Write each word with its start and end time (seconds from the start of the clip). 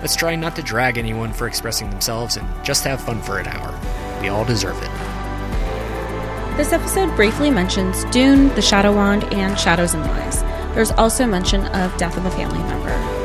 Let's 0.00 0.14
try 0.14 0.36
not 0.36 0.54
to 0.56 0.62
drag 0.62 0.96
anyone 0.96 1.32
for 1.32 1.48
expressing 1.48 1.90
themselves 1.90 2.36
and 2.36 2.46
just 2.64 2.84
have 2.84 3.00
fun 3.00 3.20
for 3.20 3.38
an 3.38 3.48
hour. 3.48 3.78
We 4.20 4.28
all 4.28 4.44
deserve 4.44 4.76
it. 4.80 4.90
This 6.56 6.72
episode 6.72 7.14
briefly 7.16 7.50
mentions 7.50 8.04
Dune, 8.06 8.54
the 8.54 8.62
Shadow 8.62 8.94
Wand, 8.94 9.24
and 9.32 9.58
Shadows 9.58 9.94
and 9.94 10.04
Lies. 10.04 10.42
There's 10.74 10.92
also 10.92 11.26
mention 11.26 11.66
of 11.66 11.96
death 11.96 12.16
of 12.16 12.26
a 12.26 12.30
family 12.30 12.58
member. 12.60 13.17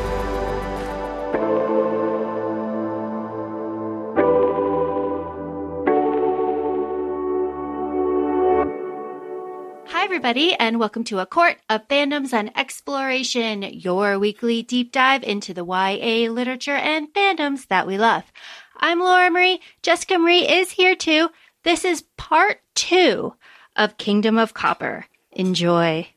Everybody, 10.23 10.53
and 10.53 10.79
welcome 10.79 11.03
to 11.05 11.19
A 11.19 11.25
Court 11.25 11.57
of 11.69 11.85
Fandoms 11.89 12.31
and 12.31 12.57
Exploration, 12.57 13.61
your 13.61 14.17
weekly 14.17 14.63
deep 14.63 14.93
dive 14.93 15.21
into 15.21 15.53
the 15.53 15.65
YA 15.65 16.31
literature 16.31 16.77
and 16.77 17.13
fandoms 17.13 17.67
that 17.67 17.85
we 17.85 17.97
love. 17.97 18.23
I'm 18.77 19.01
Laura 19.01 19.29
Marie. 19.29 19.59
Jessica 19.81 20.17
Marie 20.17 20.47
is 20.47 20.71
here 20.71 20.95
too. 20.95 21.27
This 21.63 21.83
is 21.83 22.05
part 22.15 22.61
two 22.73 23.33
of 23.75 23.97
Kingdom 23.97 24.37
of 24.37 24.53
Copper. 24.53 25.07
Enjoy. 25.33 26.07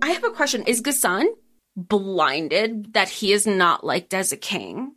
I 0.00 0.10
have 0.12 0.22
a 0.22 0.30
question. 0.30 0.62
Is 0.68 0.82
Ghassan 0.82 1.24
blinded 1.74 2.92
that 2.92 3.08
he 3.08 3.32
is 3.32 3.44
not 3.44 3.82
liked 3.82 4.14
as 4.14 4.30
a 4.30 4.36
king? 4.36 4.92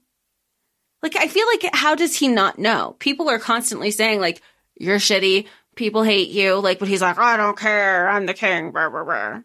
Like, 1.01 1.15
I 1.17 1.27
feel 1.27 1.47
like, 1.47 1.73
how 1.73 1.95
does 1.95 2.15
he 2.15 2.27
not 2.27 2.59
know? 2.59 2.95
People 2.99 3.29
are 3.29 3.39
constantly 3.39 3.91
saying, 3.91 4.19
like, 4.19 4.41
you're 4.77 4.97
shitty. 4.97 5.47
People 5.75 6.03
hate 6.03 6.29
you. 6.29 6.55
Like, 6.55 6.79
but 6.79 6.87
he's 6.87 7.01
like, 7.01 7.17
I 7.17 7.37
don't 7.37 7.57
care. 7.57 8.09
I'm 8.09 8.25
the 8.25 8.33
king. 8.33 8.71
Blah, 8.71 8.89
blah, 8.89 9.03
blah. 9.03 9.41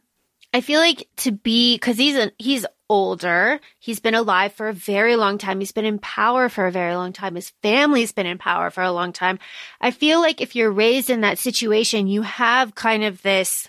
I 0.53 0.61
feel 0.61 0.81
like 0.81 1.09
to 1.19 1.33
be 1.33 1.75
because 1.77 1.99
he's 1.99 2.17
a, 2.17 2.33
he's 2.39 2.67
older. 2.89 3.61
He's 3.79 4.01
been 4.01 4.15
alive 4.15 4.53
for 4.53 4.69
a 4.69 4.73
very 4.73 5.17
long 5.17 5.39
time. 5.39 5.61
He's 5.61 5.73
been 5.73 5.85
in 5.85 5.99
power 5.99 6.49
for 6.49 6.67
a 6.67 6.73
very 6.73 6.95
long 6.95 7.13
time. 7.13 7.35
His 7.35 7.53
family's 7.63 8.13
been 8.13 8.27
in 8.27 8.39
power 8.39 8.71
for 8.71 8.83
a 8.83 8.93
long 8.93 9.13
time. 9.13 9.39
I 9.81 9.91
feel 9.91 10.21
like 10.21 10.41
if 10.41 10.57
you're 10.57 10.71
raised 10.71 11.11
in 11.11 11.21
that 11.23 11.39
situation, 11.39 12.07
you 12.07 12.23
have 12.23 12.75
kind 12.75 13.05
of 13.05 13.23
this 13.23 13.69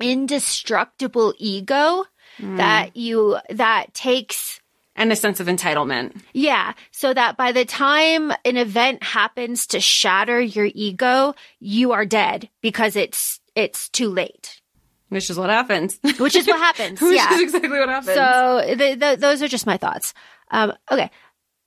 indestructible 0.00 1.34
ego 1.38 2.04
mm. 2.38 2.56
that 2.56 2.96
you 2.96 3.38
that 3.50 3.92
takes 3.94 4.60
And 5.00 5.10
a 5.10 5.16
sense 5.16 5.40
of 5.40 5.46
entitlement. 5.46 6.20
yeah, 6.34 6.74
so 6.90 7.14
that 7.14 7.38
by 7.38 7.52
the 7.52 7.64
time 7.64 8.32
an 8.44 8.58
event 8.58 9.02
happens 9.02 9.66
to 9.68 9.80
shatter 9.80 10.38
your 10.38 10.68
ego, 10.74 11.34
you 11.58 11.92
are 11.92 12.04
dead 12.04 12.50
because 12.60 12.96
it's 12.96 13.40
it's 13.54 13.88
too 13.88 14.10
late. 14.10 14.60
Which 15.08 15.30
is 15.30 15.38
what 15.38 15.50
happens. 15.50 15.98
Which 16.18 16.36
is 16.36 16.46
what 16.46 16.58
happens. 16.76 17.00
Which 17.00 17.16
yeah. 17.16 17.32
is 17.32 17.40
exactly 17.40 17.78
what 17.78 17.88
happens. 17.88 18.14
So 18.14 18.74
the, 18.76 18.94
the, 18.94 19.16
those 19.18 19.42
are 19.42 19.48
just 19.48 19.66
my 19.66 19.76
thoughts. 19.76 20.14
Um, 20.50 20.72
okay, 20.90 21.10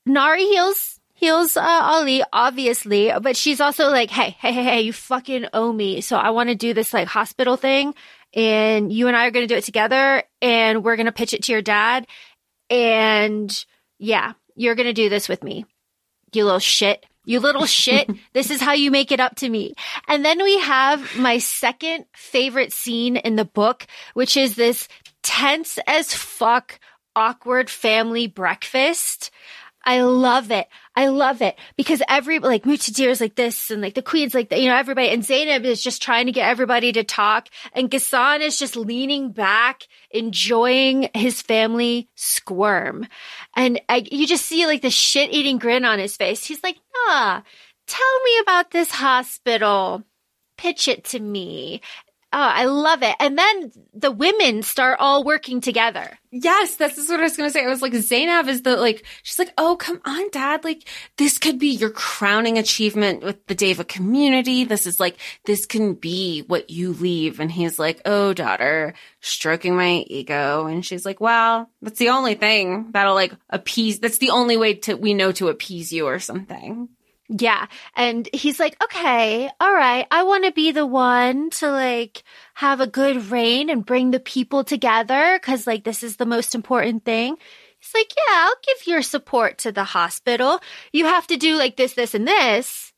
Nahri 0.07 0.47
heals 0.47 0.99
heals 1.13 1.57
uh, 1.57 1.61
Ali 1.61 2.23
obviously, 2.31 3.11
but 3.21 3.35
she's 3.35 3.61
also 3.61 3.89
like, 3.89 4.09
hey, 4.11 4.35
hey, 4.39 4.53
hey, 4.53 4.63
hey, 4.63 4.81
you 4.81 4.93
fucking 4.93 5.47
owe 5.53 5.71
me. 5.71 6.01
So 6.01 6.17
I 6.17 6.29
want 6.31 6.49
to 6.49 6.55
do 6.55 6.73
this 6.73 6.93
like 6.93 7.07
hospital 7.07 7.57
thing, 7.57 7.95
and 8.33 8.91
you 8.91 9.07
and 9.07 9.17
I 9.17 9.27
are 9.27 9.31
going 9.31 9.47
to 9.47 9.53
do 9.53 9.57
it 9.57 9.63
together, 9.63 10.23
and 10.41 10.83
we're 10.83 10.95
going 10.95 11.05
to 11.05 11.11
pitch 11.11 11.33
it 11.33 11.43
to 11.43 11.51
your 11.51 11.61
dad, 11.61 12.07
and 12.73 13.65
yeah, 13.99 14.33
you're 14.55 14.75
going 14.75 14.87
to 14.87 14.93
do 14.93 15.09
this 15.09 15.29
with 15.29 15.43
me, 15.43 15.65
you 16.33 16.43
little 16.43 16.59
shit. 16.59 17.05
You 17.25 17.39
little 17.39 17.65
shit. 17.67 18.09
this 18.33 18.49
is 18.49 18.59
how 18.59 18.73
you 18.73 18.91
make 18.91 19.11
it 19.11 19.19
up 19.19 19.35
to 19.37 19.49
me. 19.49 19.75
And 20.07 20.25
then 20.25 20.43
we 20.43 20.59
have 20.59 21.17
my 21.17 21.37
second 21.37 22.05
favorite 22.15 22.73
scene 22.73 23.15
in 23.15 23.35
the 23.35 23.45
book, 23.45 23.85
which 24.13 24.35
is 24.35 24.55
this 24.55 24.87
tense 25.21 25.79
as 25.87 26.13
fuck 26.13 26.79
awkward 27.15 27.69
family 27.69 28.27
breakfast. 28.27 29.29
I 29.85 30.01
love 30.01 30.49
it. 30.51 30.67
I 30.95 31.07
love 31.07 31.41
it 31.41 31.57
because 31.75 32.01
every 32.07 32.39
like 32.39 32.63
Mutadir 32.63 33.09
is 33.09 33.19
like 33.19 33.35
this 33.35 33.69
and 33.69 33.81
like 33.81 33.95
the 33.95 34.01
queen's 34.01 34.33
like 34.33 34.49
that, 34.49 34.61
you 34.61 34.69
know, 34.69 34.75
everybody 34.75 35.09
and 35.09 35.23
Zaynab 35.23 35.65
is 35.65 35.83
just 35.83 36.01
trying 36.01 36.27
to 36.27 36.31
get 36.31 36.47
everybody 36.47 36.91
to 36.93 37.03
talk 37.03 37.49
and 37.73 37.91
Ghassan 37.91 38.39
is 38.39 38.57
just 38.57 38.75
leaning 38.75 39.31
back, 39.31 39.83
enjoying 40.11 41.09
his 41.13 41.41
family 41.41 42.09
squirm. 42.15 43.07
And 43.55 43.81
I, 43.89 44.05
you 44.09 44.25
just 44.25 44.45
see 44.45 44.65
like 44.67 44.81
the 44.81 44.89
shit 44.89 45.33
eating 45.33 45.57
grin 45.57 45.83
on 45.83 45.99
his 45.99 46.15
face. 46.15 46.45
He's 46.45 46.63
like, 46.63 46.77
nah, 47.07 47.41
tell 47.87 48.23
me 48.23 48.39
about 48.41 48.71
this 48.71 48.91
hospital. 48.91 50.03
Pitch 50.57 50.87
it 50.87 51.03
to 51.05 51.19
me. 51.19 51.81
Oh, 52.35 52.39
I 52.39 52.65
love 52.65 53.03
it. 53.03 53.15
And 53.19 53.37
then 53.37 53.71
the 53.93 54.11
women 54.11 54.63
start 54.63 54.97
all 54.99 55.23
working 55.23 55.61
together. 55.61 56.17
Yes, 56.31 56.77
this 56.77 56.97
is 56.97 57.07
what 57.07 57.19
I 57.19 57.23
was 57.23 57.37
going 57.37 57.47
to 57.47 57.53
say. 57.53 57.63
I 57.63 57.69
was 57.69 57.83
like, 57.83 57.93
Zaynab 57.93 58.47
is 58.47 58.63
the, 58.63 58.75
like, 58.75 59.05
she's 59.21 59.37
like, 59.37 59.53
oh, 59.55 59.75
come 59.75 60.01
on, 60.03 60.31
dad. 60.31 60.63
Like, 60.63 60.89
this 61.17 61.37
could 61.37 61.59
be 61.59 61.67
your 61.67 61.91
crowning 61.91 62.57
achievement 62.57 63.21
with 63.21 63.45
the 63.45 63.53
Daeva 63.53 63.87
community. 63.87 64.63
This 64.63 64.87
is 64.87 64.99
like, 64.99 65.17
this 65.45 65.67
can 65.67 65.93
be 65.93 66.41
what 66.47 66.71
you 66.71 66.93
leave. 66.93 67.39
And 67.39 67.51
he's 67.51 67.77
like, 67.77 68.01
oh, 68.03 68.33
daughter, 68.33 68.95
stroking 69.21 69.75
my 69.75 70.03
ego. 70.07 70.65
And 70.65 70.83
she's 70.83 71.05
like, 71.05 71.21
well, 71.21 71.69
that's 71.83 71.99
the 71.99 72.09
only 72.09 72.33
thing 72.33 72.89
that'll 72.93 73.13
like 73.13 73.33
appease, 73.51 73.99
that's 73.99 74.17
the 74.17 74.31
only 74.31 74.57
way 74.57 74.73
to, 74.73 74.95
we 74.95 75.13
know 75.13 75.31
to 75.33 75.49
appease 75.49 75.93
you 75.93 76.07
or 76.07 76.17
something. 76.17 76.89
Yeah. 77.29 77.67
And 77.95 78.27
he's 78.33 78.59
like, 78.59 78.81
okay, 78.83 79.49
all 79.59 79.73
right. 79.73 80.05
I 80.11 80.23
want 80.23 80.45
to 80.45 80.51
be 80.51 80.71
the 80.71 80.85
one 80.85 81.49
to 81.51 81.71
like 81.71 82.23
have 82.53 82.81
a 82.81 82.87
good 82.87 83.31
reign 83.31 83.69
and 83.69 83.85
bring 83.85 84.11
the 84.11 84.19
people 84.19 84.63
together 84.63 85.39
because 85.39 85.65
like 85.65 85.83
this 85.83 86.03
is 86.03 86.17
the 86.17 86.25
most 86.25 86.53
important 86.53 87.05
thing. 87.05 87.37
He's 87.79 87.93
like, 87.93 88.13
yeah, 88.15 88.45
I'll 88.45 88.55
give 88.65 88.87
your 88.87 89.01
support 89.01 89.57
to 89.59 89.71
the 89.71 89.83
hospital. 89.83 90.59
You 90.91 91.05
have 91.05 91.27
to 91.27 91.37
do 91.37 91.57
like 91.57 91.75
this, 91.75 91.93
this, 91.93 92.13
and 92.13 92.27
this. 92.27 92.93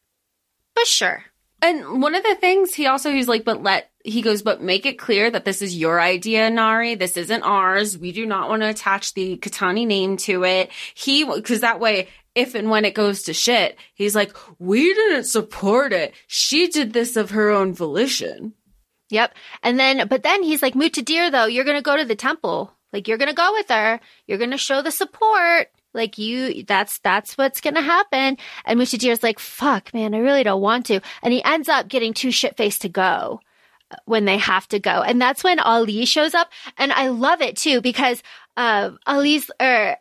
But 0.76 0.88
sure. 0.88 1.24
And 1.62 2.02
one 2.02 2.14
of 2.14 2.24
the 2.24 2.36
things 2.36 2.74
he 2.74 2.86
also 2.86 3.12
he's 3.12 3.28
like, 3.28 3.46
but 3.46 3.64
let 3.64 3.90
he 4.04 4.22
goes, 4.22 4.44
but 4.44 4.62
make 4.62 4.86
it 4.86 5.00
clear 5.00 5.32
that 5.32 5.46
this 5.46 5.64
is 5.64 5.76
your 5.76 6.00
idea, 6.00 6.52
Nahri. 6.52 6.98
This 6.98 7.18
isn't 7.18 7.42
ours. 7.42 7.98
We 7.98 8.12
do 8.12 8.26
not 8.26 8.50
want 8.50 8.62
to 8.62 8.70
attach 8.70 9.14
the 9.16 9.38
Qahtani 9.38 9.88
name 9.88 10.18
to 10.18 10.44
it. 10.44 10.70
He 10.94 11.24
because 11.24 11.62
that 11.62 11.80
way, 11.80 12.10
if 12.36 12.54
and 12.54 12.70
when 12.70 12.86
it 12.86 12.94
goes 12.94 13.24
to 13.24 13.34
shit, 13.34 13.78
he's 13.94 14.16
like, 14.16 14.36
we 14.60 14.94
didn't 14.94 15.24
support 15.24 15.94
it. 15.94 16.14
She 16.28 16.68
did 16.68 16.94
this 16.94 17.16
of 17.16 17.32
her 17.32 17.50
own 17.50 17.74
volition. 17.74 18.54
Yep. 19.10 19.34
And 19.64 19.80
then, 19.80 20.08
but 20.08 20.24
then 20.24 20.44
he's 20.44 20.62
like, 20.62 20.74
Mutadir, 20.74 21.32
though, 21.32 21.46
you're 21.46 21.64
going 21.64 21.78
to 21.78 21.82
go 21.82 21.96
to 21.96 22.06
the 22.06 22.16
temple. 22.16 22.74
Like, 22.92 23.08
you're 23.08 23.18
going 23.18 23.30
to 23.30 23.36
go 23.36 23.54
with 23.54 23.70
her. 23.70 24.00
You're 24.28 24.38
going 24.38 24.52
to 24.52 24.58
show 24.58 24.82
the 24.82 24.92
support. 24.92 25.70
Like, 25.94 26.18
you, 26.18 26.64
that's, 26.64 27.00
that's 27.00 27.38
what's 27.38 27.62
going 27.62 27.76
to 27.76 27.82
happen. 27.82 28.38
And 28.66 28.80
Mutadir's 28.80 29.24
like, 29.24 29.40
fuck, 29.40 29.94
man, 29.94 30.14
I 30.14 30.18
really 30.18 30.44
don't 30.44 30.62
want 30.62 30.88
to. 30.88 31.00
And 31.22 31.34
he 31.34 31.44
ends 31.44 31.70
up 31.70 31.88
getting 31.88 32.14
too 32.14 32.32
shit 32.32 32.58
faced 32.58 32.82
to 32.82 32.90
go 32.90 33.40
when 34.06 34.26
they 34.26 34.38
have 34.38 34.68
to 34.70 34.80
go. 34.80 35.02
And 35.02 35.22
that's 35.22 35.44
when 35.44 35.60
Ali 35.60 36.04
shows 36.06 36.34
up. 36.34 36.50
And 36.78 36.92
I 36.92 37.10
love 37.10 37.42
it 37.42 37.56
too, 37.56 37.80
because, 37.80 38.22
uh, 38.58 38.92
Ali's, 39.06 39.50
or 39.62 39.98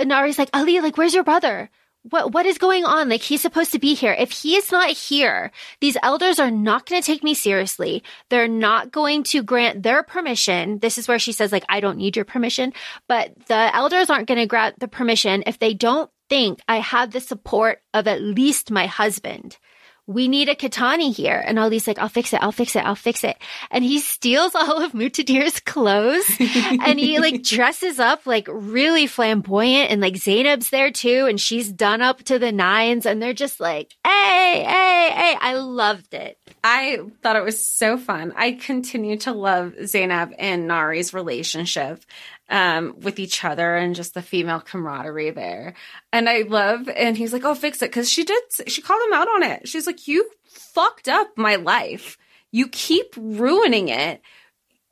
Nahri's 0.00 0.38
like, 0.38 0.50
Ali, 0.52 0.80
like, 0.80 0.96
where's 0.96 1.14
your 1.14 1.24
brother? 1.24 1.70
What, 2.10 2.32
what 2.32 2.46
is 2.46 2.58
going 2.58 2.84
on? 2.84 3.08
Like, 3.08 3.22
he's 3.22 3.40
supposed 3.40 3.72
to 3.72 3.80
be 3.80 3.94
here. 3.94 4.12
If 4.12 4.30
he 4.30 4.54
is 4.54 4.70
not 4.70 4.90
here, 4.90 5.50
these 5.80 5.96
elders 6.02 6.38
are 6.38 6.52
not 6.52 6.86
going 6.86 7.02
to 7.02 7.06
take 7.06 7.24
me 7.24 7.34
seriously. 7.34 8.04
They're 8.30 8.46
not 8.46 8.92
going 8.92 9.24
to 9.24 9.42
grant 9.42 9.82
their 9.82 10.04
permission. 10.04 10.78
This 10.78 10.98
is 10.98 11.08
where 11.08 11.18
she 11.18 11.32
says, 11.32 11.50
like, 11.50 11.64
I 11.68 11.80
don't 11.80 11.98
need 11.98 12.14
your 12.14 12.24
permission, 12.24 12.72
but 13.08 13.34
the 13.46 13.74
elders 13.74 14.08
aren't 14.08 14.28
going 14.28 14.38
to 14.38 14.46
grant 14.46 14.78
the 14.78 14.88
permission 14.88 15.42
if 15.46 15.58
they 15.58 15.74
don't 15.74 16.10
think 16.28 16.60
I 16.68 16.78
have 16.78 17.10
the 17.10 17.20
support 17.20 17.80
of 17.92 18.06
at 18.06 18.22
least 18.22 18.70
my 18.70 18.86
husband 18.86 19.58
we 20.06 20.28
need 20.28 20.48
a 20.48 20.54
Qahtani 20.54 21.14
here. 21.14 21.42
And 21.44 21.58
Ali's 21.58 21.86
like, 21.86 21.98
I'll 21.98 22.08
fix 22.08 22.32
it. 22.32 22.40
I'll 22.42 22.52
fix 22.52 22.76
it. 22.76 22.84
I'll 22.84 22.94
fix 22.94 23.24
it. 23.24 23.36
And 23.70 23.82
he 23.82 23.98
steals 23.98 24.54
all 24.54 24.82
of 24.82 24.92
Mutadir's 24.92 25.60
clothes 25.60 26.24
and 26.38 26.98
he 26.98 27.18
like 27.18 27.42
dresses 27.42 27.98
up 27.98 28.26
like 28.26 28.46
really 28.50 29.06
flamboyant 29.06 29.90
and 29.90 30.00
like 30.00 30.14
Zaynab's 30.14 30.70
there 30.70 30.90
too. 30.90 31.26
And 31.28 31.40
she's 31.40 31.70
done 31.70 32.02
up 32.02 32.22
to 32.24 32.38
the 32.38 32.52
nines 32.52 33.06
and 33.06 33.20
they're 33.20 33.32
just 33.32 33.60
like, 33.60 33.94
Hey, 34.04 34.64
hey, 34.64 35.10
hey. 35.14 35.36
I 35.40 35.54
loved 35.54 36.14
it. 36.14 36.38
I 36.62 36.98
thought 37.22 37.36
it 37.36 37.44
was 37.44 37.64
so 37.64 37.96
fun. 37.96 38.32
I 38.36 38.52
continue 38.52 39.16
to 39.18 39.32
love 39.32 39.74
Zaynab 39.82 40.34
and 40.38 40.68
Nahri's 40.68 41.14
relationship. 41.14 42.02
Um, 42.48 42.94
with 43.00 43.18
each 43.18 43.44
other 43.44 43.76
and 43.76 43.94
just 43.94 44.14
the 44.14 44.22
female 44.22 44.60
camaraderie 44.60 45.30
there. 45.30 45.74
And 46.12 46.28
I 46.28 46.42
love, 46.42 46.88
and 46.88 47.16
he's 47.16 47.32
like, 47.32 47.44
oh, 47.44 47.54
fix 47.54 47.82
it. 47.82 47.92
Cause 47.92 48.10
she 48.10 48.24
did, 48.24 48.42
she 48.66 48.82
called 48.82 49.02
him 49.06 49.12
out 49.12 49.28
on 49.28 49.42
it. 49.42 49.68
She's 49.68 49.86
like, 49.86 50.06
you 50.06 50.30
fucked 50.44 51.08
up 51.08 51.36
my 51.36 51.56
life. 51.56 52.16
You 52.52 52.68
keep 52.68 53.14
ruining 53.16 53.88
it. 53.88 54.20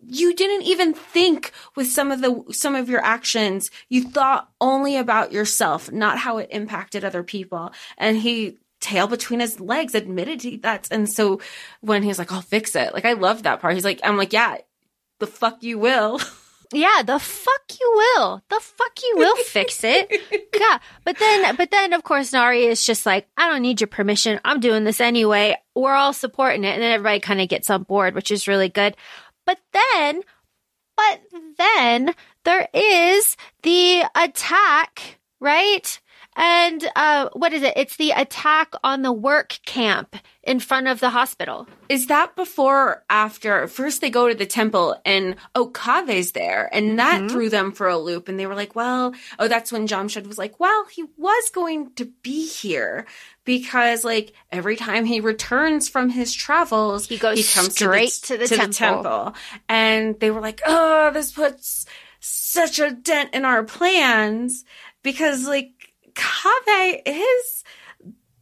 You 0.07 0.35
didn't 0.35 0.67
even 0.67 0.93
think 0.93 1.53
with 1.77 1.87
some 1.87 2.11
of 2.11 2.21
the, 2.21 2.45
some 2.53 2.75
of 2.75 2.91
your 2.91 3.03
actions. 3.03 3.71
You 3.89 4.05
thought 4.05 4.51
only 4.61 4.97
about 4.97 5.33
yourself, 5.33 5.91
not 5.91 6.19
how 6.19 6.39
it 6.39 6.49
impacted 6.51 7.05
other 7.05 7.23
people. 7.23 7.73
And 7.97 8.19
he, 8.19 8.59
tail 8.81 9.07
between 9.07 9.41
his 9.41 9.61
legs 9.61 9.95
admitted 9.95 10.43
he 10.43 10.59
that's 10.59 10.91
and 10.91 11.11
so 11.11 11.41
when 11.81 12.03
he's 12.03 12.19
like 12.19 12.31
i'll 12.31 12.43
fix 12.43 12.77
it 12.77 12.93
like 12.93 13.07
i 13.07 13.15
love 13.15 13.45
that 13.45 13.59
part 13.59 13.73
he's 13.73 13.85
like 13.85 13.99
i'm 14.05 14.19
like 14.19 14.35
yeah 14.35 14.59
the 15.21 15.27
fuck 15.27 15.63
you 15.63 15.79
will 15.79 16.21
Yeah, 16.73 17.03
the 17.05 17.19
fuck 17.19 17.63
you 17.81 17.93
will. 17.95 18.43
The 18.49 18.61
fuck 18.61 18.93
you 19.03 19.15
will 19.17 19.37
fix 19.37 19.85
it. 19.85 20.11
Yeah. 20.55 20.79
But 21.05 21.19
then, 21.19 21.57
but 21.57 21.71
then 21.73 21.93
of 21.93 22.05
course, 22.05 22.31
Nahri 22.31 22.69
is 22.69 22.87
just 22.87 23.05
like, 23.05 23.27
I 23.37 23.49
don't 23.49 23.61
need 23.61 23.81
your 23.81 23.89
permission. 23.89 24.41
I'm 24.45 24.61
doing 24.61 24.85
this 24.85 25.01
anyway. 25.01 25.57
We're 25.75 25.95
all 25.95 26.13
supporting 26.13 26.65
it. 26.65 26.75
And 26.75 26.83
then 26.83 26.93
everybody 26.93 27.19
kind 27.21 27.41
of 27.41 27.49
gets 27.49 27.69
on 27.71 27.83
board, 27.83 28.15
which 28.15 28.31
is 28.31 28.47
really 28.49 28.69
good. 28.69 28.97
But 29.47 29.59
then, 29.73 30.23
but 30.97 31.21
then 31.59 32.15
there 32.45 32.69
is 32.73 33.37
the 33.63 34.05
attack, 34.15 35.19
right? 35.41 36.01
And 36.37 36.85
uh, 36.97 37.29
what 37.33 37.53
is 37.53 37.63
it? 37.63 37.75
It's 37.77 37.97
the 37.97 38.11
attack 38.11 38.75
on 38.83 39.03
the 39.03 39.13
work 39.13 39.59
camp 39.65 40.17
in 40.43 40.59
front 40.59 40.89
of 40.89 40.99
the 40.99 41.11
hospital. 41.11 41.69
Is 41.89 42.09
that 42.09 42.35
before 42.35 42.77
or 42.89 43.05
after? 43.09 43.69
First, 43.69 44.01
they 44.01 44.11
go 44.11 44.29
to 44.29 44.35
the 44.35 44.45
temple 44.47 44.97
and 45.05 45.37
Okave's 45.55 46.33
there, 46.33 46.69
and 46.73 46.99
that 46.99 47.23
Mhm. 47.23 47.31
threw 47.31 47.49
them 47.49 47.71
for 47.73 47.89
a 47.89 47.97
loop. 47.99 48.29
And 48.29 48.39
they 48.39 48.47
were 48.47 48.55
like, 48.57 48.75
well, 48.75 49.15
oh, 49.39 49.47
that's 49.49 49.71
when 49.71 49.87
Jamshid 49.87 50.27
was 50.27 50.37
like, 50.39 50.59
well, 50.59 50.87
he 50.87 51.05
was 51.17 51.51
going 51.51 51.93
to 51.95 52.07
be 52.23 52.47
here 52.49 53.07
because, 53.45 54.05
like, 54.05 54.33
every 54.51 54.75
time 54.77 55.05
he 55.05 55.21
returns 55.21 55.89
from 55.89 56.11
his 56.11 56.33
travels, 56.35 57.07
He 57.07 57.17
goes 57.17 57.39
he 57.39 57.45
comes 57.45 57.73
straight 57.75 58.11
to 58.25 58.37
the 58.37 58.49
temple. 58.49 58.73
temple. 58.73 59.35
And 59.69 60.19
they 60.19 60.31
were 60.33 60.41
like, 60.41 60.63
oh, 60.67 61.11
this 61.13 61.31
puts 61.33 61.87
such 62.19 62.79
a 62.81 62.91
dent 62.91 63.35
in 63.35 63.45
our 63.45 63.63
plans 63.63 64.65
because, 65.03 65.47
like, 65.47 65.71
Kaveh 66.15 67.03
is 67.07 67.65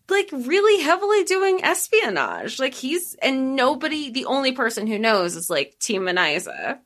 like 0.09 0.29
really 0.33 0.83
heavily 0.83 1.25
doing 1.25 1.65
espionage. 1.65 2.59
Like 2.59 2.75
he's 2.75 3.15
and 3.23 3.57
nobody 3.57 4.11
the 4.11 4.27
only 4.27 4.53
person 4.53 4.87
who 4.87 4.99
knows 4.99 5.37
is 5.37 5.49
like 5.51 5.79
Team 5.79 6.03
Manizheh. 6.03 6.79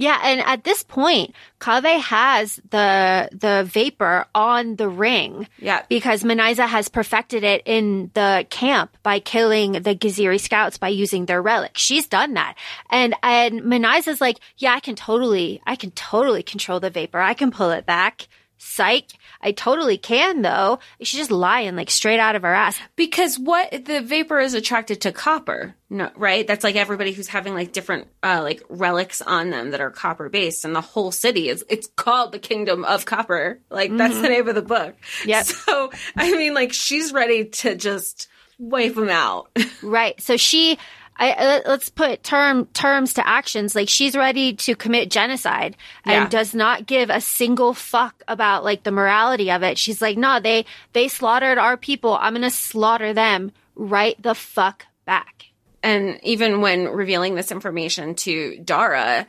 Yeah, 0.00 0.20
and 0.22 0.40
at 0.42 0.62
this 0.62 0.84
point, 0.84 1.34
Kaveh 1.58 1.98
has 1.98 2.60
the 2.70 3.28
the 3.32 3.64
vapor 3.68 4.26
on 4.32 4.76
the 4.76 4.88
ring 4.88 5.48
Yeah. 5.58 5.82
because 5.88 6.22
Manizheh 6.22 6.68
has 6.68 6.88
perfected 6.88 7.42
it 7.42 7.62
in 7.66 8.12
the 8.14 8.46
camp 8.48 8.96
by 9.02 9.18
killing 9.18 9.72
the 9.72 9.96
Geziri 9.96 10.38
scouts 10.38 10.78
by 10.78 10.86
using 10.90 11.26
their 11.26 11.42
relic. 11.42 11.76
She's 11.76 12.06
done 12.06 12.34
that. 12.34 12.54
And 12.90 13.16
and 13.24 13.62
Manizheh's 13.62 14.20
like, 14.20 14.38
"Yeah, 14.56 14.72
I 14.74 14.78
can 14.78 14.94
totally 14.94 15.60
I 15.66 15.74
can 15.74 15.90
totally 15.90 16.44
control 16.44 16.78
the 16.78 16.90
vapor. 16.90 17.18
I 17.18 17.34
can 17.34 17.50
pull 17.50 17.70
it 17.70 17.84
back." 17.84 18.28
Psych. 18.58 19.06
I 19.40 19.52
totally 19.52 19.96
can 19.96 20.42
though. 20.42 20.80
She's 21.00 21.18
just 21.20 21.30
lying 21.30 21.76
like 21.76 21.90
straight 21.90 22.18
out 22.20 22.36
of 22.36 22.42
her 22.42 22.52
ass. 22.52 22.78
Because 22.96 23.38
what 23.38 23.70
the 23.86 24.00
vapor 24.02 24.40
is 24.40 24.54
attracted 24.54 25.00
to 25.02 25.12
copper, 25.12 25.74
no, 25.88 26.10
right? 26.16 26.46
That's 26.46 26.64
like 26.64 26.76
everybody 26.76 27.12
who's 27.12 27.28
having 27.28 27.54
like 27.54 27.72
different 27.72 28.08
uh 28.22 28.40
like 28.42 28.62
relics 28.68 29.22
on 29.22 29.50
them 29.50 29.70
that 29.70 29.80
are 29.80 29.90
copper 29.90 30.28
based 30.28 30.64
and 30.64 30.74
the 30.74 30.80
whole 30.80 31.12
city 31.12 31.48
is 31.48 31.64
it's 31.68 31.88
called 31.96 32.32
the 32.32 32.38
kingdom 32.38 32.84
of 32.84 33.04
copper. 33.06 33.60
Like 33.70 33.96
that's 33.96 34.20
the 34.20 34.28
name 34.28 34.48
of 34.48 34.54
the 34.54 34.62
book. 34.62 34.94
Yeah. 35.24 35.42
So 35.68 35.90
I 36.16 36.32
mean 36.36 36.54
like 36.54 36.72
she's 36.72 37.12
ready 37.12 37.46
to 37.46 37.74
just 37.74 38.28
wipe 38.58 38.94
them 38.94 39.08
out. 39.08 39.50
Right. 39.82 40.20
So 40.20 40.36
she, 40.36 40.76
I, 41.18 41.32
uh, 41.32 41.60
let's 41.66 41.88
put 41.88 42.22
term 42.22 42.66
terms 42.66 43.14
to 43.14 43.26
actions. 43.26 43.74
Like 43.74 43.88
she's 43.88 44.14
ready 44.16 44.52
to 44.54 44.76
commit 44.76 45.10
genocide 45.10 45.76
and 46.04 46.12
Yeah. 46.24 46.28
does 46.28 46.54
not 46.54 46.86
give 46.86 47.10
a 47.10 47.20
single 47.20 47.74
fuck 47.74 48.22
about 48.28 48.62
like 48.64 48.84
the 48.84 48.92
morality 48.92 49.50
of 49.50 49.62
it. 49.62 49.78
She's 49.78 50.00
like, 50.00 50.16
no, 50.16 50.38
they 50.40 50.64
they 50.92 51.08
slaughtered 51.08 51.58
our 51.58 51.76
people. 51.76 52.16
I'm 52.20 52.34
gonna 52.34 52.50
slaughter 52.50 53.12
them 53.12 53.52
right 53.74 54.20
the 54.22 54.34
fuck 54.34 54.86
back. 55.04 55.46
And 55.82 56.18
even 56.22 56.60
when 56.60 56.88
revealing 56.88 57.34
this 57.34 57.50
information 57.52 58.14
to 58.16 58.58
Dara, 58.64 59.26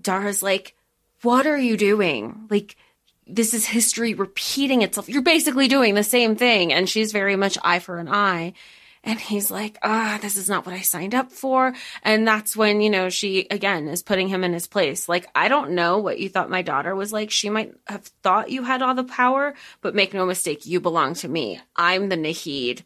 Dara's 0.00 0.42
like, 0.42 0.74
What 1.22 1.46
are 1.46 1.58
you 1.58 1.76
doing? 1.76 2.46
Like, 2.50 2.76
this 3.26 3.54
is 3.54 3.64
history 3.64 4.14
repeating 4.14 4.82
itself. 4.82 5.08
You're 5.08 5.22
basically 5.22 5.68
doing 5.68 5.94
the 5.94 6.02
same 6.04 6.34
thing. 6.34 6.72
And 6.72 6.88
she's 6.88 7.12
very 7.12 7.36
much 7.36 7.56
eye 7.62 7.78
for 7.78 7.98
an 7.98 8.08
eye. 8.08 8.54
And 9.04 9.18
he's 9.18 9.50
like, 9.50 9.78
ah, 9.82 10.18
this 10.22 10.36
is 10.36 10.48
not 10.48 10.64
what 10.64 10.74
I 10.74 10.80
signed 10.82 11.14
up 11.14 11.32
for. 11.32 11.74
And 12.04 12.26
that's 12.26 12.56
when, 12.56 12.80
you 12.80 12.88
know, 12.88 13.08
she 13.08 13.46
again 13.50 13.88
is 13.88 14.02
putting 14.02 14.28
him 14.28 14.44
in 14.44 14.52
his 14.52 14.68
place. 14.68 15.08
Like, 15.08 15.26
I 15.34 15.48
don't 15.48 15.72
know 15.72 15.98
what 15.98 16.20
you 16.20 16.28
thought 16.28 16.50
my 16.50 16.62
daughter 16.62 16.94
was 16.94 17.12
like. 17.12 17.30
She 17.30 17.50
might 17.50 17.74
have 17.86 18.04
thought 18.22 18.50
you 18.50 18.62
had 18.62 18.80
all 18.80 18.94
the 18.94 19.04
power, 19.04 19.54
but 19.80 19.96
make 19.96 20.14
no 20.14 20.24
mistake, 20.24 20.66
you 20.66 20.80
belong 20.80 21.14
to 21.14 21.28
me. 21.28 21.60
I'm 21.74 22.10
the 22.10 22.16
Nahid 22.16 22.82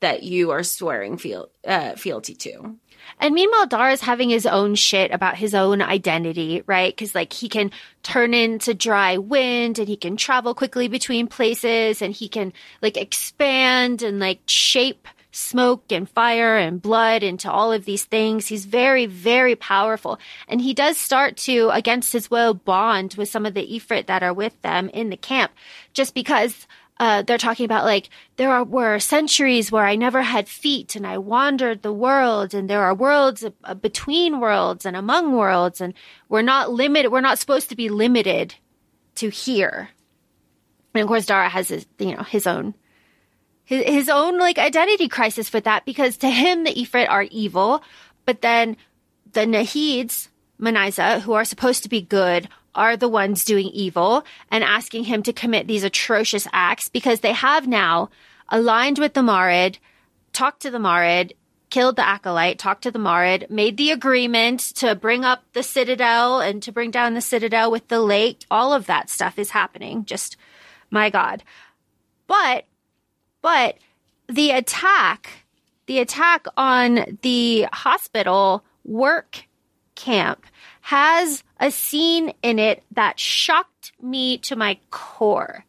that 0.00 0.22
you 0.22 0.50
are 0.50 0.62
swearing 0.62 1.18
feal- 1.18 1.50
uh, 1.66 1.96
fealty 1.96 2.34
to. 2.34 2.76
And 3.20 3.34
meanwhile, 3.34 3.66
Dara's 3.66 4.00
having 4.00 4.30
his 4.30 4.46
own 4.46 4.74
shit 4.74 5.10
about 5.10 5.36
his 5.36 5.54
own 5.54 5.82
identity, 5.82 6.62
right? 6.66 6.94
Because 6.94 7.14
like 7.14 7.32
he 7.32 7.48
can 7.48 7.72
turn 8.02 8.34
into 8.34 8.74
dry 8.74 9.18
wind 9.18 9.78
and 9.78 9.88
he 9.88 9.96
can 9.96 10.16
travel 10.16 10.54
quickly 10.54 10.88
between 10.88 11.26
places 11.26 12.00
and 12.02 12.14
he 12.14 12.28
can 12.28 12.52
like 12.80 12.96
expand 12.96 14.02
and 14.02 14.18
like 14.18 14.40
shape 14.46 15.08
smoke 15.38 15.90
and 15.90 16.08
fire 16.08 16.56
and 16.56 16.82
blood 16.82 17.22
into 17.22 17.50
all 17.50 17.72
of 17.72 17.84
these 17.84 18.04
things. 18.04 18.46
He's 18.46 18.66
very, 18.66 19.06
very 19.06 19.54
powerful. 19.56 20.18
And 20.48 20.60
he 20.60 20.74
does 20.74 20.98
start 20.98 21.36
to, 21.38 21.70
against 21.72 22.12
his 22.12 22.30
will, 22.30 22.54
bond 22.54 23.14
with 23.14 23.28
some 23.28 23.46
of 23.46 23.54
the 23.54 23.66
Ifrit 23.66 24.06
that 24.06 24.22
are 24.22 24.34
with 24.34 24.60
them 24.62 24.88
in 24.90 25.10
the 25.10 25.16
camp 25.16 25.52
just 25.92 26.14
because 26.14 26.66
uh, 27.00 27.22
they're 27.22 27.38
talking 27.38 27.64
about 27.64 27.84
like 27.84 28.08
there 28.36 28.50
are, 28.50 28.64
were 28.64 28.98
centuries 28.98 29.70
where 29.70 29.84
I 29.84 29.94
never 29.94 30.22
had 30.22 30.48
feet 30.48 30.96
and 30.96 31.06
I 31.06 31.18
wandered 31.18 31.82
the 31.82 31.92
world 31.92 32.54
and 32.54 32.68
there 32.68 32.82
are 32.82 32.94
worlds 32.94 33.44
uh, 33.64 33.74
between 33.74 34.40
worlds 34.40 34.84
and 34.84 34.96
among 34.96 35.32
worlds 35.32 35.80
and 35.80 35.94
we're 36.28 36.42
not 36.42 36.72
limited. 36.72 37.12
We're 37.12 37.20
not 37.20 37.38
supposed 37.38 37.68
to 37.68 37.76
be 37.76 37.88
limited 37.88 38.56
to 39.16 39.28
here. 39.28 39.90
And 40.94 41.02
of 41.02 41.08
course, 41.08 41.26
Dara 41.26 41.48
has 41.48 41.68
his, 41.68 41.86
you 41.98 42.16
know, 42.16 42.24
his 42.24 42.46
own, 42.46 42.74
his, 43.68 43.84
his 43.84 44.08
own 44.08 44.38
like 44.38 44.56
identity 44.56 45.08
crisis 45.08 45.52
with 45.52 45.64
that 45.64 45.84
because 45.84 46.16
to 46.16 46.30
him, 46.30 46.64
the 46.64 46.72
Ifrit 46.72 47.06
are 47.10 47.24
evil, 47.24 47.82
but 48.24 48.40
then 48.40 48.78
the 49.30 49.40
Nahids, 49.40 50.28
Manizheh, 50.58 51.20
who 51.20 51.34
are 51.34 51.44
supposed 51.44 51.82
to 51.82 51.90
be 51.90 52.00
good, 52.00 52.48
are 52.74 52.96
the 52.96 53.10
ones 53.10 53.44
doing 53.44 53.66
evil 53.66 54.24
and 54.50 54.64
asking 54.64 55.04
him 55.04 55.22
to 55.22 55.34
commit 55.34 55.66
these 55.66 55.84
atrocious 55.84 56.48
acts 56.50 56.88
because 56.88 57.20
they 57.20 57.34
have 57.34 57.66
now 57.66 58.08
aligned 58.48 58.98
with 58.98 59.12
the 59.12 59.20
Marid, 59.20 59.76
talked 60.32 60.62
to 60.62 60.70
the 60.70 60.78
Marid, 60.78 61.32
killed 61.68 61.96
the 61.96 62.08
acolyte, 62.08 62.58
talked 62.58 62.84
to 62.84 62.90
the 62.90 62.98
Marid, 62.98 63.50
made 63.50 63.76
the 63.76 63.90
agreement 63.90 64.60
to 64.76 64.94
bring 64.94 65.26
up 65.26 65.44
the 65.52 65.62
citadel 65.62 66.40
and 66.40 66.62
to 66.62 66.72
bring 66.72 66.90
down 66.90 67.12
the 67.12 67.20
citadel 67.20 67.70
with 67.70 67.88
the 67.88 68.00
lake. 68.00 68.46
All 68.50 68.72
of 68.72 68.86
that 68.86 69.10
stuff 69.10 69.38
is 69.38 69.50
happening. 69.50 70.06
Just 70.06 70.38
my 70.90 71.10
God. 71.10 71.42
But, 72.26 72.64
but 73.48 73.78
the 74.28 74.50
attack, 74.50 75.46
the 75.86 76.00
attack 76.00 76.44
on 76.58 77.18
the 77.22 77.66
hospital 77.72 78.62
work 78.84 79.46
camp 79.94 80.44
has 80.82 81.42
a 81.58 81.70
scene 81.70 82.34
in 82.42 82.58
it 82.58 82.82
that 82.92 83.18
shocked 83.18 83.92
me 84.02 84.36
to 84.36 84.54
my 84.54 84.78
core. 84.90 85.64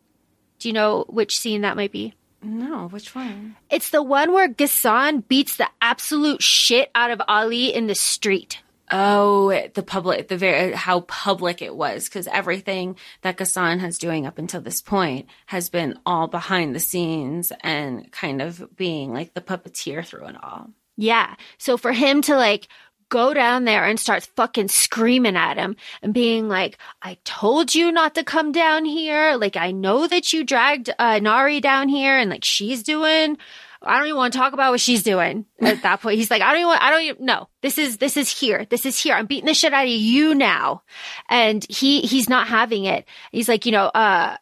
Do 0.60 0.68
you 0.68 0.74
know 0.74 1.06
which 1.08 1.40
scene 1.40 1.62
that 1.62 1.78
might 1.78 1.94
be? 1.94 2.14
No, 2.44 2.90
which 2.90 3.16
one? 3.16 3.56
It's 3.70 3.92
the 3.92 4.04
one 4.04 4.34
where 4.34 4.50
Ghassan 4.50 5.26
beats 5.30 5.56
the 5.56 5.70
absolute 5.82 6.44
shit 6.44 6.92
out 6.94 7.12
of 7.12 7.22
Ali 7.30 7.74
in 7.74 7.88
the 7.88 7.96
street. 7.96 8.62
Oh, 8.92 9.50
the 9.74 9.84
public, 9.84 10.28
the 10.28 10.38
very 10.38 10.74
how 10.74 11.02
public 11.02 11.62
it 11.62 11.76
was, 11.76 12.06
because 12.06 12.28
everything 12.28 12.96
that 13.22 13.38
Ghassan 13.38 13.80
has 13.80 13.98
doing 13.98 14.26
up 14.26 14.38
until 14.38 14.62
this 14.62 14.82
point 14.82 15.28
has 15.46 15.70
been 15.70 16.00
all 16.06 16.28
behind 16.28 16.76
the 16.76 16.80
scenes 16.80 17.52
and 17.62 18.12
kind 18.12 18.42
of 18.42 18.76
being 18.76 19.14
like 19.14 19.34
the 19.34 19.42
puppeteer 19.42 20.06
through 20.06 20.28
it 20.28 20.44
all. 20.44 20.72
Yeah. 20.98 21.36
So 21.58 21.78
for 21.78 21.94
him 21.94 22.22
to 22.24 22.36
like 22.36 22.68
go 23.10 23.34
down 23.34 23.66
there 23.66 23.86
and 23.86 24.00
start 24.00 24.30
fucking 24.36 24.68
screaming 24.68 25.36
at 25.36 25.58
him 25.58 25.76
and 26.02 26.14
being 26.14 26.48
like, 26.48 26.78
I 27.02 27.18
told 27.26 27.74
you 27.74 27.92
not 27.92 28.16
to 28.16 28.24
come 28.24 28.52
down 28.52 28.86
here. 28.86 29.36
Like, 29.36 29.58
I 29.58 29.72
know 29.72 30.08
that 30.08 30.32
you 30.32 30.44
dragged 30.44 30.90
uh, 31.00 31.20
Nahri 31.20 31.62
down 31.62 31.90
here 31.90 32.18
and 32.18 32.30
like 32.30 32.46
she's 32.46 32.84
doing 32.84 33.38
I 33.82 33.98
don't 33.98 34.08
even 34.08 34.18
want 34.18 34.34
to 34.34 34.40
talk 34.40 34.54
about 34.54 34.72
what 34.72 34.82
she's 34.82 35.04
doing 35.04 35.46
at 35.62 35.84
that 35.84 36.02
point. 36.02 36.18
He's 36.18 36.30
like, 36.30 36.42
I 36.42 36.52
don't 36.52 36.62
even 36.62 36.78
I 36.80 36.90
don't 36.90 37.02
even, 37.02 37.26
no, 37.26 37.48
this 37.62 37.78
is, 37.78 37.98
this 37.98 38.18
is 38.18 38.30
here. 38.30 38.66
This 38.70 38.86
is 38.86 39.02
here. 39.02 39.16
I'm 39.16 39.26
beating 39.26 39.46
the 39.46 39.54
shit 39.54 39.74
out 39.74 39.86
of 39.86 39.92
you 39.92 40.36
now. 40.36 40.84
And 41.30 41.66
he, 41.70 42.02
he's 42.02 42.28
not 42.28 42.48
having 42.48 42.86
it. 42.86 43.06
He's 43.32 43.48
like, 43.48 43.66
you 43.66 43.72
know, 43.72 43.86
uh, 43.86 44.36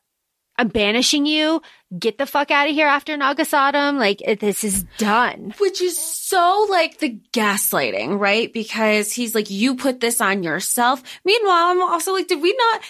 I'm 0.57 0.69
banishing 0.69 1.27
you. 1.27 1.61
Get 1.97 2.17
the 2.17 2.25
fuck 2.25 2.49
out 2.49 2.67
of 2.67 2.73
here 2.73 2.87
after 2.87 3.15
Navasatem. 3.15 3.99
Like, 3.99 4.39
this 4.39 4.63
is 4.63 4.85
done. 4.97 5.53
Which 5.59 5.81
is 5.81 5.97
so 5.97 6.65
like 6.69 6.97
the 6.97 7.19
gaslighting, 7.31 8.19
right? 8.19 8.51
Because 8.51 9.13
he's 9.13 9.35
like, 9.35 9.51
you 9.51 9.75
put 9.75 9.99
this 9.99 10.19
on 10.19 10.41
yourself. 10.41 11.03
Meanwhile, 11.23 11.67
I'm 11.67 11.81
also 11.83 12.11
like, 12.11 12.27
did 12.27 12.41
we 12.41 12.55
not? 12.57 12.81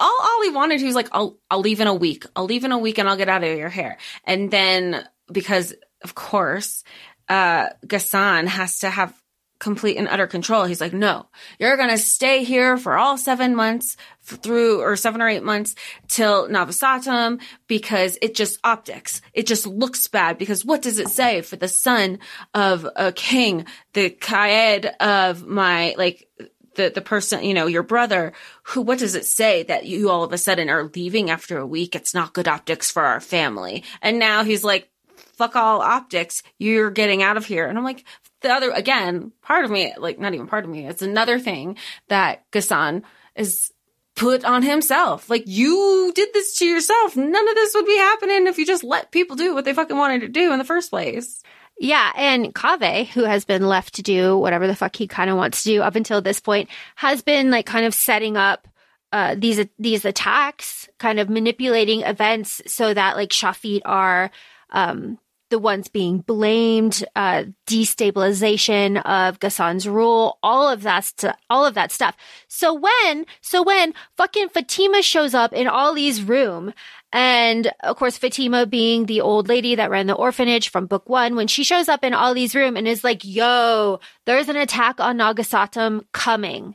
All 0.00 0.18
Ali 0.20 0.50
wanted, 0.50 0.80
he 0.80 0.86
was 0.86 0.96
like, 0.96 1.08
I'll, 1.12 1.38
I'll 1.48 1.60
leave 1.60 1.80
in 1.80 1.86
a 1.86 1.94
week. 1.94 2.26
I'll 2.34 2.46
leave 2.46 2.64
in 2.64 2.72
a 2.72 2.78
week 2.78 2.98
and 2.98 3.08
I'll 3.08 3.16
get 3.16 3.28
out 3.28 3.44
of 3.44 3.56
your 3.56 3.68
hair. 3.68 3.96
And 4.24 4.50
then 4.50 5.06
because 5.30 5.74
of 6.04 6.14
course, 6.14 6.84
uh, 7.28 7.70
has 7.90 8.78
to 8.80 8.90
have 8.90 9.14
complete 9.58 9.96
and 9.96 10.08
utter 10.08 10.26
control. 10.26 10.64
He's 10.64 10.80
like, 10.80 10.92
no, 10.92 11.26
you're 11.58 11.78
going 11.78 11.88
to 11.88 11.96
stay 11.96 12.44
here 12.44 12.76
for 12.76 12.98
all 12.98 13.16
seven 13.16 13.56
months 13.56 13.96
through 14.22 14.82
or 14.82 14.94
seven 14.96 15.22
or 15.22 15.28
eight 15.28 15.42
months 15.42 15.74
till 16.06 16.48
Navasatem 16.48 17.40
because 17.66 18.18
it 18.20 18.34
just 18.34 18.60
optics. 18.62 19.22
It 19.32 19.46
just 19.46 19.66
looks 19.66 20.06
bad 20.08 20.36
because 20.36 20.64
what 20.64 20.82
does 20.82 20.98
it 20.98 21.08
say 21.08 21.40
for 21.40 21.56
the 21.56 21.68
son 21.68 22.18
of 22.52 22.86
a 22.94 23.10
king, 23.12 23.64
the 23.94 24.10
Qaid 24.10 24.94
of 24.96 25.46
my, 25.46 25.94
like, 25.96 26.28
the, 26.74 26.90
the 26.92 27.00
person, 27.00 27.44
you 27.44 27.54
know, 27.54 27.66
your 27.66 27.84
brother, 27.84 28.32
who, 28.64 28.82
what 28.82 28.98
does 28.98 29.14
it 29.14 29.24
say 29.24 29.62
that 29.62 29.86
you 29.86 30.10
all 30.10 30.24
of 30.24 30.32
a 30.32 30.38
sudden 30.38 30.68
are 30.68 30.90
leaving 30.94 31.30
after 31.30 31.56
a 31.58 31.66
week? 31.66 31.94
It's 31.94 32.14
not 32.14 32.34
good 32.34 32.48
optics 32.48 32.90
for 32.90 33.04
our 33.04 33.20
family. 33.20 33.84
And 34.02 34.18
now 34.18 34.42
he's 34.42 34.64
like, 34.64 34.90
fuck 35.36 35.56
all 35.56 35.80
optics. 35.80 36.42
You're 36.58 36.90
getting 36.90 37.22
out 37.22 37.36
of 37.36 37.46
here. 37.46 37.66
And 37.66 37.76
I'm 37.76 37.84
like, 37.84 38.04
the 38.40 38.50
other, 38.50 38.70
again, 38.70 39.32
part 39.42 39.64
of 39.64 39.70
me, 39.70 39.92
like 39.96 40.18
not 40.18 40.34
even 40.34 40.46
part 40.46 40.64
of 40.64 40.70
me, 40.70 40.86
it's 40.86 41.02
another 41.02 41.38
thing 41.38 41.76
that 42.08 42.50
Ghassan 42.50 43.02
is 43.34 43.72
put 44.16 44.44
on 44.44 44.62
himself. 44.62 45.28
Like 45.28 45.44
you 45.46 46.12
did 46.14 46.32
this 46.32 46.56
to 46.58 46.66
yourself. 46.66 47.16
None 47.16 47.48
of 47.48 47.54
this 47.54 47.74
would 47.74 47.86
be 47.86 47.96
happening 47.96 48.46
if 48.46 48.58
you 48.58 48.66
just 48.66 48.84
let 48.84 49.10
people 49.12 49.36
do 49.36 49.54
what 49.54 49.64
they 49.64 49.74
fucking 49.74 49.96
wanted 49.96 50.20
to 50.20 50.28
do 50.28 50.52
in 50.52 50.58
the 50.58 50.64
first 50.64 50.90
place. 50.90 51.42
Yeah, 51.78 52.12
and 52.14 52.54
Kaveh, 52.54 53.08
who 53.08 53.24
has 53.24 53.44
been 53.44 53.66
left 53.66 53.94
to 53.94 54.02
do 54.02 54.38
whatever 54.38 54.68
the 54.68 54.76
fuck 54.76 54.94
he 54.94 55.08
kind 55.08 55.28
of 55.28 55.36
wants 55.36 55.64
to 55.64 55.70
do 55.70 55.82
up 55.82 55.96
until 55.96 56.22
this 56.22 56.38
point, 56.38 56.68
has 56.94 57.22
been 57.22 57.50
like 57.50 57.66
kind 57.66 57.84
of 57.84 57.94
setting 57.94 58.36
up 58.36 58.68
uh, 59.12 59.34
these 59.36 59.64
these 59.78 60.04
attacks, 60.04 60.88
kind 60.98 61.18
of 61.18 61.28
manipulating 61.28 62.02
events 62.02 62.62
so 62.66 62.94
that 62.94 63.16
like 63.16 63.30
Shafit 63.30 63.82
are 63.84 64.30
um, 64.70 65.18
the 65.54 65.58
ones 65.60 65.86
being 65.86 66.18
blamed, 66.18 67.04
uh, 67.14 67.44
destabilization 67.68 69.00
of 69.04 69.38
Ghassan's 69.38 69.86
rule, 69.86 70.36
all 70.42 70.68
of 70.68 70.82
that, 70.82 71.04
st- 71.04 71.36
all 71.48 71.64
of 71.64 71.74
that 71.74 71.92
stuff. 71.92 72.16
So 72.48 72.74
when, 72.74 73.24
so 73.40 73.62
when 73.62 73.94
fucking 74.16 74.48
Fatima 74.48 75.00
shows 75.00 75.32
up 75.32 75.52
in 75.52 75.68
Ali's 75.68 76.24
room, 76.24 76.74
and 77.12 77.70
of 77.84 77.96
course, 77.96 78.18
Fatima 78.18 78.66
being 78.66 79.06
the 79.06 79.20
old 79.20 79.48
lady 79.48 79.76
that 79.76 79.90
ran 79.90 80.08
the 80.08 80.14
orphanage 80.14 80.70
from 80.70 80.86
book 80.86 81.08
one, 81.08 81.36
when 81.36 81.46
she 81.46 81.62
shows 81.62 81.88
up 81.88 82.02
in 82.02 82.14
Ali's 82.14 82.56
room 82.56 82.76
and 82.76 82.88
is 82.88 83.04
like, 83.04 83.20
yo, 83.22 84.00
there's 84.26 84.48
an 84.48 84.56
attack 84.56 84.98
on 84.98 85.18
Navasatem 85.18 86.04
coming. 86.10 86.74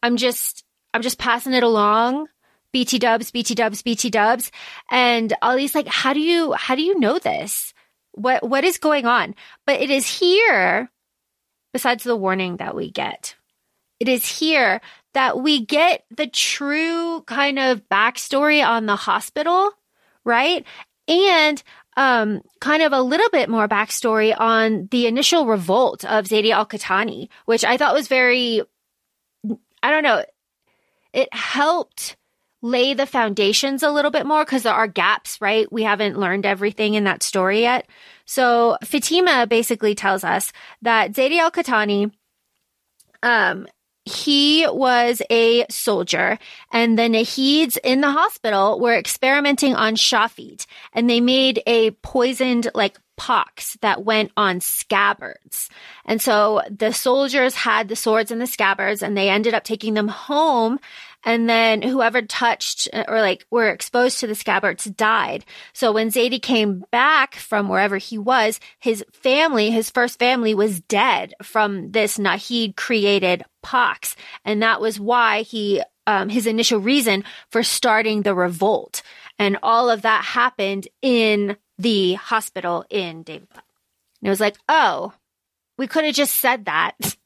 I'm 0.00 0.16
just, 0.16 0.62
I'm 0.94 1.02
just 1.02 1.18
passing 1.18 1.54
it 1.54 1.64
along. 1.64 2.28
BT 2.70 3.00
dubs, 3.00 3.32
BT 3.32 3.56
dubs, 3.56 3.82
BT 3.82 4.10
dubs. 4.10 4.52
And 4.92 5.32
Ali's 5.42 5.74
like, 5.74 5.88
how 5.88 6.12
do 6.12 6.20
you, 6.20 6.52
how 6.52 6.76
do 6.76 6.82
you 6.82 7.00
know 7.00 7.18
this? 7.18 7.74
What 8.16 8.42
what 8.48 8.64
is 8.64 8.78
going 8.78 9.06
on? 9.06 9.34
But 9.66 9.80
it 9.80 9.90
is 9.90 10.06
here, 10.18 10.90
besides 11.72 12.02
the 12.02 12.16
warning 12.16 12.56
that 12.56 12.74
we 12.74 12.90
get, 12.90 13.36
it 14.00 14.08
is 14.08 14.26
here 14.26 14.80
that 15.14 15.40
we 15.40 15.64
get 15.64 16.04
the 16.14 16.26
true 16.26 17.22
kind 17.22 17.58
of 17.58 17.88
backstory 17.88 18.66
on 18.66 18.86
the 18.86 18.96
hospital, 18.96 19.70
right? 20.24 20.66
And 21.08 21.62
um, 21.96 22.42
kind 22.60 22.82
of 22.82 22.92
a 22.92 23.00
little 23.00 23.30
bit 23.30 23.48
more 23.48 23.68
backstory 23.68 24.38
on 24.38 24.88
the 24.90 25.06
initial 25.06 25.46
revolt 25.46 26.04
of 26.04 26.26
Zaydi 26.26 26.50
al 26.50 26.66
Qahtani, 26.66 27.28
which 27.46 27.64
I 27.64 27.76
thought 27.76 27.94
was 27.94 28.08
very, 28.08 28.62
I 29.82 29.90
don't 29.90 30.02
know, 30.02 30.24
it 31.12 31.32
helped 31.32 32.16
lay 32.66 32.94
the 32.94 33.06
foundations 33.06 33.82
a 33.82 33.90
little 33.90 34.10
bit 34.10 34.26
more 34.26 34.44
because 34.44 34.64
there 34.64 34.74
are 34.74 34.86
gaps, 34.86 35.40
right? 35.40 35.70
We 35.72 35.84
haven't 35.84 36.18
learned 36.18 36.46
everything 36.46 36.94
in 36.94 37.04
that 37.04 37.22
story 37.22 37.60
yet. 37.60 37.86
So 38.24 38.76
Fatima 38.82 39.46
basically 39.46 39.94
tells 39.94 40.24
us 40.24 40.52
that 40.82 41.12
Zaydi 41.12 41.38
al 41.38 41.50
Qahtani, 41.50 42.12
um, 43.22 43.66
he 44.04 44.66
was 44.68 45.20
a 45.30 45.66
soldier 45.68 46.38
and 46.70 46.96
the 46.96 47.02
Nahids 47.02 47.76
in 47.82 48.00
the 48.00 48.10
hospital 48.10 48.78
were 48.78 48.94
experimenting 48.94 49.74
on 49.74 49.96
Shafit 49.96 50.66
and 50.92 51.10
they 51.10 51.20
made 51.20 51.60
a 51.66 51.90
poisoned 51.90 52.68
like 52.72 52.98
pox 53.16 53.76
that 53.80 54.04
went 54.04 54.30
on 54.36 54.60
scabbards. 54.60 55.68
And 56.04 56.22
so 56.22 56.62
the 56.70 56.92
soldiers 56.92 57.54
had 57.54 57.88
the 57.88 57.96
swords 57.96 58.30
and 58.30 58.40
the 58.40 58.46
scabbards 58.46 59.02
and 59.02 59.16
they 59.16 59.28
ended 59.28 59.54
up 59.54 59.64
taking 59.64 59.94
them 59.94 60.08
home 60.08 60.78
and 61.26 61.48
then 61.48 61.82
whoever 61.82 62.22
touched 62.22 62.88
uh, 62.92 63.04
or 63.08 63.20
like 63.20 63.44
were 63.50 63.68
exposed 63.68 64.20
to 64.20 64.28
the 64.28 64.36
scabbards 64.36 64.84
died. 64.84 65.44
So 65.74 65.90
when 65.92 66.08
Zaydi 66.10 66.40
came 66.40 66.84
back 66.92 67.34
from 67.34 67.68
wherever 67.68 67.98
he 67.98 68.16
was, 68.16 68.60
his 68.78 69.04
family, 69.12 69.70
his 69.72 69.90
first 69.90 70.20
family 70.20 70.54
was 70.54 70.80
dead 70.80 71.34
from 71.42 71.90
this 71.90 72.16
Nahid 72.16 72.76
created 72.76 73.42
pox. 73.62 74.14
And 74.44 74.62
that 74.62 74.80
was 74.80 75.00
why 75.00 75.42
he, 75.42 75.82
um, 76.06 76.28
his 76.28 76.46
initial 76.46 76.78
reason 76.78 77.24
for 77.50 77.64
starting 77.64 78.22
the 78.22 78.34
revolt. 78.34 79.02
And 79.36 79.58
all 79.64 79.90
of 79.90 80.02
that 80.02 80.24
happened 80.24 80.86
in 81.02 81.56
the 81.76 82.14
hospital 82.14 82.84
in 82.88 83.24
David. 83.24 83.48
And 83.52 84.28
it 84.28 84.30
was 84.30 84.40
like, 84.40 84.56
oh, 84.68 85.12
we 85.76 85.88
could 85.88 86.04
have 86.04 86.14
just 86.14 86.36
said 86.36 86.66
that. 86.66 86.94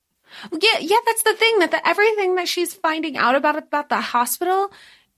Yeah, 0.52 0.78
yeah, 0.80 0.96
that's 1.06 1.22
the 1.22 1.34
thing 1.34 1.58
that 1.60 1.70
the, 1.70 1.86
everything 1.86 2.36
that 2.36 2.48
she's 2.48 2.74
finding 2.74 3.16
out 3.16 3.34
about 3.34 3.56
about 3.56 3.88
the 3.88 4.00
hospital, 4.00 4.72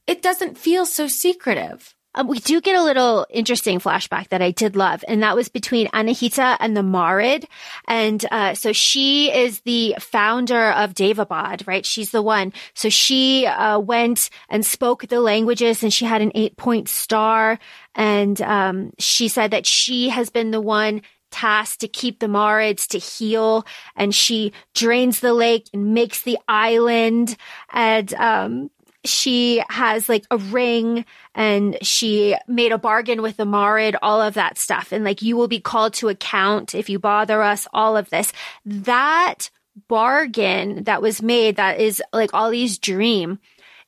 it 0.07 0.23
doesn't 0.23 0.59
feel 0.59 0.87
so 0.87 1.07
secretive. 1.09 1.95
Um, 2.15 2.29
we 2.29 2.41
do 2.41 2.61
get 2.61 2.77
a 2.77 2.83
little 2.83 3.27
interesting 3.31 3.79
flashback 3.79 4.29
that 4.29 4.43
I 4.43 4.51
did 4.51 4.77
love, 4.77 5.03
and 5.09 5.23
that 5.23 5.35
was 5.35 5.49
between 5.49 5.89
Anahita 5.89 6.59
and 6.61 6.77
the 6.77 6.83
Marid. 6.83 7.47
And 7.89 8.25
uh, 8.31 8.55
so 8.55 8.73
she 8.73 9.33
is 9.33 9.61
the 9.61 9.97
founder 9.99 10.73
of 10.73 10.93
Daevabad, 10.93 11.67
right? 11.67 11.87
She's 11.87 12.11
the 12.11 12.23
one. 12.23 12.53
So 12.75 12.91
she 12.91 13.47
uh, 13.47 13.79
went 13.79 14.29
and 14.51 14.65
spoke 14.65 15.09
the 15.09 15.21
languages, 15.21 15.83
and 15.83 15.93
she 15.93 16.05
had 16.05 16.21
an 16.21 16.33
eight 16.35 16.57
point 16.57 16.89
star. 16.89 17.59
And 17.95 18.41
um, 18.43 18.93
she 18.99 19.29
said 19.29 19.51
that 19.53 19.67
she 19.67 20.11
has 20.11 20.29
been 20.29 20.51
the 20.51 20.61
one 20.61 21.03
tasked 21.33 21.81
to 21.81 21.89
keep 21.89 22.21
the 22.21 22.27
Marids 22.27 22.87
to 22.89 22.99
heal, 22.99 23.67
and 23.97 24.15
she 24.15 24.53
drains 24.75 25.19
the 25.19 25.35
lake 25.35 25.67
and 25.73 25.95
makes 25.95 26.23
the 26.23 26.39
island. 26.47 27.37
And 27.73 28.15
um, 28.15 28.71
she 29.05 29.63
has 29.69 30.09
like 30.09 30.25
a 30.31 30.37
ring 30.37 31.05
and 31.35 31.77
she 31.83 32.37
made 32.47 32.73
a 32.73 32.79
bargain 32.79 33.23
with 33.23 33.37
the 33.37 33.45
Marid, 33.45 33.97
all 34.01 34.21
of 34.21 34.35
that 34.35 34.59
stuff. 34.59 34.93
And 34.93 35.05
like, 35.05 35.23
you 35.23 35.37
will 35.37 35.49
be 35.49 35.61
called 35.61 35.95
to 35.95 36.09
account 36.09 36.75
if 36.75 36.89
you 36.89 36.99
bother 36.99 37.43
us, 37.43 37.67
all 37.73 37.97
of 37.97 38.11
this. 38.11 38.33
That 38.65 39.51
bargain 39.89 40.85
that 40.85 41.03
was 41.03 41.23
made, 41.23 41.57
that 41.57 41.81
is 41.81 42.03
like 42.13 42.33
Ali's 42.35 42.79
dream, 42.79 43.41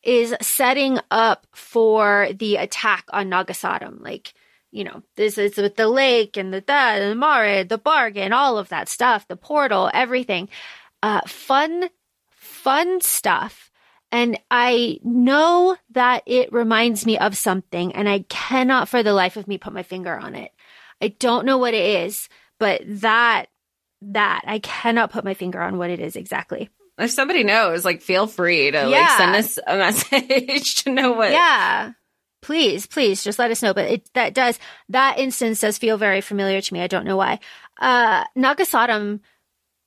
is 0.02 0.34
setting 0.40 0.98
up 1.10 1.46
for 1.52 2.28
the 2.34 2.56
attack 2.56 3.04
on 3.12 3.30
Navasatem. 3.30 4.00
Like, 4.02 4.34
you 4.74 4.82
know, 4.82 5.04
this 5.14 5.38
is 5.38 5.56
with 5.56 5.76
the 5.76 5.86
lake 5.86 6.36
and 6.36 6.52
the 6.52 6.60
da, 6.60 6.98
the 6.98 7.14
Marid, 7.14 7.68
the 7.68 7.78
bargain, 7.78 8.32
all 8.32 8.58
of 8.58 8.70
that 8.70 8.88
stuff, 8.88 9.28
the 9.28 9.36
portal, 9.36 9.88
everything. 9.94 10.48
Uh, 11.00 11.20
fun, 11.28 11.88
fun 12.30 13.00
stuff. 13.00 13.70
And 14.10 14.36
I 14.50 14.98
know 15.04 15.76
that 15.92 16.24
it 16.26 16.52
reminds 16.52 17.06
me 17.06 17.16
of 17.18 17.36
something, 17.36 17.94
and 17.94 18.08
I 18.08 18.24
cannot 18.28 18.88
for 18.88 19.04
the 19.04 19.12
life 19.12 19.36
of 19.36 19.46
me 19.46 19.58
put 19.58 19.72
my 19.72 19.84
finger 19.84 20.16
on 20.16 20.34
it. 20.34 20.50
I 21.00 21.08
don't 21.08 21.46
know 21.46 21.58
what 21.58 21.74
it 21.74 22.02
is, 22.04 22.28
but 22.58 22.82
that, 22.84 23.46
that, 24.02 24.42
I 24.44 24.58
cannot 24.58 25.12
put 25.12 25.24
my 25.24 25.34
finger 25.34 25.60
on 25.60 25.78
what 25.78 25.90
it 25.90 26.00
is 26.00 26.16
exactly. 26.16 26.68
If 26.98 27.12
somebody 27.12 27.44
knows, 27.44 27.84
like, 27.84 28.02
feel 28.02 28.26
free 28.26 28.72
to 28.72 28.76
yeah. 28.76 28.86
like 28.88 29.10
send 29.18 29.36
us 29.36 29.58
a 29.66 29.76
message 29.78 30.82
to 30.82 30.90
know 30.90 31.12
what. 31.12 31.30
Yeah 31.30 31.92
please, 32.44 32.84
please 32.86 33.24
just 33.24 33.38
let 33.38 33.50
us 33.50 33.62
know. 33.62 33.72
But 33.72 33.90
it, 33.90 34.10
that 34.12 34.34
does, 34.34 34.58
that 34.90 35.18
instance 35.18 35.60
does 35.60 35.78
feel 35.78 35.96
very 35.96 36.20
familiar 36.20 36.60
to 36.60 36.74
me. 36.74 36.82
I 36.82 36.86
don't 36.86 37.06
know 37.06 37.16
why. 37.16 37.40
Uh, 37.80 38.24
Navasatem 38.36 39.20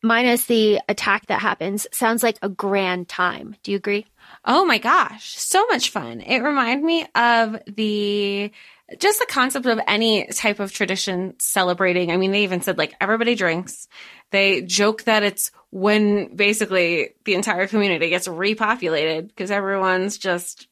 minus 0.01 0.45
the 0.45 0.79
attack 0.89 1.27
that 1.27 1.39
happens 1.39 1.85
sounds 1.93 2.23
like 2.23 2.39
a 2.41 2.49
grand 2.49 3.07
time. 3.07 3.55
Do 3.61 3.71
you 3.71 3.77
agree? 3.77 4.07
Oh 4.43 4.65
my 4.65 4.79
gosh. 4.79 5.37
So 5.37 5.67
much 5.67 5.91
fun. 5.91 6.21
It 6.21 6.39
reminded 6.39 6.83
me 6.83 7.05
of 7.13 7.59
the, 7.67 8.51
just 8.97 9.19
the 9.19 9.27
concept 9.29 9.67
of 9.67 9.79
any 9.87 10.25
type 10.25 10.59
of 10.59 10.73
tradition 10.73 11.35
celebrating. 11.37 12.11
I 12.11 12.17
mean, 12.17 12.31
they 12.31 12.41
even 12.41 12.61
said 12.61 12.79
like 12.79 12.95
everybody 12.99 13.35
drinks. 13.35 13.87
They 14.31 14.63
joke 14.63 15.03
that 15.03 15.21
it's 15.21 15.51
when 15.69 16.35
basically 16.35 17.11
the 17.23 17.35
entire 17.35 17.67
community 17.67 18.09
gets 18.09 18.27
repopulated 18.27 19.27
because 19.27 19.51
everyone's 19.51 20.17
just 20.17 20.67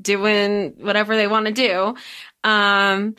doing 0.00 0.74
whatever 0.78 1.16
they 1.16 1.26
want 1.26 1.46
to 1.46 1.52
do. 1.52 1.94
Um, 2.42 3.16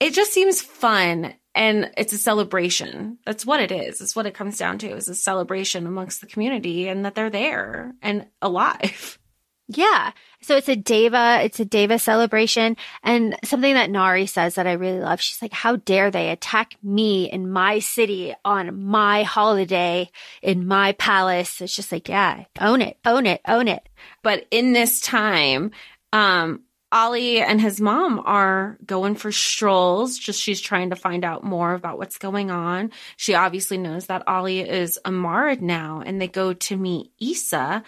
it 0.00 0.12
just 0.12 0.32
seems 0.32 0.60
fun 0.60 1.34
and 1.54 1.90
it's 1.96 2.12
a 2.12 2.18
celebration. 2.18 3.18
That's 3.24 3.46
what 3.46 3.60
it 3.60 3.70
is. 3.70 4.00
It's 4.00 4.16
what 4.16 4.26
it 4.26 4.34
comes 4.34 4.58
down 4.58 4.78
to 4.78 4.88
is 4.88 5.08
a 5.08 5.14
celebration 5.14 5.86
amongst 5.86 6.20
the 6.20 6.26
community 6.26 6.88
and 6.88 7.04
that 7.04 7.14
they're 7.14 7.30
there 7.30 7.94
and 8.02 8.26
alive. 8.42 9.18
Yeah. 9.68 10.12
So 10.42 10.56
it's 10.56 10.68
a 10.68 10.76
Daeva, 10.76 11.42
it's 11.42 11.58
a 11.58 11.64
Daeva 11.64 11.98
celebration. 11.98 12.76
And 13.02 13.34
something 13.44 13.72
that 13.72 13.88
Nahri 13.88 14.28
says 14.28 14.56
that 14.56 14.66
I 14.66 14.72
really 14.72 15.00
love, 15.00 15.22
she's 15.22 15.40
like, 15.40 15.54
how 15.54 15.76
dare 15.76 16.10
they 16.10 16.28
attack 16.28 16.76
me 16.82 17.30
in 17.30 17.50
my 17.50 17.78
city 17.78 18.34
on 18.44 18.84
my 18.84 19.22
holiday 19.22 20.10
in 20.42 20.66
my 20.66 20.92
palace? 20.92 21.62
It's 21.62 21.74
just 21.74 21.92
like, 21.92 22.10
yeah, 22.10 22.44
own 22.60 22.82
it, 22.82 22.98
own 23.06 23.24
it, 23.24 23.40
own 23.48 23.68
it. 23.68 23.88
But 24.22 24.46
in 24.50 24.74
this 24.74 25.00
time, 25.00 25.70
um, 26.14 26.62
Ali 26.92 27.40
and 27.40 27.60
his 27.60 27.80
mom 27.80 28.22
are 28.24 28.78
going 28.86 29.16
for 29.16 29.32
strolls. 29.32 30.16
Just 30.16 30.40
she's 30.40 30.60
trying 30.60 30.90
to 30.90 30.96
find 30.96 31.24
out 31.24 31.42
more 31.42 31.74
about 31.74 31.98
what's 31.98 32.18
going 32.18 32.52
on. 32.52 32.92
She 33.16 33.34
obviously 33.34 33.78
knows 33.78 34.06
that 34.06 34.22
Ali 34.28 34.60
is 34.60 34.98
a 35.04 35.10
Marid 35.10 35.60
now, 35.60 36.04
and 36.06 36.20
they 36.20 36.28
go 36.28 36.52
to 36.52 36.76
meet 36.76 37.10
Issa. 37.20 37.82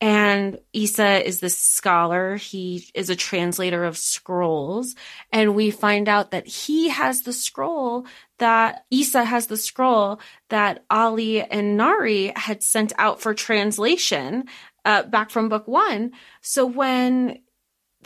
And 0.00 0.58
Issa 0.72 1.26
is 1.26 1.40
this 1.40 1.58
scholar. 1.58 2.36
He 2.36 2.88
is 2.94 3.10
a 3.10 3.16
translator 3.16 3.82
of 3.84 3.96
scrolls. 3.96 4.94
And 5.32 5.56
we 5.56 5.70
find 5.70 6.08
out 6.08 6.30
that 6.30 6.46
he 6.46 6.90
has 6.90 7.22
the 7.22 7.32
scroll 7.32 8.06
that 8.38 8.84
Issa 8.90 9.24
has 9.24 9.46
the 9.46 9.56
scroll 9.56 10.20
that 10.50 10.84
Ali 10.90 11.40
and 11.40 11.80
Nahri 11.80 12.36
had 12.36 12.62
sent 12.62 12.92
out 12.98 13.22
for 13.22 13.32
translation 13.32 14.44
uh, 14.84 15.02
back 15.04 15.30
from 15.30 15.48
book 15.48 15.66
one. 15.66 16.12
So 16.42 16.66
when 16.66 17.38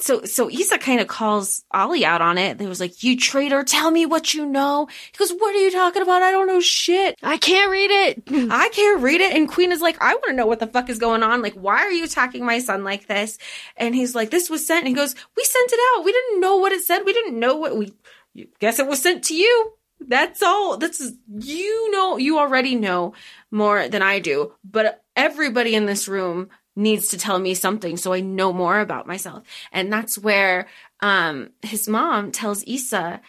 so 0.02 0.25
so 0.25 0.50
Issa 0.50 0.78
kind 0.78 1.00
of 1.00 1.09
calls 1.09 1.64
Ali 1.71 2.04
out 2.04 2.21
on 2.21 2.38
it. 2.38 2.61
He 2.61 2.66
was 2.66 2.80
like, 2.80 3.02
"You 3.02 3.16
traitor! 3.16 3.62
Tell 3.62 3.90
me 3.90 4.07
what 4.07 4.35
you 4.35 4.47
know." 4.47 4.88
He 5.12 5.16
goes, 5.16 5.33
"What 5.33 5.54
are 5.54 5.59
you 5.59 5.71
talking 5.71 6.02
about? 6.02 6.23
I 6.23 6.30
don't 6.30 6.47
know 6.47 6.61
shit. 6.61 7.19
I 7.23 7.37
can't 7.37 7.71
read 7.71 7.90
it. 7.90 8.23
I 8.50 8.69
can't 8.71 9.00
read 9.00 9.21
it." 9.21 9.35
And 9.35 9.49
Queen 9.49 9.73
is 9.73 9.80
like, 9.80 10.00
"I 10.00 10.14
want 10.14 10.26
to 10.26 10.33
know 10.33 10.47
what 10.47 10.61
the 10.61 10.66
fuck 10.66 10.88
is 10.88 10.99
going 10.99 11.23
on. 11.23 11.42
Like, 11.42 11.54
why 11.54 11.78
are 11.78 11.90
you 11.90 12.04
attacking 12.04 12.45
my 12.45 12.59
son 12.59 12.85
like 12.85 13.07
this?" 13.07 13.38
And 13.76 13.95
he's 13.95 14.14
like, 14.14 14.30
"This 14.30 14.50
was 14.50 14.66
sent." 14.66 14.80
And 14.80 14.88
he 14.88 14.95
goes, 14.95 15.14
"We 15.37 15.45
sent 15.45 15.73
it 15.73 15.80
out. 15.95 16.04
We 16.04 16.12
didn't 16.12 16.40
know 16.40 16.57
what 16.57 16.73
it 16.73 16.83
said. 16.83 17.02
We 17.04 17.12
didn't 17.12 17.38
know 17.38 17.57
what 17.57 17.76
we. 17.76 17.95
Guess 18.59 18.78
it 18.78 18.87
was 18.87 19.02
sent 19.02 19.25
to 19.25 19.35
you." 19.35 19.73
That's 20.00 20.42
all. 20.42 20.78
That's 20.78 21.12
you 21.28 21.90
know. 21.90 22.16
You 22.16 22.38
already 22.38 22.75
know 22.75 23.14
more 23.50 23.88
than 23.88 24.02
I 24.02 24.19
do, 24.19 24.54
but 24.64 25.02
everybody 25.14 25.75
in 25.75 25.87
this 25.87 26.09
room 26.09 26.49
needs 26.81 27.09
to 27.09 27.19
tell 27.19 27.39
me 27.39 27.55
something 27.55 27.97
so 27.97 28.13
I 28.13 28.21
know 28.21 28.53
more 28.53 28.81
about 28.81 29.07
myself. 29.07 29.45
And 29.71 29.93
that's 29.93 30.19
where 30.19 30.67
um, 31.01 31.51
his 31.63 31.89
mom 31.89 32.33
tells 32.33 32.65
Issa 32.67 33.21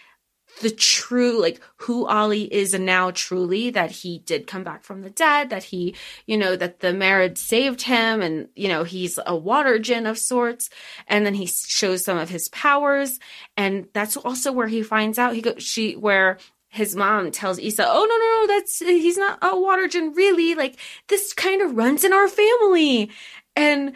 the 0.60 0.70
true, 0.70 1.40
like 1.40 1.60
who 1.76 2.06
Ali 2.06 2.52
is 2.52 2.74
now 2.74 3.10
truly 3.10 3.70
that 3.70 3.90
he 3.90 4.18
did 4.18 4.46
come 4.46 4.62
back 4.62 4.84
from 4.84 5.00
the 5.00 5.10
dead, 5.10 5.50
that 5.50 5.64
he, 5.64 5.94
you 6.26 6.36
know, 6.36 6.56
that 6.56 6.80
the 6.80 6.88
Marid 6.88 7.38
saved 7.38 7.82
him 7.82 8.20
and, 8.20 8.48
you 8.54 8.68
know, 8.68 8.84
he's 8.84 9.18
a 9.24 9.34
water 9.34 9.78
djinn 9.78 10.06
of 10.06 10.18
sorts. 10.18 10.68
And 11.06 11.24
then 11.24 11.34
he 11.34 11.46
shows 11.46 12.04
some 12.04 12.18
of 12.18 12.28
his 12.28 12.48
powers. 12.50 13.18
And 13.56 13.88
that's 13.94 14.16
also 14.16 14.52
where 14.52 14.68
he 14.68 14.82
finds 14.82 15.18
out 15.18 15.34
he 15.34 15.40
goes, 15.40 15.62
she, 15.62 15.94
where 15.94 16.38
his 16.72 16.96
mom 16.96 17.30
tells 17.30 17.58
Issa, 17.58 17.84
"Oh 17.86 18.06
no, 18.08 18.16
no, 18.16 18.40
no, 18.40 18.58
that's 18.58 18.78
he's 18.78 19.18
not 19.18 19.38
a 19.42 19.60
water 19.60 19.86
djinn 19.86 20.14
really. 20.14 20.54
Like 20.54 20.78
this 21.08 21.34
kind 21.34 21.60
of 21.60 21.76
runs 21.76 22.02
in 22.02 22.14
our 22.14 22.28
family." 22.28 23.10
And 23.56 23.92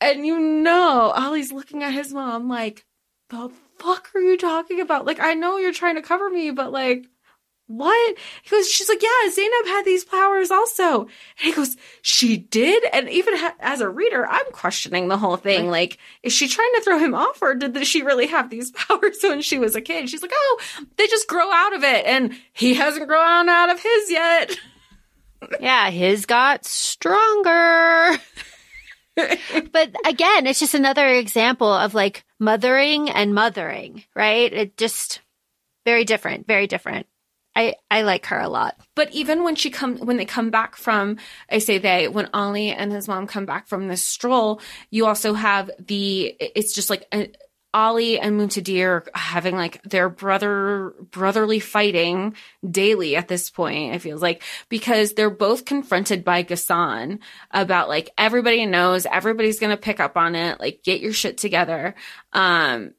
and 0.00 0.26
you 0.26 0.38
know, 0.38 1.12
Ali's 1.14 1.52
looking 1.52 1.82
at 1.82 1.92
his 1.92 2.12
mom 2.12 2.48
like, 2.48 2.84
"The 3.30 3.50
fuck 3.78 4.10
are 4.14 4.20
you 4.20 4.36
talking 4.36 4.80
about? 4.80 5.06
Like 5.06 5.20
I 5.20 5.34
know 5.34 5.58
you're 5.58 5.72
trying 5.72 5.96
to 5.96 6.02
cover 6.02 6.28
me, 6.28 6.50
but 6.50 6.72
like 6.72 7.06
what? 7.68 8.16
He 8.42 8.50
goes, 8.50 8.68
she's 8.68 8.88
like, 8.88 9.02
yeah, 9.02 9.30
Zaynab 9.30 9.66
had 9.66 9.84
these 9.84 10.02
powers 10.02 10.50
also. 10.50 11.02
And 11.02 11.08
he 11.38 11.52
goes, 11.52 11.76
she 12.00 12.38
did? 12.38 12.82
And 12.94 13.10
even 13.10 13.36
ha- 13.36 13.54
as 13.60 13.82
a 13.82 13.90
reader, 13.90 14.26
I'm 14.26 14.50
questioning 14.52 15.08
the 15.08 15.18
whole 15.18 15.36
thing. 15.36 15.68
Like, 15.68 15.98
is 16.22 16.32
she 16.32 16.48
trying 16.48 16.72
to 16.76 16.80
throw 16.80 16.98
him 16.98 17.14
off 17.14 17.42
or 17.42 17.54
did 17.54 17.86
she 17.86 18.02
really 18.02 18.26
have 18.26 18.48
these 18.48 18.70
powers 18.88 19.18
when 19.22 19.42
she 19.42 19.58
was 19.58 19.76
a 19.76 19.82
kid? 19.82 20.08
She's 20.08 20.22
like, 20.22 20.32
oh, 20.34 20.60
they 20.96 21.06
just 21.08 21.28
grow 21.28 21.52
out 21.52 21.76
of 21.76 21.84
it. 21.84 22.06
And 22.06 22.34
he 22.54 22.74
hasn't 22.74 23.06
grown 23.06 23.50
out 23.50 23.70
of 23.70 23.80
his 23.82 24.10
yet. 24.10 24.58
yeah, 25.60 25.90
his 25.90 26.24
got 26.24 26.64
stronger. 26.64 28.18
but 29.72 29.94
again, 30.06 30.46
it's 30.46 30.60
just 30.60 30.74
another 30.74 31.06
example 31.08 31.72
of 31.72 31.94
like 31.94 32.24
mothering 32.38 33.10
and 33.10 33.34
mothering, 33.34 34.04
right? 34.14 34.52
It 34.52 34.76
just 34.76 35.20
very 35.84 36.04
different, 36.04 36.46
very 36.46 36.66
different. 36.66 37.06
I, 37.56 37.74
I 37.90 38.02
like 38.02 38.26
her 38.26 38.38
a 38.38 38.48
lot. 38.48 38.76
But 38.94 39.10
even 39.12 39.42
when 39.42 39.56
she 39.56 39.70
come 39.70 39.98
when 39.98 40.16
they 40.16 40.24
come 40.24 40.50
back 40.50 40.76
from 40.76 41.16
I 41.50 41.58
say 41.58 41.78
they 41.78 42.06
when 42.06 42.28
Ali 42.32 42.70
and 42.70 42.92
his 42.92 43.08
mom 43.08 43.26
come 43.26 43.46
back 43.46 43.66
from 43.66 43.88
this 43.88 44.04
stroll, 44.04 44.60
you 44.90 45.06
also 45.06 45.34
have 45.34 45.70
the 45.78 46.36
it's 46.38 46.72
just 46.72 46.88
like 46.88 47.06
a, 47.12 47.32
Ali 47.74 48.18
and 48.18 48.40
Muntadhir 48.40 49.06
having 49.14 49.54
like 49.54 49.82
their 49.82 50.08
brother 50.08 50.94
brotherly 51.10 51.60
fighting 51.60 52.34
daily 52.68 53.14
at 53.14 53.28
this 53.28 53.50
point, 53.50 53.94
it 53.94 53.98
feels 54.00 54.22
like, 54.22 54.42
because 54.68 55.12
they're 55.12 55.30
both 55.30 55.64
confronted 55.64 56.24
by 56.24 56.42
Ghassan 56.42 57.18
about 57.50 57.88
like 57.88 58.10
everybody 58.16 58.64
knows, 58.64 59.06
everybody's 59.06 59.60
gonna 59.60 59.76
pick 59.76 60.00
up 60.00 60.16
on 60.16 60.34
it, 60.34 60.58
like 60.60 60.82
get 60.82 61.00
your 61.00 61.12
shit 61.12 61.36
together. 61.38 61.94
Um 62.32 62.94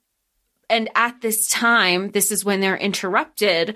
and 0.69 0.89
at 0.93 1.19
this 1.21 1.47
time, 1.47 2.11
this 2.11 2.31
is 2.31 2.45
when 2.45 2.59
they're 2.59 2.77
interrupted 2.77 3.75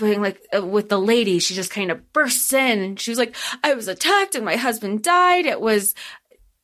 like 0.00 0.42
uh, 0.54 0.64
with 0.64 0.88
the 0.88 1.00
lady, 1.00 1.38
she 1.38 1.54
just 1.54 1.70
kind 1.70 1.90
of 1.90 2.12
bursts 2.12 2.52
in 2.52 2.78
and 2.80 3.00
she 3.00 3.10
was 3.10 3.18
like, 3.18 3.34
I 3.62 3.74
was 3.74 3.88
attacked 3.88 4.34
and 4.34 4.44
my 4.44 4.56
husband 4.56 5.02
died. 5.02 5.46
It 5.46 5.60
was, 5.60 5.94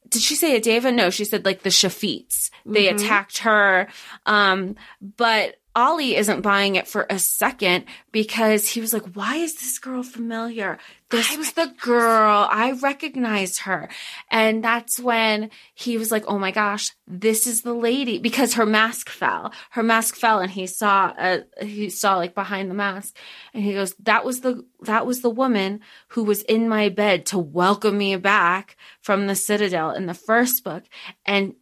did 0.09 0.23
she 0.23 0.35
say 0.35 0.57
a 0.57 0.61
Daeva? 0.61 0.95
No, 0.95 1.11
she 1.11 1.25
said 1.25 1.45
like 1.45 1.63
the 1.63 1.71
Shafites. 1.71 2.51
They 2.67 2.87
mm-hmm. 2.87 2.97
attacked 2.97 3.39
her. 3.39 3.89
Um, 4.27 4.77
but 5.01 5.57
Ali 5.77 6.15
isn't 6.15 6.43
buying 6.43 6.77
it 6.77 6.87
for 6.87 7.07
a 7.11 7.19
second 7.19 7.87
because 8.13 8.69
he 8.69 8.81
was 8.81 8.93
like, 8.93 9.15
why 9.15 9.37
is 9.37 9.55
this 9.55 9.79
girl 9.81 10.05
familiar? 10.05 10.79
This 11.11 11.33
I 11.33 11.37
was 11.37 11.53
the 11.53 11.73
girl. 11.81 12.47
I 12.51 12.73
recognized 12.73 13.61
her. 13.61 13.89
And 14.31 14.63
that's 14.63 15.01
when 15.01 15.51
he 15.75 15.99
was 15.99 16.13
like, 16.13 16.25
oh 16.29 16.39
my 16.39 16.53
gosh, 16.53 16.93
this 17.09 17.47
is 17.47 17.63
the 17.63 17.75
lady 17.75 18.19
because 18.19 18.55
her 18.55 18.67
mask 18.67 19.11
fell. 19.11 19.53
Her 19.71 19.83
mask 19.83 20.15
fell 20.15 20.39
and 20.39 20.51
he 20.51 20.67
saw, 20.69 21.13
uh, 21.19 21.39
he 21.61 21.91
saw 21.91 22.17
like 22.17 22.35
behind 22.35 22.71
the 22.71 22.75
mask 22.75 23.17
and 23.53 23.65
he 23.65 23.73
goes, 23.73 23.95
that 24.01 24.25
was 24.25 24.41
the, 24.43 24.65
that 24.83 25.07
was 25.07 25.23
the 25.23 25.31
woman 25.31 25.81
who 26.09 26.23
was 26.23 26.43
in 26.43 26.69
my 26.69 26.89
bed 26.89 27.27
to 27.27 27.39
welcome 27.39 27.99
me 27.99 28.15
back 28.17 28.77
from 29.01 29.27
the 29.27 29.35
Citadel 29.35 29.91
in 29.91 30.07
the 30.07 30.15
first 30.15 30.63
book. 30.63 30.85
And 31.27 31.55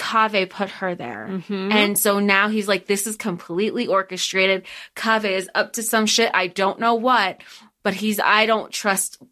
Kaveh 0.00 0.48
put 0.48 0.70
her 0.70 0.94
there. 0.94 1.28
Mm-hmm. 1.30 1.72
And 1.72 1.98
so 1.98 2.18
now 2.18 2.48
he's 2.48 2.66
like, 2.66 2.86
this 2.86 3.06
is 3.06 3.16
completely 3.16 3.86
orchestrated. 3.86 4.64
Kaveh 4.96 5.30
is 5.30 5.50
up 5.54 5.74
to 5.74 5.82
some 5.82 6.06
shit. 6.06 6.30
I 6.32 6.46
don't 6.46 6.80
know 6.80 6.94
what, 6.94 7.42
but 7.82 7.92
he's, 7.92 8.18
I 8.18 8.46
don't 8.46 8.72
trust 8.72 9.22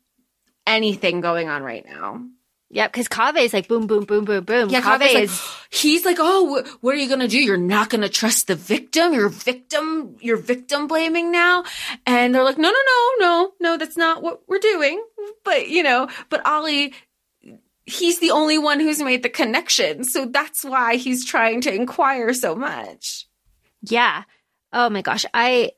anything 0.67 1.23
going 1.23 1.49
on 1.49 1.63
right 1.63 1.85
now. 1.87 2.23
Yep, 2.71 2.93
because 2.93 3.09
Kaveh 3.09 3.45
is 3.45 3.55
like 3.55 3.67
boom, 3.67 3.87
boom, 3.87 4.05
boom, 4.05 4.27
boom, 4.27 4.45
boom. 4.45 4.69
Yeah, 4.69 4.83
Kaveh 4.83 5.23
is. 5.23 5.31
Like, 5.31 5.51
he's 5.71 6.05
like, 6.05 6.19
oh, 6.21 6.63
what 6.83 6.95
are 6.95 6.99
you 6.99 7.09
gonna 7.09 7.27
do? 7.27 7.43
You're 7.43 7.57
not 7.57 7.89
gonna 7.89 8.11
trust 8.11 8.47
the 8.47 8.57
victim. 8.57 9.15
You're 9.15 9.31
victim. 9.31 10.17
You're 10.21 10.37
victim 10.37 10.87
blaming 10.87 11.33
now. 11.33 11.65
And 12.05 12.35
they're 12.35 12.45
like, 12.45 12.59
no, 12.59 12.69
no, 12.69 12.75
no, 12.87 13.15
no, 13.21 13.53
no. 13.59 13.77
That's 13.79 13.97
not 13.97 14.23
what 14.23 14.43
we're 14.47 14.59
doing. 14.59 15.03
But 15.45 15.69
you 15.69 15.83
know, 15.83 16.11
but 16.29 16.45
Ali 16.45 16.93
he's 17.89 18.21
the 18.21 18.31
only 18.31 18.59
one 18.59 18.81
who's 18.81 19.01
made 19.01 19.23
the 19.23 19.29
connection. 19.29 20.05
So 20.05 20.27
that's 20.27 20.65
why 20.65 20.97
he's 20.97 21.25
trying 21.25 21.63
to 21.63 21.75
inquire 21.75 22.33
so 22.35 22.55
much. 22.55 23.27
Yeah. 23.83 24.25
Oh 24.73 24.91
my 24.91 25.03
gosh. 25.03 25.25
I, 25.33 25.73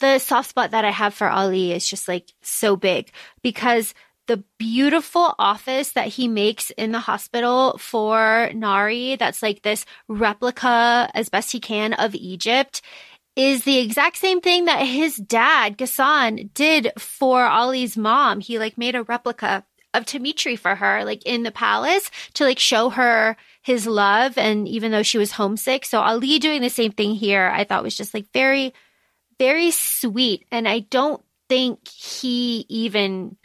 the 0.00 0.18
soft 0.18 0.48
spot 0.48 0.70
that 0.70 0.84
I 0.84 0.90
have 0.90 1.14
for 1.14 1.28
Ali 1.28 1.72
is 1.72 1.86
just 1.86 2.08
like 2.08 2.32
so 2.42 2.76
big 2.76 3.10
because 3.42 3.94
the 4.26 4.42
beautiful 4.58 5.34
office 5.38 5.92
that 5.92 6.08
he 6.08 6.28
makes 6.28 6.70
in 6.70 6.92
the 6.92 7.00
hospital 7.00 7.76
for 7.78 8.48
Nahri, 8.52 9.18
that's 9.18 9.42
like 9.42 9.62
this 9.62 9.84
replica 10.08 11.10
as 11.14 11.28
best 11.28 11.52
he 11.52 11.60
can 11.60 11.92
of 11.94 12.14
Egypt, 12.14 12.80
is 13.36 13.64
the 13.64 13.78
exact 13.78 14.16
same 14.16 14.40
thing 14.40 14.66
that 14.66 14.86
his 14.86 15.16
dad, 15.16 15.76
Ghassan, 15.76 16.52
did 16.54 16.92
for 16.98 17.44
Ali's 17.44 17.96
mom. 17.96 18.40
He 18.40 18.58
like 18.58 18.78
made 18.78 18.94
a 18.94 19.02
replica 19.02 19.64
of 19.94 20.06
Dimitri 20.06 20.56
for 20.56 20.74
her, 20.74 21.04
like 21.04 21.24
in 21.24 21.42
the 21.42 21.50
palace 21.50 22.10
to 22.34 22.44
like 22.44 22.58
show 22.58 22.90
her 22.90 23.36
his 23.62 23.86
love. 23.86 24.38
And 24.38 24.68
even 24.68 24.92
though 24.92 25.02
she 25.02 25.18
was 25.18 25.32
homesick. 25.32 25.84
So 25.84 26.00
Ali 26.00 26.38
doing 26.38 26.62
the 26.62 26.70
same 26.70 26.92
thing 26.92 27.14
here, 27.14 27.50
I 27.52 27.64
thought 27.64 27.82
was 27.82 27.96
just 27.96 28.14
like 28.14 28.26
very, 28.32 28.72
very 29.38 29.70
sweet. 29.70 30.46
And 30.50 30.68
I 30.68 30.80
don't 30.80 31.22
think 31.48 31.88
he 31.88 32.64
even 32.68 33.36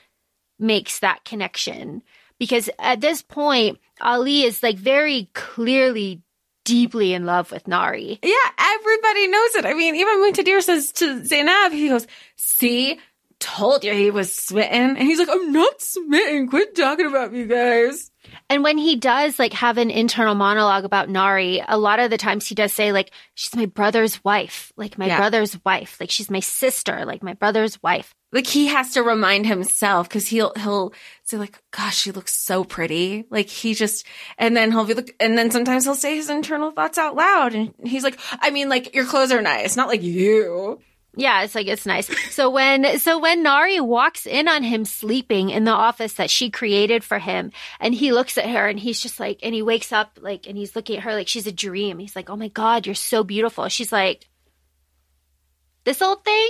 makes 0.60 1.00
that 1.00 1.26
connection 1.26 2.02
because 2.40 2.70
at 2.80 3.02
this 3.02 3.22
point, 3.22 3.80
Ali 4.02 4.44
is 4.44 4.62
like 4.62 4.78
very 4.78 5.30
clearly 5.34 6.22
deeply 6.64 7.14
in 7.14 7.26
love 7.26 7.52
with 7.52 7.66
Nahri. 7.66 8.20
Yeah, 8.24 8.52
everybody 8.58 9.28
knows 9.28 9.56
it. 9.56 9.66
I 9.66 9.74
mean, 9.74 9.96
even 9.96 10.18
Muntadhir 10.18 10.62
says 10.62 10.92
to 10.94 11.22
Zaynab, 11.22 11.72
he 11.72 11.90
goes, 11.90 12.08
see, 12.36 13.00
told 13.40 13.84
you 13.84 13.94
he 13.94 14.12
was 14.12 14.34
smitten. 14.34 14.98
And 14.98 15.00
he's 15.00 15.20
like, 15.20 15.30
I'm 15.30 15.52
not 15.52 15.82
smitten. 15.82 16.48
Quit 16.50 16.76
talking 16.76 17.06
about 17.08 17.32
me, 17.34 17.46
guys. 17.46 18.12
And 18.50 18.64
when 18.64 18.78
he 18.78 18.96
does 18.96 19.38
like 19.38 19.54
have 19.54 19.78
an 19.78 19.92
internal 19.92 20.34
monologue 20.36 20.84
about 20.84 21.10
Nahri, 21.10 21.64
a 21.68 21.78
lot 21.78 22.00
of 22.00 22.10
the 22.10 22.18
times 22.18 22.48
he 22.48 22.56
does 22.56 22.74
say 22.74 22.92
like, 22.92 23.12
she's 23.36 23.56
my 23.56 23.66
brother's 23.68 24.24
wife, 24.24 24.72
like 24.78 24.98
my 24.98 25.08
Yeah. 25.08 25.18
brother's 25.18 25.58
wife, 25.64 25.98
like 26.00 26.10
she's 26.10 26.30
my 26.32 26.40
sister, 26.40 27.06
like 27.06 27.22
my 27.22 27.34
brother's 27.34 27.82
wife. 27.84 28.14
Like 28.32 28.48
he 28.48 28.66
has 28.68 28.92
to 28.94 29.04
remind 29.04 29.46
himself 29.46 30.10
because 30.10 30.28
he'll 30.28 30.52
he'll 30.58 30.92
say 31.24 31.38
like, 31.38 31.58
"Gosh, 31.72 31.96
she 31.96 32.12
looks 32.12 32.36
so 32.36 32.66
pretty." 32.66 33.24
Like 33.30 33.48
he 33.48 33.74
just, 33.74 34.06
and 34.38 34.58
then 34.58 34.72
he'll 34.72 34.84
be 34.84 34.94
like, 34.94 35.16
and 35.22 35.38
then 35.38 35.52
sometimes 35.52 35.86
he'll 35.86 35.96
say 35.96 36.18
his 36.18 36.30
internal 36.30 36.72
thoughts 36.72 36.98
out 36.98 37.16
loud, 37.16 37.54
and 37.54 37.74
he's 37.86 38.04
like, 38.04 38.20
"I 38.42 38.50
mean, 38.50 38.68
like 38.68 38.94
your 38.94 39.06
clothes 39.06 39.32
are 39.32 39.42
nice, 39.42 39.78
not 39.78 39.88
like 39.88 40.04
you." 40.04 40.80
Yeah, 41.16 41.44
it's 41.44 41.56
like 41.56 41.68
it's 41.68 41.86
nice. 41.86 42.10
So 42.34 42.50
when 42.50 43.00
so 43.00 43.20
when 43.20 43.44
Nahri 43.44 43.80
walks 43.80 44.26
in 44.26 44.48
on 44.48 44.64
him 44.64 44.86
sleeping 44.86 45.50
in 45.50 45.64
the 45.64 45.72
office 45.72 46.14
that 46.14 46.30
she 46.30 46.50
created 46.50 47.04
for 47.04 47.20
him, 47.20 47.52
and 47.80 47.94
he 47.94 48.12
looks 48.12 48.38
at 48.38 48.50
her 48.50 48.68
and 48.68 48.80
he's 48.80 49.00
just 49.00 49.20
like, 49.20 49.40
and 49.42 49.56
he 49.56 49.62
wakes 49.62 49.92
up 49.92 50.20
like, 50.22 50.48
and 50.48 50.58
he's 50.58 50.76
looking 50.76 50.98
at 50.98 51.04
her 51.04 51.14
like 51.14 51.28
she's 51.28 51.48
a 51.48 51.52
dream. 51.52 52.00
He's 52.00 52.16
like, 52.16 52.30
"Oh 52.30 52.36
my 52.36 52.50
god, 52.50 52.86
you're 52.86 52.96
so 52.96 53.24
beautiful." 53.24 53.68
She's 53.70 53.92
like, 53.92 54.28
"This 55.86 56.02
old 56.02 56.24
thing, 56.26 56.50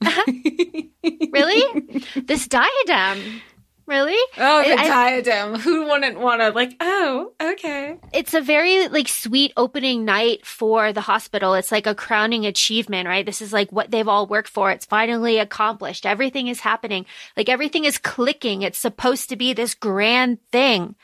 uh-huh. 0.00 0.32
really? 1.32 2.02
this 2.16 2.46
diadem, 2.48 3.40
really?" 3.86 4.18
Oh, 4.38 4.62
the 4.62 4.78
I- 4.78 4.88
diadem. 5.20 5.54
Who 5.60 5.86
wouldn't 5.86 6.18
want 6.18 6.40
to 6.40 6.50
like? 6.50 6.76
Oh, 6.80 7.32
okay. 7.40 7.98
it's 8.12 8.34
a 8.34 8.40
very 8.40 8.88
like 8.88 9.08
sweet 9.08 9.52
opening 9.56 10.04
night 10.04 10.44
for 10.46 10.92
the 10.92 11.00
hospital. 11.00 11.54
It's 11.54 11.72
like 11.72 11.86
a 11.86 11.94
crowning 11.94 12.46
achievement, 12.46 13.08
right? 13.08 13.24
This 13.26 13.42
is 13.42 13.52
like 13.52 13.70
what 13.72 13.90
they've 13.90 14.08
all 14.08 14.26
worked 14.26 14.48
for. 14.48 14.70
It's 14.70 14.86
finally 14.86 15.38
accomplished. 15.38 16.06
Everything 16.06 16.48
is 16.48 16.60
happening. 16.60 17.06
Like 17.36 17.48
everything 17.48 17.84
is 17.84 17.98
clicking. 17.98 18.62
It's 18.62 18.78
supposed 18.78 19.28
to 19.28 19.36
be 19.36 19.52
this 19.52 19.74
grand 19.74 20.38
thing. 20.50 20.94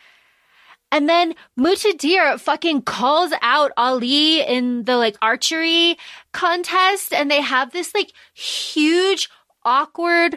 And 0.93 1.09
then 1.09 1.35
Mutadir 1.57 2.41
fucking 2.41 2.83
calls 2.83 3.33
out 3.43 3.71
Ali 3.77 4.41
in 4.43 4.85
the 4.85 4.97
like 4.97 5.17
archery 5.23 5.97
contest 6.33 7.13
and 7.13 7.31
they 7.31 7.41
have 7.41 7.73
this 7.73 7.95
like 7.95 8.13
huge, 8.35 9.29
awkward 9.65 10.37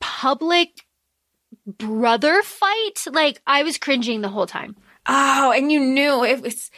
public 0.00 0.86
brother 1.78 2.42
fight. 2.42 3.04
Like 3.10 3.40
I 3.46 3.62
was 3.62 3.78
cringing 3.78 4.20
the 4.20 4.28
whole 4.28 4.46
time. 4.46 4.76
Oh, 5.06 5.52
and 5.52 5.70
you 5.70 5.80
knew 5.80 6.24
it 6.24 6.42
was. 6.42 6.70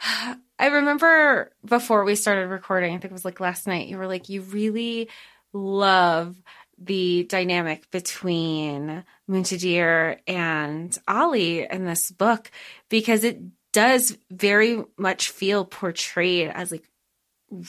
I 0.56 0.66
remember 0.68 1.50
before 1.64 2.04
we 2.04 2.14
started 2.14 2.46
recording, 2.46 2.94
I 2.94 2.98
think 2.98 3.10
it 3.10 3.12
was 3.12 3.24
like 3.24 3.40
last 3.40 3.66
night, 3.66 3.88
you 3.88 3.98
were 3.98 4.06
like, 4.06 4.28
you 4.28 4.42
really 4.42 5.08
love 5.52 6.36
the 6.78 7.24
dynamic 7.24 7.90
between 7.90 9.04
Muntadhir 9.28 10.18
and 10.26 10.96
Ali 11.08 11.66
in 11.68 11.84
this 11.84 12.10
book 12.10 12.50
because 12.88 13.24
it 13.24 13.40
does 13.72 14.16
very 14.30 14.84
much 14.96 15.30
feel 15.30 15.64
portrayed 15.64 16.50
as 16.50 16.70
like 16.70 16.88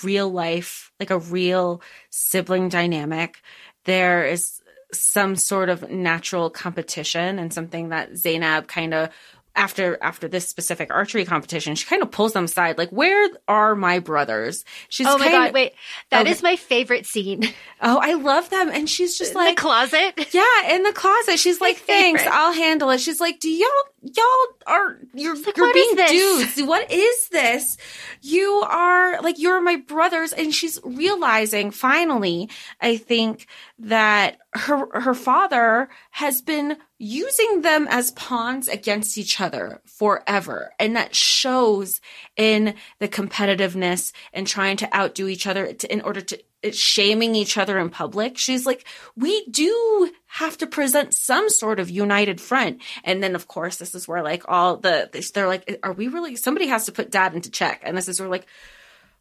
real 0.04 0.30
life, 0.30 0.92
like 1.00 1.10
a 1.10 1.20
real 1.20 1.82
sibling 2.10 2.70
dynamic. 2.70 3.42
There 3.86 4.26
is 4.26 4.62
some 4.94 5.36
sort 5.36 5.70
of 5.70 5.90
natural 5.90 6.50
competition 6.50 7.40
and 7.40 7.54
something 7.54 7.90
that 7.90 8.12
Zaynab 8.14 8.68
kind 8.68 8.94
of 8.94 9.10
after 9.58 9.98
after 10.02 10.28
this 10.28 10.46
specific 10.50 10.94
archery 10.94 11.24
competition, 11.24 11.76
she 11.76 11.86
kind 11.86 12.02
of 12.02 12.12
pulls 12.12 12.34
them 12.34 12.44
aside, 12.44 12.78
like, 12.78 12.90
"Where 12.90 13.30
are 13.48 13.74
my 13.74 14.00
brothers?" 14.00 14.66
She's 14.90 15.08
Oh 15.08 15.18
my 15.18 15.32
god, 15.32 15.54
wait. 15.54 15.72
that 16.10 16.28
is 16.28 16.40
Okay. 16.40 16.52
my 16.52 16.56
favorite 16.58 17.06
scene. 17.06 17.42
oh, 17.82 17.98
I 18.02 18.16
love 18.16 18.50
them, 18.50 18.68
and 18.70 18.90
she's 18.90 19.18
just 19.18 19.32
In 19.32 19.38
like, 19.38 19.56
the 19.56 19.62
closet. 19.62 20.34
yeah, 20.34 20.76
in 20.76 20.84
the 20.84 20.92
closet. 20.92 21.40
She's 21.40 21.62
like, 21.62 21.78
thanks, 21.78 22.22
favorite. 22.24 22.36
I'll 22.38 22.52
handle 22.52 22.90
it. 22.90 23.00
She's 23.00 23.22
like, 23.22 23.40
do 23.40 23.50
y'all, 23.50 23.70
y'all 24.02 24.26
are, 24.68 24.98
you're, 25.14 25.36
like, 25.38 25.56
you're 25.56 25.74
being 25.74 25.96
dudes. 25.96 26.62
What 26.62 26.92
is 26.92 27.30
this? 27.30 27.78
You 28.22 28.62
are 28.68 29.22
like, 29.22 29.40
you're 29.40 29.62
my 29.62 29.78
brothers. 29.78 30.34
And 30.34 30.54
she's 30.54 30.82
realizing 30.84 31.72
finally, 31.72 32.50
I 32.82 32.98
think 32.98 33.48
that 33.78 34.38
her, 34.54 34.88
her 35.02 35.14
father 35.14 35.90
has 36.12 36.42
been 36.42 36.78
using 36.98 37.62
them 37.62 37.88
as 37.90 38.12
pawns 38.12 38.68
against 38.68 39.18
each 39.18 39.42
other 39.42 39.82
forever. 39.86 40.74
And 40.80 40.96
that 40.96 41.14
shows 41.14 42.00
in 42.38 42.76
the 43.00 43.10
competitiveness 43.10 44.14
and 44.32 44.48
trying 44.48 44.78
to 44.78 44.96
outdo 44.96 45.28
each 45.28 45.46
other 45.46 45.74
to, 45.74 45.92
in 45.92 46.02
order 46.02 46.22
to, 46.22 46.42
shaming 46.72 47.36
each 47.36 47.58
other 47.60 47.78
in 47.78 47.92
public. 47.92 48.40
She's 48.40 48.66
like, 48.66 48.88
we 49.16 49.46
do 49.46 50.12
have 50.26 50.58
to 50.58 50.66
present 50.66 51.14
some 51.14 51.48
sort 51.48 51.80
of 51.80 51.92
united 51.92 52.42
front. 52.42 52.82
And 53.04 53.22
then, 53.22 53.36
of 53.36 53.48
course, 53.48 53.76
this 53.76 53.94
is 53.94 54.08
where 54.08 54.24
like 54.24 54.44
all 54.48 54.78
the, 54.78 55.10
they're 55.36 55.48
like, 55.48 55.80
are 55.84 55.94
we 55.94 56.08
really, 56.08 56.36
somebody 56.36 56.66
has 56.68 56.86
to 56.86 56.92
put 56.92 57.12
dad 57.12 57.36
into 57.36 57.52
check. 57.52 57.82
And 57.84 57.96
this 57.96 58.08
is 58.08 58.20
where 58.20 58.30
like, 58.30 58.48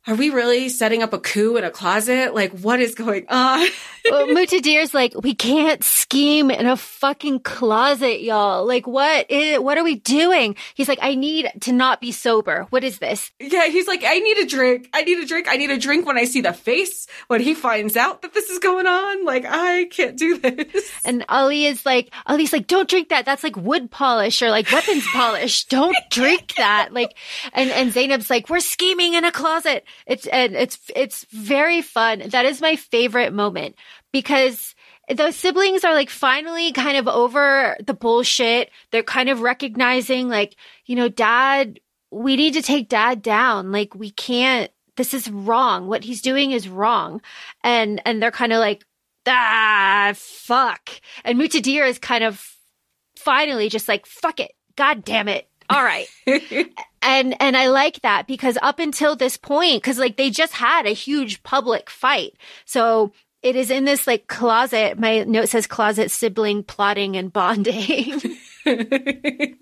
are 0.06 0.14
we 0.14 0.28
really 0.28 0.68
setting 0.68 1.02
up 1.02 1.14
a 1.14 1.18
coup 1.18 1.56
in 1.56 1.64
a 1.64 1.70
closet? 1.70 2.34
Like, 2.34 2.58
what 2.58 2.78
is 2.78 2.94
going 2.94 3.26
on? 3.28 3.66
well, 4.10 4.26
Mutadir's 4.26 4.92
like, 4.92 5.14
we 5.22 5.34
can't 5.34 5.82
scheme 5.82 6.50
in 6.50 6.66
a 6.66 6.76
fucking 6.76 7.40
closet, 7.40 8.20
y'all. 8.20 8.66
Like, 8.66 8.86
what 8.86 9.30
is, 9.30 9.60
what 9.60 9.78
are 9.78 9.84
we 9.84 9.94
doing? 9.94 10.56
He's 10.74 10.88
like, 10.88 10.98
I 11.00 11.14
need 11.14 11.50
to 11.62 11.72
not 11.72 12.02
be 12.02 12.12
sober. 12.12 12.66
What 12.68 12.84
is 12.84 12.98
this? 12.98 13.32
yeah, 13.40 13.68
he's 13.68 13.86
like, 13.86 14.04
I 14.04 14.18
need 14.18 14.38
a 14.38 14.46
drink. 14.46 14.90
I 14.92 15.04
need 15.04 15.18
a 15.18 15.26
drink. 15.26 15.46
I 15.48 15.56
need 15.56 15.70
a 15.70 15.78
drink 15.78 16.06
when 16.06 16.18
I 16.18 16.24
see 16.24 16.42
the 16.42 16.52
face, 16.52 17.06
when 17.28 17.40
he 17.40 17.54
finds 17.54 17.96
out 17.96 18.20
that 18.22 18.34
this 18.34 18.50
is 18.50 18.58
going 18.58 18.86
on. 18.86 19.24
Like, 19.24 19.46
I 19.48 19.86
can't 19.90 20.18
do 20.18 20.38
this. 20.38 20.90
And 21.06 21.24
Ali 21.28 21.66
is 21.66 21.84
like, 21.84 22.12
Ali's 22.26 22.52
like, 22.52 22.66
don't 22.66 22.88
drink 22.88 23.10
that. 23.10 23.26
That's 23.26 23.42
like 23.42 23.56
wood 23.56 23.90
polish 23.90 24.40
or 24.42 24.50
like 24.50 24.70
weapons 24.70 25.04
polish. 25.12 25.64
Don't 25.66 25.96
drink 26.10 26.54
that. 26.56 26.92
Like, 26.92 27.16
and, 27.52 27.70
and 27.70 27.92
Zaynab's 27.92 28.30
like, 28.30 28.48
we're 28.48 28.60
scheming 28.60 29.14
in 29.14 29.24
a 29.24 29.32
closet. 29.32 29.84
It's, 30.06 30.26
and 30.26 30.54
it's, 30.54 30.78
it's 30.94 31.24
very 31.30 31.82
fun. 31.82 32.22
That 32.28 32.46
is 32.46 32.60
my 32.60 32.76
favorite 32.76 33.32
moment 33.32 33.76
because 34.12 34.74
those 35.14 35.36
siblings 35.36 35.84
are 35.84 35.94
like 35.94 36.10
finally 36.10 36.72
kind 36.72 36.96
of 36.96 37.08
over 37.08 37.76
the 37.84 37.94
bullshit. 37.94 38.70
They're 38.90 39.02
kind 39.02 39.28
of 39.28 39.40
recognizing 39.40 40.28
like, 40.28 40.56
you 40.86 40.96
know, 40.96 41.08
dad, 41.08 41.80
we 42.10 42.36
need 42.36 42.54
to 42.54 42.62
take 42.62 42.88
dad 42.88 43.22
down. 43.22 43.72
Like, 43.72 43.94
we 43.94 44.10
can't, 44.10 44.70
this 44.96 45.12
is 45.12 45.28
wrong. 45.28 45.88
What 45.88 46.04
he's 46.04 46.22
doing 46.22 46.52
is 46.52 46.68
wrong. 46.68 47.20
And, 47.62 48.00
and 48.06 48.22
they're 48.22 48.30
kind 48.30 48.52
of 48.52 48.60
like, 48.60 48.84
ah, 49.26 50.12
fuck. 50.14 50.90
And 51.24 51.38
Mutadir 51.38 51.88
is 51.88 51.98
kind 51.98 52.22
of 52.22 52.56
finally 53.16 53.68
just 53.68 53.88
like, 53.88 54.06
fuck 54.06 54.38
it. 54.38 54.52
God 54.76 55.04
damn 55.04 55.28
it. 55.28 55.48
All 55.70 55.82
right. 55.82 56.06
and, 57.02 57.40
and 57.40 57.56
I 57.56 57.68
like 57.68 58.02
that 58.02 58.26
because 58.26 58.58
up 58.62 58.78
until 58.78 59.16
this 59.16 59.36
point, 59.36 59.82
cause 59.82 59.98
like 59.98 60.16
they 60.16 60.30
just 60.30 60.52
had 60.52 60.86
a 60.86 60.90
huge 60.90 61.42
public 61.42 61.90
fight. 61.90 62.34
So 62.64 63.12
it 63.42 63.56
is 63.56 63.70
in 63.70 63.84
this 63.84 64.06
like 64.06 64.26
closet. 64.26 64.98
My 64.98 65.24
note 65.24 65.48
says 65.48 65.66
closet 65.66 66.10
sibling 66.10 66.64
plotting 66.64 67.16
and 67.16 67.32
bonding. 67.32 68.20
and, 68.64 69.56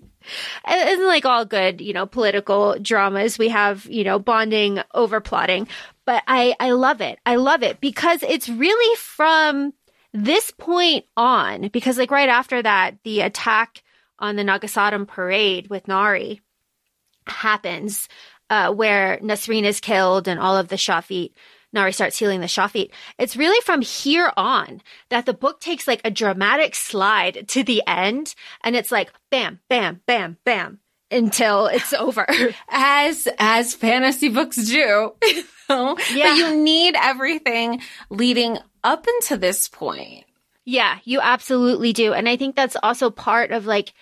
and 0.65 1.03
like 1.05 1.25
all 1.25 1.45
good, 1.45 1.81
you 1.81 1.93
know, 1.93 2.05
political 2.05 2.77
dramas, 2.79 3.37
we 3.37 3.49
have, 3.49 3.85
you 3.85 4.03
know, 4.03 4.19
bonding 4.19 4.79
over 4.93 5.19
plotting. 5.19 5.67
But 6.05 6.23
I, 6.27 6.55
I 6.59 6.71
love 6.71 7.01
it. 7.01 7.19
I 7.25 7.35
love 7.35 7.63
it 7.63 7.81
because 7.81 8.23
it's 8.23 8.49
really 8.49 8.95
from 8.97 9.73
this 10.13 10.51
point 10.51 11.05
on, 11.17 11.69
because 11.69 11.97
like 11.97 12.11
right 12.11 12.29
after 12.29 12.61
that, 12.61 12.95
the 13.03 13.21
attack 13.21 13.83
on 14.23 14.35
the 14.35 14.43
Navasatem 14.43 15.07
parade 15.07 15.69
with 15.69 15.85
Nahri 15.85 16.39
happens, 17.27 18.07
uh, 18.49 18.73
where 18.73 19.19
Nisreen 19.21 19.63
is 19.63 19.79
killed 19.79 20.27
and 20.27 20.39
all 20.39 20.57
of 20.57 20.69
the 20.69 20.75
Shafit 20.75 21.33
Nahri 21.73 21.93
starts 21.93 22.19
healing 22.19 22.39
the 22.39 22.47
Shafit. 22.47 22.91
It's 23.17 23.35
really 23.35 23.59
from 23.61 23.81
here 23.81 24.31
on 24.37 24.81
that 25.09 25.25
the 25.25 25.33
book 25.33 25.59
takes 25.59 25.87
like 25.87 26.01
a 26.05 26.11
dramatic 26.11 26.75
slide 26.75 27.47
to 27.49 27.63
the 27.63 27.81
end 27.87 28.35
and 28.63 28.75
it's 28.75 28.91
like 28.91 29.11
bam, 29.31 29.59
bam, 29.69 30.01
bam, 30.05 30.37
bam 30.45 30.79
until 31.09 31.67
it's 31.67 31.93
over. 31.99 32.27
as 32.69 33.27
as 33.39 33.73
fantasy 33.73 34.29
books 34.29 34.57
do. 34.57 35.13
you 35.23 35.43
know? 35.69 35.97
Yeah. 36.13 36.29
But 36.29 36.37
you 36.37 36.55
need 36.63 36.95
everything 36.95 37.81
leading 38.09 38.57
up 38.83 39.07
into 39.07 39.37
this 39.37 39.67
point. 39.67 40.25
yeah, 40.65 40.99
you 41.03 41.21
absolutely 41.21 41.93
do. 41.93 42.13
And 42.13 42.29
I 42.29 42.37
think 42.37 42.55
that's 42.55 42.77
also 42.83 43.09
part 43.09 43.51
of 43.51 43.65
like 43.65 43.93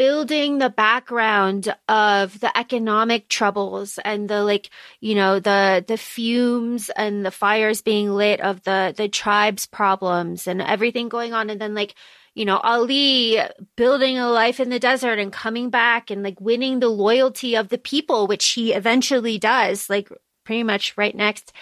building 0.00 0.56
the 0.56 0.70
background 0.70 1.76
of 1.86 2.40
the 2.40 2.56
economic 2.56 3.28
troubles 3.28 3.98
and 4.02 4.30
the 4.30 4.42
like 4.42 4.70
you 5.00 5.14
know 5.14 5.38
the 5.38 5.84
the 5.86 5.98
fumes 5.98 6.88
and 6.96 7.26
the 7.26 7.30
fires 7.30 7.82
being 7.82 8.08
lit 8.08 8.40
of 8.40 8.62
the 8.62 8.94
the 8.96 9.10
tribes 9.10 9.66
problems 9.66 10.46
and 10.46 10.62
everything 10.62 11.10
going 11.10 11.34
on. 11.34 11.50
And 11.50 11.60
then 11.60 11.74
like 11.74 11.94
you 12.34 12.46
know 12.46 12.56
ali 12.64 13.42
building 13.76 14.16
a 14.16 14.30
life 14.30 14.58
in 14.58 14.70
the 14.70 14.78
desert 14.78 15.18
and 15.18 15.30
coming 15.30 15.68
back 15.68 16.10
and 16.10 16.22
like 16.22 16.40
winning 16.40 16.80
the 16.80 16.88
loyalty 16.88 17.54
of 17.54 17.68
the 17.68 17.76
people 17.76 18.26
which 18.26 18.48
he 18.48 18.72
eventually 18.72 19.36
does 19.36 19.90
like 19.90 20.08
pretty 20.44 20.62
much 20.62 20.96
right 20.96 21.14
next. 21.14 21.52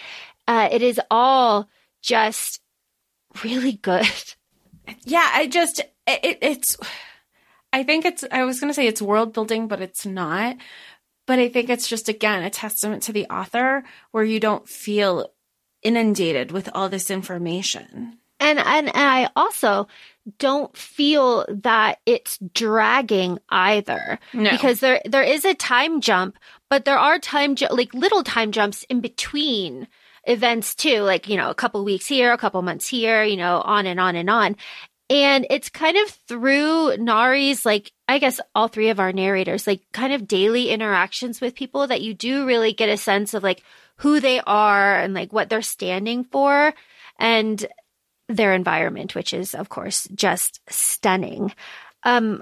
Uh, 0.47 0.69
it 0.71 0.81
is 0.81 1.01
all 1.11 1.67
just 2.01 2.61
really 3.43 3.73
good. 3.73 4.07
Yeah, 5.03 5.29
I 5.33 5.47
just 5.47 5.81
it, 6.07 6.39
it's 6.41 6.77
I 7.71 7.83
think 7.83 8.05
it's 8.05 8.23
I 8.31 8.43
was 8.45 8.59
going 8.59 8.69
to 8.69 8.73
say 8.73 8.87
it's 8.87 9.01
world 9.01 9.33
building 9.33 9.67
but 9.67 9.81
it's 9.81 10.05
not. 10.05 10.57
But 11.27 11.37
I 11.39 11.47
think 11.49 11.69
it's 11.69 11.87
just 11.87 12.09
again 12.09 12.43
a 12.43 12.49
testament 12.49 13.03
to 13.03 13.13
the 13.13 13.27
author 13.27 13.83
where 14.11 14.23
you 14.23 14.39
don't 14.39 14.67
feel 14.67 15.31
inundated 15.83 16.51
with 16.51 16.69
all 16.73 16.89
this 16.89 17.09
information. 17.11 18.17
And, 18.39 18.57
and 18.59 18.87
and 18.87 18.91
I 18.95 19.29
also 19.35 19.87
don't 20.37 20.75
feel 20.75 21.45
that 21.49 21.99
it's 22.05 22.37
dragging 22.53 23.39
either 23.49 24.19
No. 24.33 24.49
because 24.51 24.79
there 24.79 25.01
there 25.05 25.23
is 25.23 25.43
a 25.45 25.53
time 25.53 26.01
jump 26.01 26.37
but 26.69 26.85
there 26.85 26.97
are 26.99 27.17
time 27.19 27.55
ju- 27.55 27.67
like 27.71 27.93
little 27.93 28.23
time 28.23 28.51
jumps 28.51 28.83
in 28.83 29.01
between 29.01 29.87
events 30.25 30.75
too 30.75 30.99
like 31.01 31.27
you 31.27 31.35
know 31.35 31.49
a 31.49 31.55
couple 31.55 31.83
weeks 31.83 32.05
here 32.05 32.31
a 32.31 32.37
couple 32.37 32.61
months 32.61 32.87
here 32.87 33.23
you 33.23 33.37
know 33.37 33.61
on 33.61 33.85
and 33.87 33.99
on 33.99 34.15
and 34.15 34.29
on 34.29 34.55
and 35.09 35.47
it's 35.49 35.69
kind 35.69 35.97
of 35.97 36.09
through 36.09 36.97
Nahri's 36.97 37.65
like 37.65 37.91
I 38.07 38.19
guess 38.19 38.39
all 38.53 38.67
three 38.67 38.89
of 38.89 38.99
our 38.99 39.11
narrators 39.11 39.67
like 39.67 39.81
kind 39.91 40.13
of 40.13 40.27
daily 40.27 40.69
interactions 40.69 41.41
with 41.41 41.55
people 41.55 41.87
that 41.87 42.01
you 42.01 42.13
do 42.13 42.45
really 42.45 42.73
get 42.73 42.89
a 42.89 42.97
sense 42.97 43.33
of 43.33 43.43
like 43.43 43.63
who 43.97 44.19
they 44.19 44.39
are 44.41 44.99
and 44.99 45.13
like 45.13 45.33
what 45.33 45.49
they're 45.49 45.61
standing 45.61 46.23
for 46.23 46.73
and 47.19 47.65
their 48.29 48.53
environment, 48.53 49.15
which 49.15 49.33
is, 49.33 49.53
of 49.53 49.67
course, 49.69 50.07
just 50.15 50.61
stunning. 50.69 51.51
Um, 52.03 52.41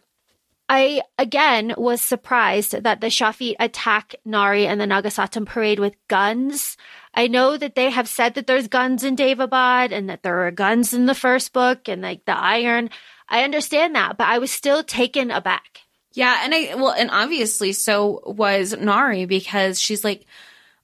I 0.69 1.01
again 1.17 1.73
was 1.77 2.01
surprised 2.01 2.83
that 2.83 2.99
the 2.99 3.07
Shafit 3.07 3.55
attack 3.59 4.15
Nahri 4.27 4.65
and 4.65 4.81
the 4.81 4.85
Navasatem 4.85 5.45
parade 5.45 5.79
with 5.79 5.95
guns. 6.09 6.75
I 7.13 7.27
know 7.27 7.57
that 7.57 7.75
they 7.75 7.89
have 7.89 8.07
said 8.07 8.33
that 8.35 8.47
there's 8.47 8.67
guns 8.67 9.03
in 9.03 9.15
Daevabad 9.15 9.91
and 9.91 10.09
that 10.09 10.23
there 10.23 10.45
are 10.45 10.51
guns 10.51 10.93
in 10.93 11.05
the 11.05 11.15
first 11.15 11.53
book 11.53 11.87
and 11.87 12.01
like 12.01 12.25
the 12.25 12.37
iron. 12.37 12.89
I 13.29 13.43
understand 13.43 13.95
that, 13.95 14.17
but 14.17 14.27
I 14.27 14.39
was 14.39 14.51
still 14.51 14.83
taken 14.83 15.31
aback. 15.31 15.81
Yeah, 16.13 16.41
and 16.43 16.53
I 16.53 16.75
well, 16.75 16.91
and 16.91 17.11
obviously 17.11 17.71
so 17.73 18.21
was 18.25 18.73
Nahri 18.73 19.27
because 19.27 19.79
she's 19.79 20.03
like, 20.03 20.25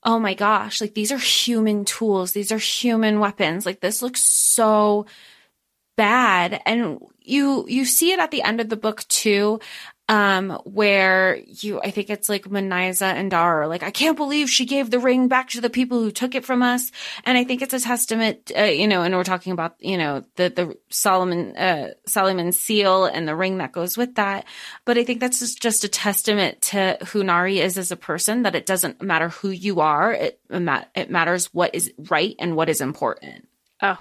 oh 0.02 0.18
my 0.18 0.34
gosh, 0.34 0.80
like 0.80 0.94
these 0.94 1.12
are 1.12 1.18
human 1.18 1.84
tools, 1.84 2.32
these 2.32 2.52
are 2.52 2.58
human 2.58 3.20
weapons. 3.20 3.66
Like 3.66 3.80
this 3.80 4.00
looks 4.00 4.22
so 4.22 5.06
bad, 5.96 6.62
and 6.64 7.00
you 7.24 7.64
you 7.68 7.84
see 7.84 8.12
it 8.12 8.20
at 8.20 8.30
the 8.30 8.42
end 8.42 8.60
of 8.60 8.68
the 8.68 8.76
book 8.76 9.06
too. 9.08 9.60
Um, 10.06 10.50
where 10.64 11.38
you, 11.46 11.80
I 11.80 11.90
think 11.90 12.10
it's 12.10 12.28
like 12.28 12.44
Manizheh 12.44 13.00
and 13.00 13.32
are 13.32 13.66
like, 13.66 13.82
I 13.82 13.90
can't 13.90 14.18
believe 14.18 14.50
she 14.50 14.66
gave 14.66 14.90
the 14.90 14.98
ring 14.98 15.28
back 15.28 15.48
to 15.48 15.62
the 15.62 15.70
people 15.70 15.98
who 15.98 16.10
took 16.10 16.34
it 16.34 16.44
from 16.44 16.62
us. 16.62 16.92
And 17.24 17.38
I 17.38 17.44
think 17.44 17.62
it's 17.62 17.72
a 17.72 17.80
testament, 17.80 18.52
uh, 18.54 18.64
you 18.64 18.86
know, 18.86 19.00
and 19.00 19.14
we're 19.14 19.24
talking 19.24 19.54
about, 19.54 19.76
you 19.80 19.96
know, 19.96 20.22
the, 20.36 20.50
the 20.50 20.78
Solomon, 20.90 21.56
uh, 21.56 21.94
Solomon 22.06 22.52
seal 22.52 23.06
and 23.06 23.26
the 23.26 23.34
ring 23.34 23.56
that 23.58 23.72
goes 23.72 23.96
with 23.96 24.16
that. 24.16 24.44
But 24.84 24.98
I 24.98 25.04
think 25.04 25.20
that's 25.20 25.40
just- 25.56 25.84
a 25.84 25.88
testament 25.88 26.60
to 26.60 26.98
who 27.06 27.22
Nahri 27.22 27.62
is 27.62 27.78
as 27.78 27.90
a 27.90 27.96
person, 27.96 28.42
that 28.42 28.54
it 28.54 28.66
doesn't 28.66 29.00
matter 29.00 29.30
who 29.30 29.48
you 29.48 29.80
are. 29.80 30.12
It, 30.12 30.38
it 30.50 31.10
matters 31.10 31.46
what 31.54 31.74
is 31.74 31.94
right 32.10 32.36
and 32.38 32.56
what 32.56 32.68
is 32.68 32.82
important. 32.82 33.48
Oh, 33.80 33.98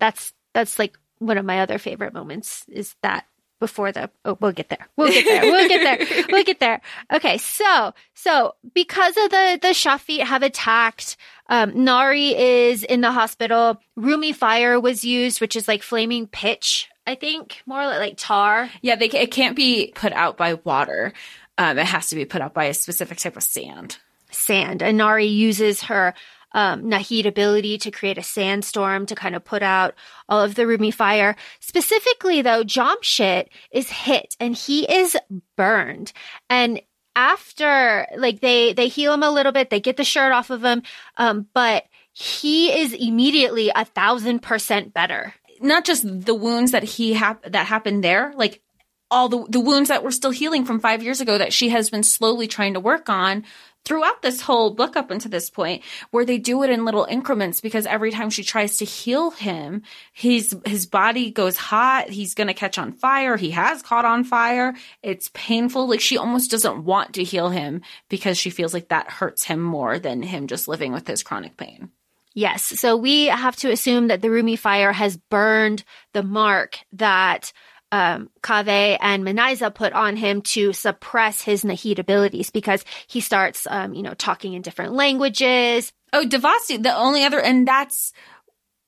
that's 0.00 0.32
that's 0.52 0.80
like 0.80 0.98
one 1.26 1.38
of 1.38 1.44
my 1.44 1.60
other 1.60 1.78
favorite 1.78 2.14
moments 2.14 2.64
is 2.68 2.94
that 3.02 3.26
before 3.60 3.92
the 3.92 4.10
oh 4.24 4.36
we'll 4.40 4.52
get 4.52 4.68
there 4.68 4.88
we'll 4.96 5.12
get 5.12 5.24
there 5.24 5.42
we'll 5.42 5.68
get 5.68 5.82
there 5.82 6.24
we'll 6.30 6.44
get 6.44 6.60
there 6.60 6.80
okay 7.12 7.38
so 7.38 7.94
so 8.12 8.54
because 8.74 9.16
of 9.16 9.30
the 9.30 9.58
the 9.62 9.68
shafit 9.68 10.20
have 10.20 10.42
attacked 10.42 11.16
um 11.48 11.72
Nahri 11.72 12.34
is 12.36 12.82
in 12.82 13.00
the 13.00 13.12
hospital 13.12 13.80
Rumi 13.96 14.32
fire 14.32 14.78
was 14.78 15.04
used 15.04 15.40
which 15.40 15.56
is 15.56 15.68
like 15.68 15.82
flaming 15.82 16.26
pitch 16.26 16.88
I 17.06 17.14
think 17.14 17.62
more 17.66 17.84
like, 17.86 17.98
like 17.98 18.14
tar 18.16 18.70
Yeah, 18.82 18.96
they, 18.96 19.06
it 19.06 19.30
can't 19.30 19.56
be 19.56 19.92
put 19.94 20.12
out 20.12 20.36
by 20.36 20.54
water. 20.54 21.12
Um, 21.58 21.78
it 21.78 21.86
has 21.86 22.08
to 22.08 22.16
be 22.16 22.24
put 22.24 22.40
out 22.40 22.54
by 22.54 22.64
a 22.64 22.74
specific 22.74 23.18
type 23.18 23.36
of 23.36 23.42
sand. 23.42 23.98
sand. 24.30 24.82
And 24.82 24.98
Nahri 24.98 25.32
uses 25.32 25.82
her 25.82 26.14
um, 26.54 26.84
Nahid 26.84 27.26
ability 27.26 27.76
to 27.78 27.90
create 27.90 28.16
a 28.16 28.22
sandstorm 28.22 29.04
to 29.06 29.14
kind 29.14 29.34
of 29.34 29.44
put 29.44 29.62
out 29.62 29.94
all 30.28 30.40
of 30.40 30.54
the 30.54 30.66
Rumi 30.66 30.90
fire. 30.90 31.36
Specifically, 31.60 32.40
though, 32.40 32.64
Jamshid 32.64 33.48
is 33.70 33.90
hit 33.90 34.36
and 34.40 34.54
he 34.54 34.90
is 34.90 35.16
burned. 35.56 36.12
And 36.48 36.80
after, 37.16 38.06
like, 38.16 38.40
they 38.40 38.72
they 38.72 38.88
heal 38.88 39.12
him 39.12 39.22
a 39.22 39.30
little 39.30 39.52
bit, 39.52 39.68
they 39.68 39.80
get 39.80 39.96
the 39.96 40.04
shirt 40.04 40.32
off 40.32 40.50
of 40.50 40.64
him, 40.64 40.82
um, 41.16 41.46
but 41.52 41.84
he 42.12 42.72
is 42.72 42.92
immediately 42.92 43.70
a 43.74 43.84
thousand 43.84 44.40
percent 44.40 44.94
better. 44.94 45.34
Not 45.60 45.84
just 45.84 46.04
the 46.24 46.34
wounds 46.34 46.70
that 46.72 46.82
he 46.82 47.14
hap- 47.14 47.44
that 47.44 47.66
happened 47.66 48.02
there, 48.02 48.32
like 48.36 48.62
all 49.10 49.28
the 49.28 49.46
the 49.48 49.60
wounds 49.60 49.88
that 49.88 50.02
were 50.02 50.10
still 50.10 50.30
healing 50.30 50.64
from 50.64 50.80
five 50.80 51.02
years 51.02 51.20
ago 51.20 51.38
that 51.38 51.52
she 51.52 51.68
has 51.68 51.90
been 51.90 52.02
slowly 52.02 52.48
trying 52.48 52.74
to 52.74 52.80
work 52.80 53.08
on 53.08 53.44
throughout 53.84 54.22
this 54.22 54.40
whole 54.40 54.70
book 54.70 54.96
up 54.96 55.10
until 55.10 55.30
this 55.30 55.50
point, 55.50 55.82
where 56.10 56.24
they 56.24 56.38
do 56.38 56.62
it 56.62 56.70
in 56.70 56.84
little 56.84 57.04
increments 57.04 57.60
because 57.60 57.86
every 57.86 58.10
time 58.10 58.30
she 58.30 58.42
tries 58.42 58.78
to 58.78 58.84
heal 58.84 59.30
him, 59.30 59.82
his 60.12 60.56
his 60.66 60.86
body 60.86 61.30
goes 61.30 61.56
hot. 61.56 62.10
He's 62.10 62.34
gonna 62.34 62.54
catch 62.54 62.78
on 62.78 62.92
fire. 62.92 63.36
He 63.36 63.50
has 63.52 63.82
caught 63.82 64.04
on 64.04 64.24
fire. 64.24 64.74
It's 65.02 65.30
painful. 65.34 65.88
Like 65.88 66.00
she 66.00 66.18
almost 66.18 66.50
doesn't 66.50 66.84
want 66.84 67.14
to 67.14 67.24
heal 67.24 67.50
him 67.50 67.82
because 68.08 68.38
she 68.38 68.50
feels 68.50 68.74
like 68.74 68.88
that 68.88 69.10
hurts 69.10 69.44
him 69.44 69.60
more 69.60 69.98
than 69.98 70.22
him 70.22 70.46
just 70.46 70.68
living 70.68 70.92
with 70.92 71.06
his 71.06 71.22
chronic 71.22 71.56
pain. 71.56 71.90
Yes. 72.34 72.64
So 72.64 72.96
we 72.96 73.26
have 73.26 73.54
to 73.56 73.70
assume 73.70 74.08
that 74.08 74.20
the 74.20 74.30
Rumi 74.30 74.56
fire 74.56 74.92
has 74.92 75.16
burned 75.16 75.84
the 76.12 76.24
mark 76.24 76.80
that 76.92 77.52
um, 77.94 78.28
Kaveh 78.42 78.98
and 79.00 79.22
Manizheh 79.22 79.72
put 79.72 79.92
on 79.92 80.16
him 80.16 80.42
to 80.42 80.72
suppress 80.72 81.40
his 81.40 81.62
Nahid 81.62 82.00
abilities 82.00 82.50
because 82.50 82.84
he 83.06 83.20
starts, 83.20 83.68
um, 83.70 83.94
you 83.94 84.02
know, 84.02 84.14
talking 84.14 84.54
in 84.54 84.62
different 84.62 84.94
languages. 84.94 85.92
Oh, 86.12 86.24
Divasti, 86.26 86.82
the 86.82 86.92
only 86.92 87.22
other, 87.22 87.40
and 87.40 87.68
that's, 87.68 88.12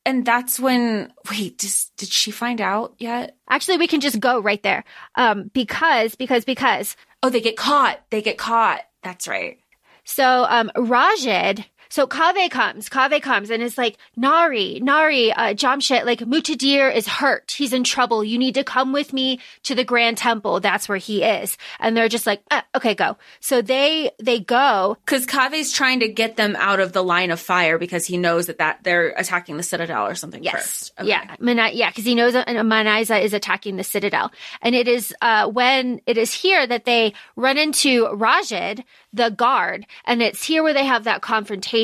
and 0.05 0.27
that's 0.27 0.59
when, 0.59 1.13
wait, 1.31 1.59
does, 1.59 1.93
did 1.97 2.09
she 2.09 2.33
find 2.33 2.61
out 2.61 2.95
yet? 2.99 3.37
Actually, 3.49 3.79
we 3.79 3.87
can 3.87 4.01
just 4.01 4.19
go 4.19 4.41
right 4.41 4.63
there. 4.65 4.83
Um, 5.15 5.53
because, 5.55 6.17
because, 6.17 6.45
because. 6.45 6.97
Oh, 7.23 7.31
they 7.31 7.41
get 7.41 7.57
caught. 7.57 8.01
They 8.11 8.23
get 8.23 8.39
caught. 8.39 8.81
That's 9.05 9.29
right. 9.29 9.59
So, 10.03 10.47
um, 10.49 10.73
Rashid, 10.77 11.65
so 11.89 12.07
Kaveh 12.07 12.51
comes, 12.51 12.89
Kaveh 12.89 13.23
comes 13.23 13.51
and 13.51 13.63
is 13.63 13.77
like, 13.79 13.97
Nahri, 14.19 14.81
Nahri, 14.83 15.33
uh, 15.37 15.55
Jamshid, 15.55 16.05
like 16.05 16.21
Mutadir 16.21 16.95
is 16.95 17.07
hurt. 17.07 17.51
He's 17.57 17.73
in 17.73 17.85
trouble. 17.85 18.25
You 18.25 18.39
need 18.39 18.55
to 18.55 18.65
come 18.65 18.93
with 18.93 19.13
me 19.13 19.41
to 19.65 19.75
the 19.75 19.85
Grand 19.85 20.19
Temple. 20.19 20.61
That's 20.61 20.89
where 20.89 20.99
he 20.99 21.23
is. 21.23 21.57
And 21.79 21.97
they're 21.97 22.09
just 22.09 22.27
like, 22.27 22.43
uh, 22.51 22.63
okay, 22.75 22.95
go. 22.95 23.17
So 23.41 23.63
they, 23.63 24.11
they 24.19 24.41
go. 24.41 24.97
Because 25.05 25.27
Kaveh's 25.27 25.73
trying 25.73 26.01
to 26.01 26.09
get 26.09 26.37
them 26.37 26.57
out 26.57 26.81
of 26.81 26.93
the 26.93 27.03
line 27.05 27.31
of 27.31 27.41
fire 27.41 27.79
because 27.79 28.07
he 28.07 28.17
knows 28.17 28.47
that, 28.47 28.59
that 28.59 28.81
they're 28.83 29.09
attacking 29.11 29.57
the 29.57 29.63
citadel 29.63 30.07
or 30.07 30.15
something 30.15 30.43
Yes. 30.43 30.55
first. 30.55 30.93
Okay. 31.01 31.09
Yeah. 31.11 31.37
Mana- 31.41 31.71
yeah. 31.73 31.91
Cause 31.91 32.05
he 32.05 32.15
knows 32.15 32.33
that 32.33 32.49
Manizheh 32.49 33.23
is 33.23 33.33
attacking 33.33 33.77
the 33.77 33.85
citadel. 33.85 34.33
And 34.63 34.75
it 34.75 34.89
is, 34.89 35.15
uh, 35.21 35.49
when 35.49 36.01
it 36.07 36.19
is 36.19 36.33
here 36.33 36.67
that 36.67 36.85
they 36.85 37.13
run 37.37 37.59
into 37.59 38.09
Rashid, 38.13 38.85
the 39.13 39.31
guard. 39.31 39.87
And 40.05 40.23
it's 40.23 40.45
here 40.45 40.63
where 40.63 40.75
they 40.75 40.85
have 40.85 41.05
that 41.05 41.23
confrontation. 41.23 41.76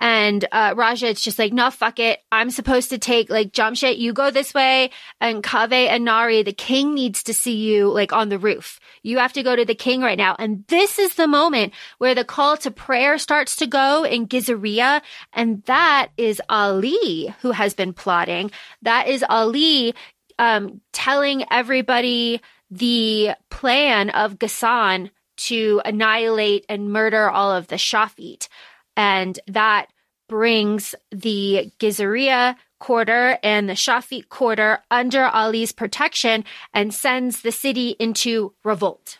And, 0.00 0.44
uh, 0.52 0.74
it's 0.78 1.20
just 1.20 1.38
like, 1.38 1.52
no, 1.52 1.70
fuck 1.70 1.98
it. 1.98 2.20
I'm 2.30 2.50
supposed 2.50 2.90
to 2.90 2.98
take 2.98 3.30
like 3.30 3.52
Jamshid, 3.52 3.98
you 3.98 4.12
go 4.12 4.30
this 4.30 4.54
way. 4.54 4.90
And 5.20 5.42
Kaveh 5.42 5.88
and 5.88 6.06
Nahri, 6.06 6.44
the 6.44 6.52
king 6.52 6.94
needs 6.94 7.22
to 7.24 7.34
see 7.34 7.56
you 7.56 7.90
like 7.90 8.12
on 8.12 8.28
the 8.28 8.38
roof. 8.38 8.78
You 9.02 9.18
have 9.18 9.32
to 9.34 9.42
go 9.42 9.56
to 9.56 9.64
the 9.64 9.74
king 9.74 10.00
right 10.00 10.18
now. 10.18 10.36
And 10.38 10.64
this 10.68 10.98
is 10.98 11.14
the 11.14 11.26
moment 11.26 11.72
where 11.98 12.14
the 12.14 12.24
call 12.24 12.56
to 12.58 12.70
prayer 12.70 13.18
starts 13.18 13.56
to 13.56 13.66
go 13.66 14.04
in 14.04 14.26
Gizaria. 14.26 15.02
And 15.32 15.62
that 15.64 16.08
is 16.16 16.40
Ali 16.48 17.34
who 17.40 17.52
has 17.52 17.74
been 17.74 17.92
plotting. 17.92 18.50
That 18.82 19.08
is 19.08 19.24
Ali 19.28 19.94
um, 20.38 20.80
telling 20.92 21.44
everybody 21.50 22.40
the 22.70 23.30
plan 23.50 24.10
of 24.10 24.38
Ghassan 24.38 25.10
to 25.36 25.80
annihilate 25.84 26.64
and 26.68 26.92
murder 26.92 27.30
all 27.30 27.52
of 27.52 27.68
the 27.68 27.76
Shafit. 27.76 28.48
And 28.96 29.38
that 29.46 29.88
brings 30.28 30.94
the 31.10 31.72
Gizaria 31.78 32.56
quarter 32.78 33.38
and 33.42 33.68
the 33.68 33.74
Shafit 33.74 34.28
quarter 34.28 34.80
under 34.90 35.24
Ali's 35.24 35.72
protection 35.72 36.44
and 36.74 36.92
sends 36.92 37.42
the 37.42 37.52
city 37.52 37.96
into 37.98 38.54
revolt. 38.64 39.18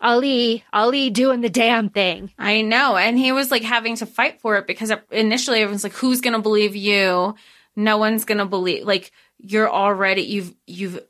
Ali, 0.00 0.64
Ali 0.72 1.08
doing 1.08 1.40
the 1.40 1.48
damn 1.48 1.88
thing. 1.88 2.30
I 2.38 2.60
know. 2.60 2.96
And 2.96 3.18
he 3.18 3.32
was 3.32 3.50
like 3.50 3.62
having 3.62 3.96
to 3.96 4.06
fight 4.06 4.40
for 4.40 4.58
it 4.58 4.66
because 4.66 4.92
initially 5.10 5.60
everyone's 5.60 5.84
like, 5.84 5.94
who's 5.94 6.20
going 6.20 6.34
to 6.34 6.40
believe 6.40 6.76
you? 6.76 7.34
No 7.74 7.98
one's 7.98 8.24
going 8.24 8.38
to 8.38 8.44
believe, 8.44 8.84
like, 8.84 9.10
you're 9.38 9.70
already, 9.70 10.22
you've, 10.22 10.54
you've 10.66 11.00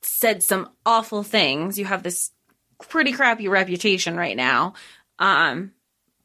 said 0.00 0.42
some 0.42 0.70
awful 0.86 1.22
things. 1.22 1.78
You 1.78 1.84
have 1.84 2.02
this 2.02 2.30
pretty 2.88 3.12
crappy 3.12 3.48
reputation 3.48 4.16
right 4.16 4.36
now. 4.36 4.74
Um, 5.18 5.72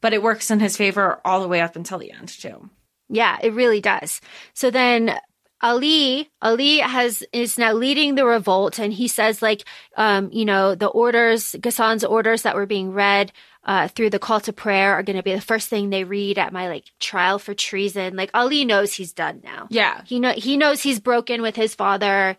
but 0.02 0.12
it 0.12 0.22
works 0.22 0.50
in 0.50 0.60
his 0.60 0.76
favor 0.76 1.20
all 1.24 1.40
the 1.40 1.48
way 1.48 1.62
up 1.62 1.76
until 1.76 1.98
the 1.98 2.12
end 2.12 2.28
too. 2.28 2.68
Yeah, 3.08 3.38
it 3.42 3.54
really 3.54 3.80
does. 3.80 4.20
So 4.52 4.70
then 4.70 5.18
Ali, 5.62 6.28
Ali 6.42 6.78
has 6.78 7.22
is 7.32 7.56
now 7.56 7.72
leading 7.72 8.16
the 8.16 8.26
revolt, 8.26 8.78
and 8.78 8.92
he 8.92 9.06
says 9.06 9.40
like, 9.40 9.64
um, 9.96 10.28
you 10.32 10.44
know, 10.44 10.74
the 10.74 10.88
orders, 10.88 11.54
Ghassan's 11.60 12.04
orders 12.04 12.42
that 12.42 12.56
were 12.56 12.66
being 12.66 12.92
read 12.92 13.32
uh, 13.64 13.86
through 13.86 14.10
the 14.10 14.18
call 14.18 14.40
to 14.40 14.52
prayer 14.52 14.94
are 14.94 15.04
going 15.04 15.16
to 15.16 15.22
be 15.22 15.34
the 15.34 15.40
first 15.40 15.68
thing 15.68 15.88
they 15.90 16.02
read 16.02 16.36
at 16.36 16.52
my 16.52 16.68
like 16.68 16.86
trial 16.98 17.38
for 17.38 17.54
treason. 17.54 18.16
Like 18.16 18.30
Ali 18.34 18.64
knows 18.64 18.92
he's 18.92 19.12
done 19.12 19.40
now. 19.44 19.68
Yeah, 19.70 20.02
he 20.04 20.18
know 20.18 20.32
he 20.32 20.56
knows 20.56 20.82
he's 20.82 20.98
broken 20.98 21.42
with 21.42 21.54
his 21.54 21.76
father. 21.76 22.36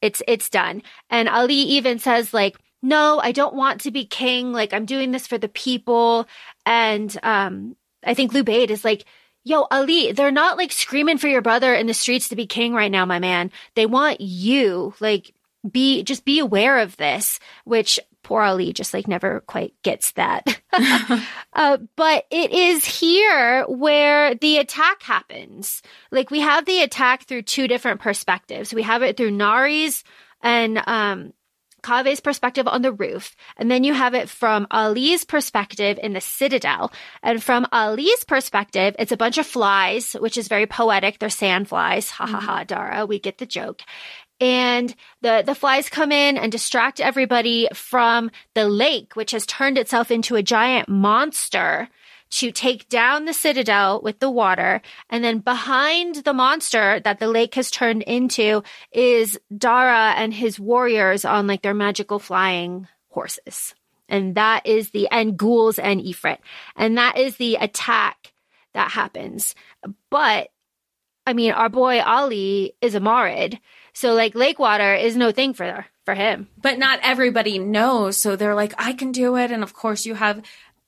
It's 0.00 0.22
it's 0.28 0.48
done, 0.48 0.82
and 1.10 1.28
Ali 1.28 1.54
even 1.54 1.98
says 1.98 2.32
like, 2.32 2.56
no, 2.82 3.18
I 3.18 3.32
don't 3.32 3.54
want 3.54 3.80
to 3.80 3.90
be 3.90 4.04
king. 4.04 4.52
Like 4.52 4.72
I'm 4.72 4.84
doing 4.84 5.10
this 5.10 5.26
for 5.26 5.38
the 5.38 5.48
people, 5.48 6.28
and 6.66 7.16
um, 7.22 7.76
I 8.04 8.14
think 8.14 8.32
Lubayd 8.32 8.70
is 8.70 8.84
like 8.84 9.04
Yo, 9.46 9.66
Ali, 9.70 10.10
they're 10.12 10.30
not 10.30 10.56
like 10.56 10.72
screaming 10.72 11.18
for 11.18 11.28
your 11.28 11.42
brother 11.42 11.74
in 11.74 11.86
the 11.86 11.92
streets 11.92 12.28
to 12.28 12.36
be 12.36 12.46
king 12.46 12.72
right 12.72 12.90
now, 12.90 13.04
my 13.04 13.18
man. 13.18 13.50
They 13.74 13.84
want 13.84 14.22
you. 14.22 14.94
Like, 15.00 15.34
be, 15.70 16.02
just 16.02 16.24
be 16.24 16.38
aware 16.38 16.78
of 16.78 16.96
this, 16.96 17.38
which 17.64 18.00
poor 18.22 18.40
Ali 18.40 18.72
just 18.72 18.94
like 18.94 19.06
never 19.06 19.40
quite 19.40 19.74
gets 19.82 20.12
that. 20.12 20.62
uh, 21.52 21.76
but 21.94 22.24
it 22.30 22.52
is 22.52 22.86
here 22.86 23.64
where 23.64 24.34
the 24.34 24.56
attack 24.56 25.02
happens. 25.02 25.82
Like, 26.10 26.30
we 26.30 26.40
have 26.40 26.64
the 26.64 26.80
attack 26.80 27.24
through 27.24 27.42
two 27.42 27.68
different 27.68 28.00
perspectives. 28.00 28.72
We 28.72 28.82
have 28.82 29.02
it 29.02 29.18
through 29.18 29.32
Nahri's 29.32 30.04
and, 30.40 30.82
um, 30.86 31.34
Kaveh's 31.84 32.20
perspective 32.20 32.66
on 32.66 32.82
the 32.82 32.92
roof, 32.92 33.36
and 33.56 33.70
then 33.70 33.84
you 33.84 33.92
have 33.92 34.14
it 34.14 34.28
from 34.28 34.66
Ali's 34.70 35.24
perspective 35.24 35.98
in 36.02 36.14
the 36.14 36.20
citadel. 36.20 36.92
And 37.22 37.42
from 37.42 37.66
Ali's 37.72 38.24
perspective, 38.24 38.96
it's 38.98 39.12
a 39.12 39.16
bunch 39.16 39.38
of 39.38 39.46
flies, 39.46 40.14
which 40.14 40.38
is 40.38 40.48
very 40.48 40.66
poetic. 40.66 41.18
They're 41.18 41.30
sand 41.30 41.68
flies. 41.68 42.10
Ha 42.10 42.26
ha 42.26 42.40
ha, 42.40 42.56
mm-hmm. 42.56 42.66
Dara. 42.66 43.06
We 43.06 43.18
get 43.18 43.38
the 43.38 43.46
joke. 43.46 43.82
And 44.40 44.94
the, 45.20 45.42
the 45.46 45.54
flies 45.54 45.88
come 45.88 46.10
in 46.10 46.36
and 46.36 46.50
distract 46.50 47.00
everybody 47.00 47.68
from 47.72 48.30
the 48.54 48.68
lake, 48.68 49.14
which 49.14 49.30
has 49.30 49.46
turned 49.46 49.78
itself 49.78 50.10
into 50.10 50.36
a 50.36 50.42
giant 50.42 50.88
monster 50.88 51.88
to 52.34 52.50
take 52.50 52.88
down 52.88 53.24
the 53.24 53.32
citadel 53.32 54.00
with 54.02 54.18
the 54.18 54.30
water. 54.30 54.82
And 55.08 55.22
then 55.22 55.38
behind 55.38 56.16
the 56.16 56.32
monster 56.32 57.00
that 57.00 57.20
the 57.20 57.28
lake 57.28 57.54
has 57.54 57.70
turned 57.70 58.02
into 58.02 58.62
is 58.92 59.38
Dara 59.56 60.14
and 60.16 60.34
his 60.34 60.58
warriors 60.58 61.24
on 61.24 61.46
like 61.46 61.62
their 61.62 61.74
magical 61.74 62.18
flying 62.18 62.88
horses. 63.08 63.74
And 64.08 64.34
that 64.34 64.66
is 64.66 64.90
the, 64.90 65.08
and 65.10 65.36
ghouls 65.36 65.78
and 65.78 66.00
Ifrit. 66.00 66.38
And 66.76 66.98
that 66.98 67.18
is 67.18 67.36
the 67.36 67.54
attack 67.56 68.32
that 68.74 68.90
happens. 68.90 69.54
But 70.10 70.48
I 71.26 71.32
mean, 71.32 71.52
our 71.52 71.68
boy 71.68 72.00
Ali 72.00 72.74
is 72.80 72.94
a 72.94 73.00
Marid. 73.00 73.58
So 73.94 74.12
like 74.14 74.34
lake 74.34 74.58
water 74.58 74.94
is 74.94 75.16
no 75.16 75.32
thing 75.32 75.54
for 75.54 75.86
for 76.04 76.14
him. 76.14 76.48
But 76.60 76.78
not 76.78 77.00
everybody 77.02 77.58
knows. 77.58 78.18
So 78.18 78.36
they're 78.36 78.54
like, 78.54 78.74
I 78.76 78.92
can 78.92 79.12
do 79.12 79.36
it. 79.36 79.50
And 79.50 79.62
of 79.62 79.72
course 79.72 80.04
you 80.04 80.14
have 80.14 80.42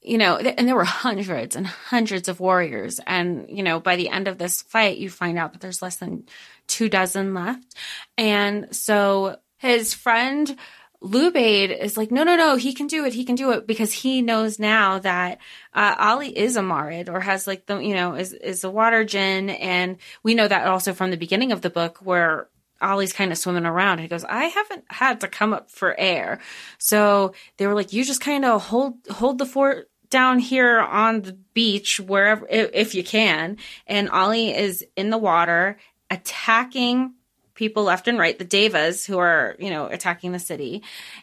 you 0.06 0.18
know, 0.18 0.36
and 0.36 0.68
there 0.68 0.76
were 0.76 0.84
hundreds 0.84 1.56
and 1.56 1.66
hundreds 1.66 2.28
of 2.28 2.38
warriors. 2.38 3.00
And, 3.06 3.46
you 3.48 3.64
know, 3.64 3.80
by 3.80 3.96
the 3.96 4.08
end 4.08 4.28
of 4.28 4.38
this 4.38 4.62
fight, 4.62 4.98
you 4.98 5.10
find 5.10 5.36
out 5.36 5.52
that 5.52 5.60
there's 5.60 5.82
less 5.82 5.96
than 5.96 6.24
two 6.68 6.88
dozen 6.88 7.34
left. 7.34 7.74
And 8.16 8.74
so 8.74 9.38
his 9.58 9.94
friend, 9.94 10.56
Lubayd 11.02 11.76
is 11.76 11.96
like, 11.96 12.12
no, 12.12 12.22
no, 12.22 12.36
no, 12.36 12.54
he 12.54 12.72
can 12.72 12.86
do 12.86 13.04
it. 13.04 13.14
He 13.14 13.24
can 13.24 13.34
do 13.34 13.50
it 13.50 13.66
because 13.66 13.92
he 13.92 14.22
knows 14.22 14.60
now 14.60 15.00
that 15.00 15.38
uh, 15.74 15.96
Ali 15.98 16.36
is 16.36 16.56
a 16.56 16.60
Marid 16.60 17.08
or 17.08 17.20
has 17.20 17.48
like 17.48 17.66
the, 17.66 17.78
you 17.78 17.94
know, 17.94 18.14
is, 18.14 18.32
is 18.32 18.62
a 18.62 18.70
water 18.70 19.04
djinn. 19.04 19.50
And 19.50 19.96
we 20.22 20.34
know 20.34 20.46
that 20.46 20.68
also 20.68 20.94
from 20.94 21.10
the 21.10 21.16
beginning 21.16 21.50
of 21.50 21.62
the 21.62 21.70
book 21.70 21.98
where 21.98 22.48
Ali's 22.80 23.12
kind 23.12 23.32
of 23.32 23.38
swimming 23.38 23.66
around. 23.66 23.98
He 23.98 24.08
goes, 24.08 24.24
I 24.24 24.44
haven't 24.44 24.84
had 24.88 25.20
to 25.22 25.28
come 25.28 25.52
up 25.52 25.70
for 25.70 25.98
air. 25.98 26.40
So 26.78 27.34
they 27.56 27.66
were 27.66 27.74
like, 27.74 27.92
you 27.92 28.04
just 28.04 28.20
kind 28.20 28.44
of 28.44 28.62
hold, 28.66 28.94
hold 29.10 29.38
the 29.38 29.46
fort 29.46 29.88
down 30.10 30.38
here 30.38 30.80
on 30.80 31.22
the 31.22 31.32
beach 31.54 32.00
wherever 32.00 32.46
if 32.48 32.94
you 32.94 33.04
can 33.04 33.56
and 33.86 34.08
Ali 34.10 34.54
is 34.54 34.84
in 34.96 35.10
the 35.10 35.18
water 35.18 35.78
attacking 36.10 37.14
people 37.54 37.84
left 37.84 38.08
and 38.08 38.18
right 38.18 38.38
the 38.38 38.44
Daevas 38.44 39.06
who 39.06 39.18
are 39.18 39.56
you 39.58 39.70
know 39.70 39.86
attacking 39.86 40.32
the 40.32 40.38
city. 40.38 40.82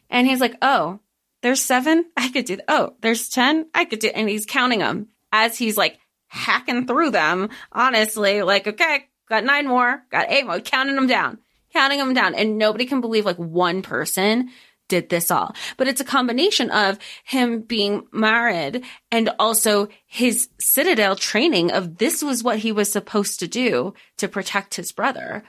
And 0.10 0.28
he's 0.28 0.42
like 0.42 0.56
oh 0.62 1.00
there's 1.42 1.62
seven? 1.62 2.06
I 2.18 2.30
could 2.30 2.46
do 2.46 2.60
oh 2.68 2.94
there's 3.02 3.30
ten? 3.30 3.68
I 3.74 3.86
could 3.86 4.00
do 4.00 4.10
and 4.10 4.30
he's 4.30 4.46
counting 4.46 4.80
them 4.80 5.10
as 5.32 5.58
he's 5.58 5.78
like 5.78 6.00
hacking 6.28 6.88
through 6.88 7.12
them 7.12 7.50
honestly 7.72 8.42
like 8.42 8.68
okay 8.68 9.08
got 9.30 9.44
nine 9.44 9.68
more 9.68 10.04
got 10.10 10.32
eight 10.32 10.46
more 10.46 10.60
counting 10.60 10.96
them 10.96 11.06
down 11.06 11.38
counting 11.72 12.00
them 12.00 12.14
down 12.14 12.34
and 12.34 12.58
nobody 12.58 12.86
can 12.86 13.02
believe 13.02 13.26
like 13.26 13.38
one 13.38 13.84
person 13.84 14.50
did 14.94 15.10
this 15.10 15.32
all. 15.32 15.56
But 15.78 15.88
it's 15.88 16.02
a 16.02 16.06
combination 16.06 16.70
of 16.70 17.00
him 17.24 17.62
being 17.62 18.04
Marid 18.14 18.84
and 19.12 19.32
also 19.40 19.88
his 20.06 20.50
citadel 20.60 21.16
training 21.16 21.72
of 21.72 21.98
this 21.98 22.22
was 22.22 22.44
what 22.44 22.60
he 22.60 22.72
was 22.72 22.92
supposed 22.92 23.40
to 23.40 23.48
do 23.48 23.96
to 24.18 24.28
protect 24.28 24.76
his 24.76 24.92
brother. 24.92 25.44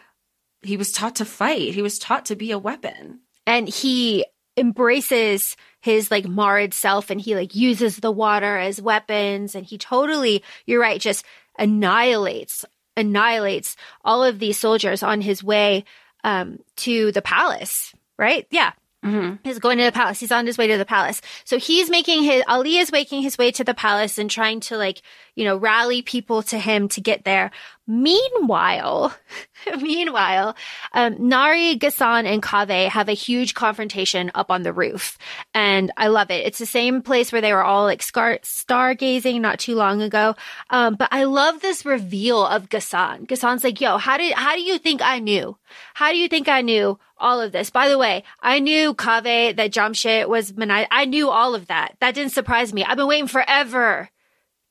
He 0.62 0.78
was 0.78 0.92
taught 0.92 1.16
to 1.16 1.26
fight. 1.26 1.74
He 1.74 1.82
was 1.82 1.98
taught 1.98 2.24
to 2.26 2.36
be 2.36 2.52
a 2.52 2.58
weapon. 2.58 3.20
And 3.46 3.68
he 3.68 4.24
embraces 4.56 5.58
his 5.82 6.10
like 6.10 6.24
Marid 6.24 6.72
self 6.72 7.10
and 7.10 7.20
he 7.20 7.34
like 7.34 7.54
uses 7.54 7.98
the 7.98 8.10
water 8.10 8.56
as 8.56 8.80
weapons 8.80 9.54
and 9.54 9.66
he 9.66 9.76
totally, 9.76 10.42
you're 10.64 10.80
right, 10.80 10.98
just 11.02 11.22
annihilates, 11.58 12.64
annihilates 12.96 13.76
all 14.02 14.24
of 14.24 14.38
these 14.38 14.56
soldiers 14.56 15.02
on 15.02 15.20
his 15.20 15.44
way 15.44 15.84
um, 16.22 16.60
to 16.76 17.12
the 17.12 17.20
palace, 17.20 17.92
right? 18.18 18.46
Yeah. 18.50 18.72
Mm-hmm. 19.04 19.36
He's 19.44 19.58
going 19.58 19.76
to 19.78 19.84
the 19.84 19.92
palace. 19.92 20.18
He's 20.18 20.32
on 20.32 20.46
his 20.46 20.56
way 20.56 20.66
to 20.66 20.78
the 20.78 20.86
palace. 20.86 21.20
So 21.44 21.58
he's 21.58 21.90
making 21.90 22.22
his, 22.22 22.42
Ali 22.48 22.78
is 22.78 22.90
making 22.90 23.22
his 23.22 23.36
way 23.36 23.50
to 23.52 23.62
the 23.62 23.74
palace 23.74 24.16
and 24.16 24.30
trying 24.30 24.60
to 24.60 24.78
like, 24.78 25.02
you 25.34 25.44
know, 25.44 25.56
rally 25.56 26.00
people 26.00 26.42
to 26.44 26.58
him 26.58 26.88
to 26.88 27.02
get 27.02 27.24
there. 27.24 27.50
Meanwhile, 27.86 29.14
meanwhile, 29.80 30.56
um, 30.94 31.16
Nahri, 31.16 31.78
Ghassan, 31.78 32.24
and 32.24 32.42
Kaveh 32.42 32.88
have 32.88 33.10
a 33.10 33.14
huge 33.14 33.52
confrontation 33.52 34.30
up 34.34 34.50
on 34.50 34.62
the 34.62 34.72
roof. 34.72 35.18
And 35.52 35.92
I 35.98 36.06
love 36.06 36.30
it. 36.30 36.46
It's 36.46 36.58
the 36.58 36.64
same 36.64 37.02
place 37.02 37.30
where 37.30 37.42
they 37.42 37.52
were 37.52 37.64
all 37.64 37.84
like 37.84 38.02
star- 38.02 38.38
stargazing 38.42 39.42
not 39.42 39.58
too 39.58 39.74
long 39.74 40.00
ago. 40.00 40.34
Um, 40.70 40.94
but 40.94 41.08
I 41.12 41.24
love 41.24 41.60
this 41.60 41.84
reveal 41.84 42.46
of 42.46 42.70
Ghassan. 42.70 43.26
Ghassan's 43.26 43.64
like, 43.64 43.82
yo, 43.82 43.98
how 43.98 44.16
did, 44.16 44.32
how 44.32 44.54
do 44.54 44.62
you 44.62 44.78
think 44.78 45.02
I 45.02 45.18
knew? 45.18 45.58
How 45.92 46.10
do 46.10 46.16
you 46.16 46.28
think 46.28 46.48
I 46.48 46.62
knew 46.62 46.98
all 47.24 47.40
of 47.40 47.52
this? 47.52 47.70
By 47.70 47.88
the 47.88 47.98
way, 47.98 48.22
I 48.40 48.60
knew 48.60 48.94
Kaveh 48.94 49.56
that 49.56 49.72
Jamshid 49.72 50.28
was 50.28 50.52
Manai. 50.52 50.86
I 50.90 51.06
knew 51.06 51.30
all 51.30 51.54
of 51.54 51.66
that. 51.68 51.96
That 52.00 52.14
didn't 52.14 52.32
surprise 52.32 52.72
me. 52.72 52.84
I've 52.84 52.96
been 52.96 53.08
waiting 53.08 53.26
forever 53.28 54.10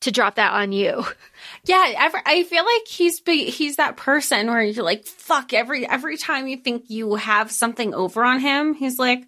to 0.02 0.12
drop 0.12 0.36
that 0.36 0.54
on 0.54 0.72
you. 0.72 1.04
Yeah, 1.66 2.10
I 2.26 2.44
feel 2.44 2.66
like 2.66 2.88
he's 2.88 3.22
he's 3.26 3.78
that 3.78 3.96
person 3.96 4.48
where 4.48 4.62
you're 4.62 4.84
like, 4.84 5.06
fuck, 5.06 5.54
every 5.54 5.88
every 5.88 6.18
time 6.18 6.48
you 6.48 6.58
think 6.58 6.89
you 6.89 7.16
have 7.16 7.52
something 7.52 7.94
over 7.94 8.24
on 8.24 8.42
him, 8.42 8.74
he's 8.74 9.00
like, 9.00 9.24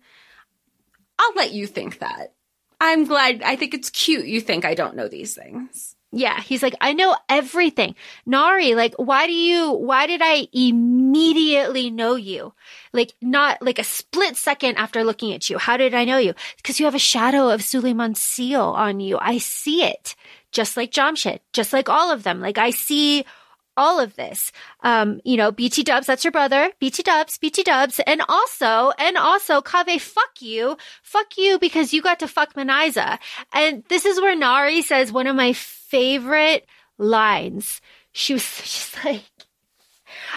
I'll 1.18 1.34
let 1.36 1.54
you 1.54 1.66
think 1.66 2.00
that. 2.00 2.34
I'm 2.82 3.06
glad. 3.06 3.42
I 3.42 3.56
think 3.56 3.74
it's 3.74 3.90
cute. 3.90 4.26
You 4.26 4.42
think 4.42 4.66
I 4.66 4.74
don't 4.74 4.98
know 4.98 5.08
these 5.08 5.34
things. 5.34 5.95
Yeah, 6.18 6.40
he's 6.40 6.64
like, 6.64 6.76
I 6.80 6.94
know 6.94 7.14
everything. 7.28 7.94
Nahri, 8.26 8.74
like, 8.74 8.94
why 8.96 9.28
do 9.28 9.34
you, 9.34 9.72
why 9.72 10.08
did 10.08 10.22
I 10.24 10.48
immediately 10.54 11.90
know 11.90 12.16
you? 12.16 12.54
Like, 12.94 13.14
not 13.22 13.62
like 13.62 13.80
a 13.80 13.84
split 13.84 14.38
second 14.38 14.78
after 14.78 15.04
looking 15.04 15.34
at 15.34 15.50
you. 15.50 15.58
How 15.58 15.76
did 15.76 15.94
I 15.94 16.06
know 16.06 16.18
you? 16.18 16.34
Because 16.56 16.80
you 16.80 16.86
have 16.86 16.96
a 16.96 17.00
shadow 17.00 17.50
of 17.50 17.62
Suleiman's 17.62 18.22
seal 18.22 18.62
on 18.62 19.02
you. 19.02 19.18
I 19.20 19.40
see 19.40 19.84
it 19.84 20.16
just 20.54 20.78
like 20.78 20.92
Jamshid, 20.92 21.42
just 21.52 21.74
like 21.74 21.90
all 21.90 22.10
of 22.10 22.24
them. 22.24 22.40
Like 22.40 22.58
I 22.58 22.70
see 22.70 23.26
all 23.78 24.00
of 24.00 24.16
this. 24.16 24.54
Um, 24.82 25.20
you 25.26 25.36
know, 25.36 25.52
BT 25.52 25.84
dubs, 25.84 26.08
that's 26.08 26.24
your 26.24 26.32
brother. 26.32 26.72
BT 26.80 27.04
dubs, 27.04 27.38
BT 27.38 27.64
dubs. 27.64 28.00
And 28.08 28.22
also, 28.30 28.92
and 28.98 29.18
also, 29.18 29.60
Kaveh, 29.60 30.00
fuck 30.00 30.42
you. 30.42 30.78
Fuck 31.04 31.38
you 31.38 31.60
because 31.60 31.94
you 31.94 32.02
got 32.02 32.20
to 32.20 32.28
fuck 32.28 32.54
Manizheh. 32.54 33.20
And 33.52 33.84
this 33.90 34.06
is 34.06 34.22
where 34.22 34.38
Nahri 34.38 34.82
says 34.82 35.12
one 35.12 35.28
of 35.28 35.36
my 35.36 35.52
favorite 35.96 36.66
lines. 36.98 37.82
She 38.12 38.34
was, 38.34 38.44
she's 38.64 38.96
like, 39.04 39.24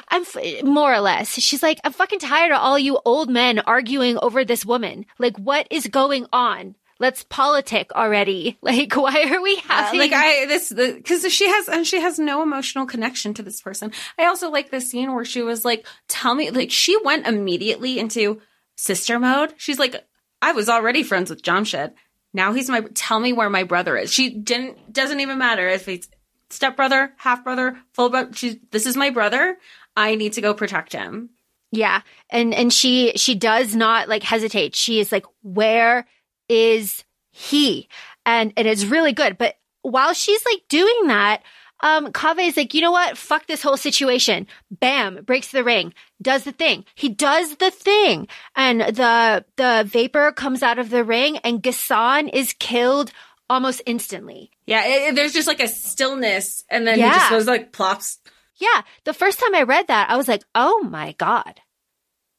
I'm 0.09 0.25
more 0.65 0.95
or 0.95 1.01
less. 1.01 1.31
She's 1.31 1.63
like, 1.63 1.79
I'm 1.85 1.93
fucking 1.93 2.21
tired 2.21 2.53
of 2.53 2.61
all 2.61 2.79
you 2.79 2.99
old 3.05 3.29
men 3.29 3.59
arguing 3.61 4.19
over 4.23 4.45
this 4.45 4.65
woman. 4.65 5.07
Like, 5.19 5.37
what 5.37 5.67
is 5.71 5.87
going 5.89 6.27
on? 6.33 6.77
Let's 7.01 7.25
politic 7.25 7.93
already. 7.95 8.59
Like, 8.63 8.95
why 8.97 9.31
are 9.33 9.43
we 9.43 9.57
having 9.57 10.01
like 10.01 10.13
I 10.13 10.47
this 10.47 10.73
because 10.73 11.33
she 11.33 11.49
has 11.49 11.69
and 11.69 11.87
she 11.87 12.01
has 12.01 12.19
no 12.19 12.43
emotional 12.43 12.87
connection 12.87 13.35
to 13.35 13.43
this 13.43 13.61
person. 13.63 13.93
I 14.19 14.27
also 14.27 14.51
like 14.51 14.71
the 14.71 14.81
scene 14.81 15.15
where 15.15 15.25
she 15.25 15.43
was 15.43 15.65
like, 15.65 15.87
"Tell 16.09 16.35
me," 16.35 16.51
like 16.51 16.71
she 16.71 16.99
went 17.03 17.27
immediately 17.27 17.99
into 17.99 18.43
sister 18.75 19.19
mode. 19.19 19.55
She's 19.57 19.79
like, 19.79 20.05
"I 20.43 20.53
was 20.53 20.69
already 20.69 21.03
friends 21.03 21.31
with 21.31 21.43
Jamshid. 21.43 21.93
Now 22.35 22.53
he's 22.53 22.69
my. 22.69 22.81
Tell 22.95 23.21
me 23.21 23.33
where 23.33 23.51
my 23.51 23.65
brother 23.65 23.97
is." 23.97 24.13
She 24.13 24.31
didn't. 24.31 24.93
Doesn't 24.93 25.21
even 25.21 25.39
matter 25.39 25.69
if 25.69 25.87
he's 25.87 26.09
stepbrother, 26.51 27.13
half 27.17 27.45
brother, 27.45 27.79
full 27.93 28.11
brother. 28.11 28.33
She's 28.33 28.57
this 28.71 28.87
is 28.87 28.97
my 28.97 29.11
brother. 29.11 29.59
I 29.97 30.15
need 30.15 30.35
to 30.35 30.41
go 30.41 30.55
protect 30.55 30.93
him. 30.93 31.31
Yeah. 31.71 32.03
And 32.31 32.55
and 32.55 32.73
she 32.73 33.13
she 33.17 33.35
does 33.35 33.75
not 33.75 34.09
like 34.09 34.23
hesitate. 34.23 34.75
She 34.75 35.01
is 35.01 35.13
like, 35.13 35.27
where 35.43 36.07
is 36.49 37.05
he? 37.31 37.89
And 38.25 38.53
it 38.57 38.67
is 38.67 38.87
really 38.87 39.13
good. 39.13 39.39
But 39.39 39.57
while 39.83 40.13
she's 40.13 40.45
like 40.45 40.63
doing 40.69 41.07
that, 41.09 41.43
um, 41.81 42.13
Kaveh 42.13 42.49
is 42.49 42.57
like, 42.57 42.75
you 42.75 42.81
know 42.81 42.91
what? 42.91 43.17
Fuck 43.17 43.47
this 43.47 43.63
whole 43.63 43.77
situation. 43.77 44.47
Bam, 44.71 45.25
breaks 45.25 45.53
the 45.53 45.65
ring, 45.65 45.95
does 46.21 46.45
the 46.45 46.53
thing. 46.53 46.85
He 46.95 47.09
does 47.09 47.57
the 47.57 47.71
thing. 47.71 48.29
And 48.57 48.81
the, 48.81 49.45
the 49.57 49.85
vapor 49.87 50.33
comes 50.33 50.63
out 50.63 50.79
of 50.79 50.91
the 50.91 51.05
ring 51.05 51.39
and 51.39 51.63
Ghassan 51.63 52.31
is 52.33 52.55
killed 52.59 53.13
almost 53.51 53.81
instantly. 53.87 54.51
Yeah. 54.67 54.85
It, 54.87 55.09
it, 55.11 55.15
there's 55.15 55.33
just 55.33 55.49
like 55.49 55.61
a 55.61 55.69
stillness 55.69 56.65
and 56.69 56.87
then 56.87 56.99
Yeah. 56.99 57.13
he 57.13 57.19
just 57.19 57.31
goes 57.31 57.47
like 57.47 57.73
plops. 57.73 58.19
Yeah. 58.57 58.83
The 59.05 59.15
first 59.15 59.39
time 59.39 59.55
I 59.55 59.63
read 59.63 59.87
that, 59.89 60.11
I 60.11 60.17
was 60.17 60.29
like, 60.29 60.43
oh 60.55 60.81
my 60.89 61.13
God. 61.19 61.61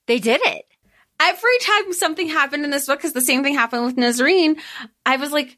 They 0.07 0.19
did 0.19 0.41
it. 0.43 0.65
every 1.21 1.57
time 1.61 1.93
something 1.93 2.27
happened 2.29 2.63
in 2.65 2.71
this 2.71 2.85
book, 2.87 2.99
because 2.99 3.13
the 3.13 3.21
same 3.21 3.43
thing 3.43 3.53
happened 3.53 3.85
with 3.85 3.95
Nisreen, 3.95 4.57
I 5.05 5.17
was 5.17 5.31
like, 5.31 5.57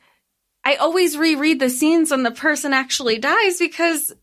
I 0.64 0.76
always 0.76 1.18
reread 1.18 1.60
the 1.60 1.70
scenes 1.70 2.12
when 2.12 2.24
the 2.24 2.32
person 2.32 2.74
actually 2.74 3.18
dies 3.18 3.58
because 3.60 4.14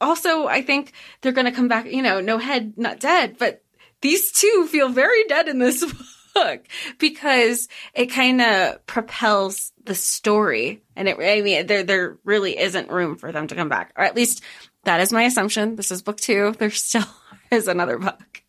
also 0.00 0.46
I 0.46 0.62
think 0.62 0.92
they're 1.20 1.32
going 1.32 1.46
to 1.46 1.52
come 1.52 1.68
back, 1.68 1.86
you 1.86 2.02
know, 2.02 2.20
no 2.20 2.38
head, 2.38 2.74
not 2.76 3.00
dead. 3.00 3.36
But 3.38 3.62
these 4.00 4.32
two 4.32 4.66
feel 4.70 4.88
very 4.88 5.24
dead 5.24 5.48
in 5.48 5.58
this 5.58 5.84
book 6.34 6.66
because 6.98 7.68
it 7.94 8.06
kind 8.06 8.40
of 8.40 8.84
propels 8.86 9.72
the 9.84 9.94
story. 9.94 10.82
And 10.94 11.08
it, 11.08 11.16
I 11.18 11.40
mean, 11.42 11.66
there, 11.66 11.82
there 11.82 12.18
really 12.24 12.58
isn't 12.58 12.90
room 12.90 13.16
for 13.16 13.32
them 13.32 13.46
to 13.48 13.54
come 13.54 13.68
back, 13.68 13.92
or 13.96 14.04
at 14.04 14.16
least 14.16 14.42
that 14.84 15.00
is 15.00 15.12
my 15.12 15.24
assumption. 15.24 15.76
This 15.76 15.90
is 15.90 16.02
book 16.02 16.18
two. 16.18 16.54
There 16.58 16.70
still 16.70 17.06
is 17.50 17.68
another 17.68 17.98
book. 17.98 18.42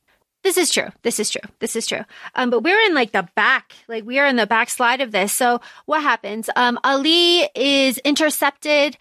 This 0.43 0.58
is 0.58 0.72
true. 0.72 0.89
This 1.02 1.20
is 1.20 1.30
true. 1.30 1.41
This 1.60 1.76
is 1.76 1.88
true. 1.88 2.06
Um, 2.36 2.50
but 2.50 2.64
we're 2.64 2.80
in 2.86 2.93
like 2.93 3.12
the 3.12 3.28
back, 3.36 3.74
like 3.88 4.06
we 4.06 4.20
are 4.20 4.28
in 4.28 4.38
the 4.38 4.48
back 4.48 4.70
slide 4.70 5.02
of 5.02 5.12
this. 5.12 5.34
So 5.34 5.60
what 5.86 6.02
happens? 6.02 6.50
Um, 6.56 6.80
Ali 6.84 7.50
is 7.54 7.98
intercepted 7.98 8.98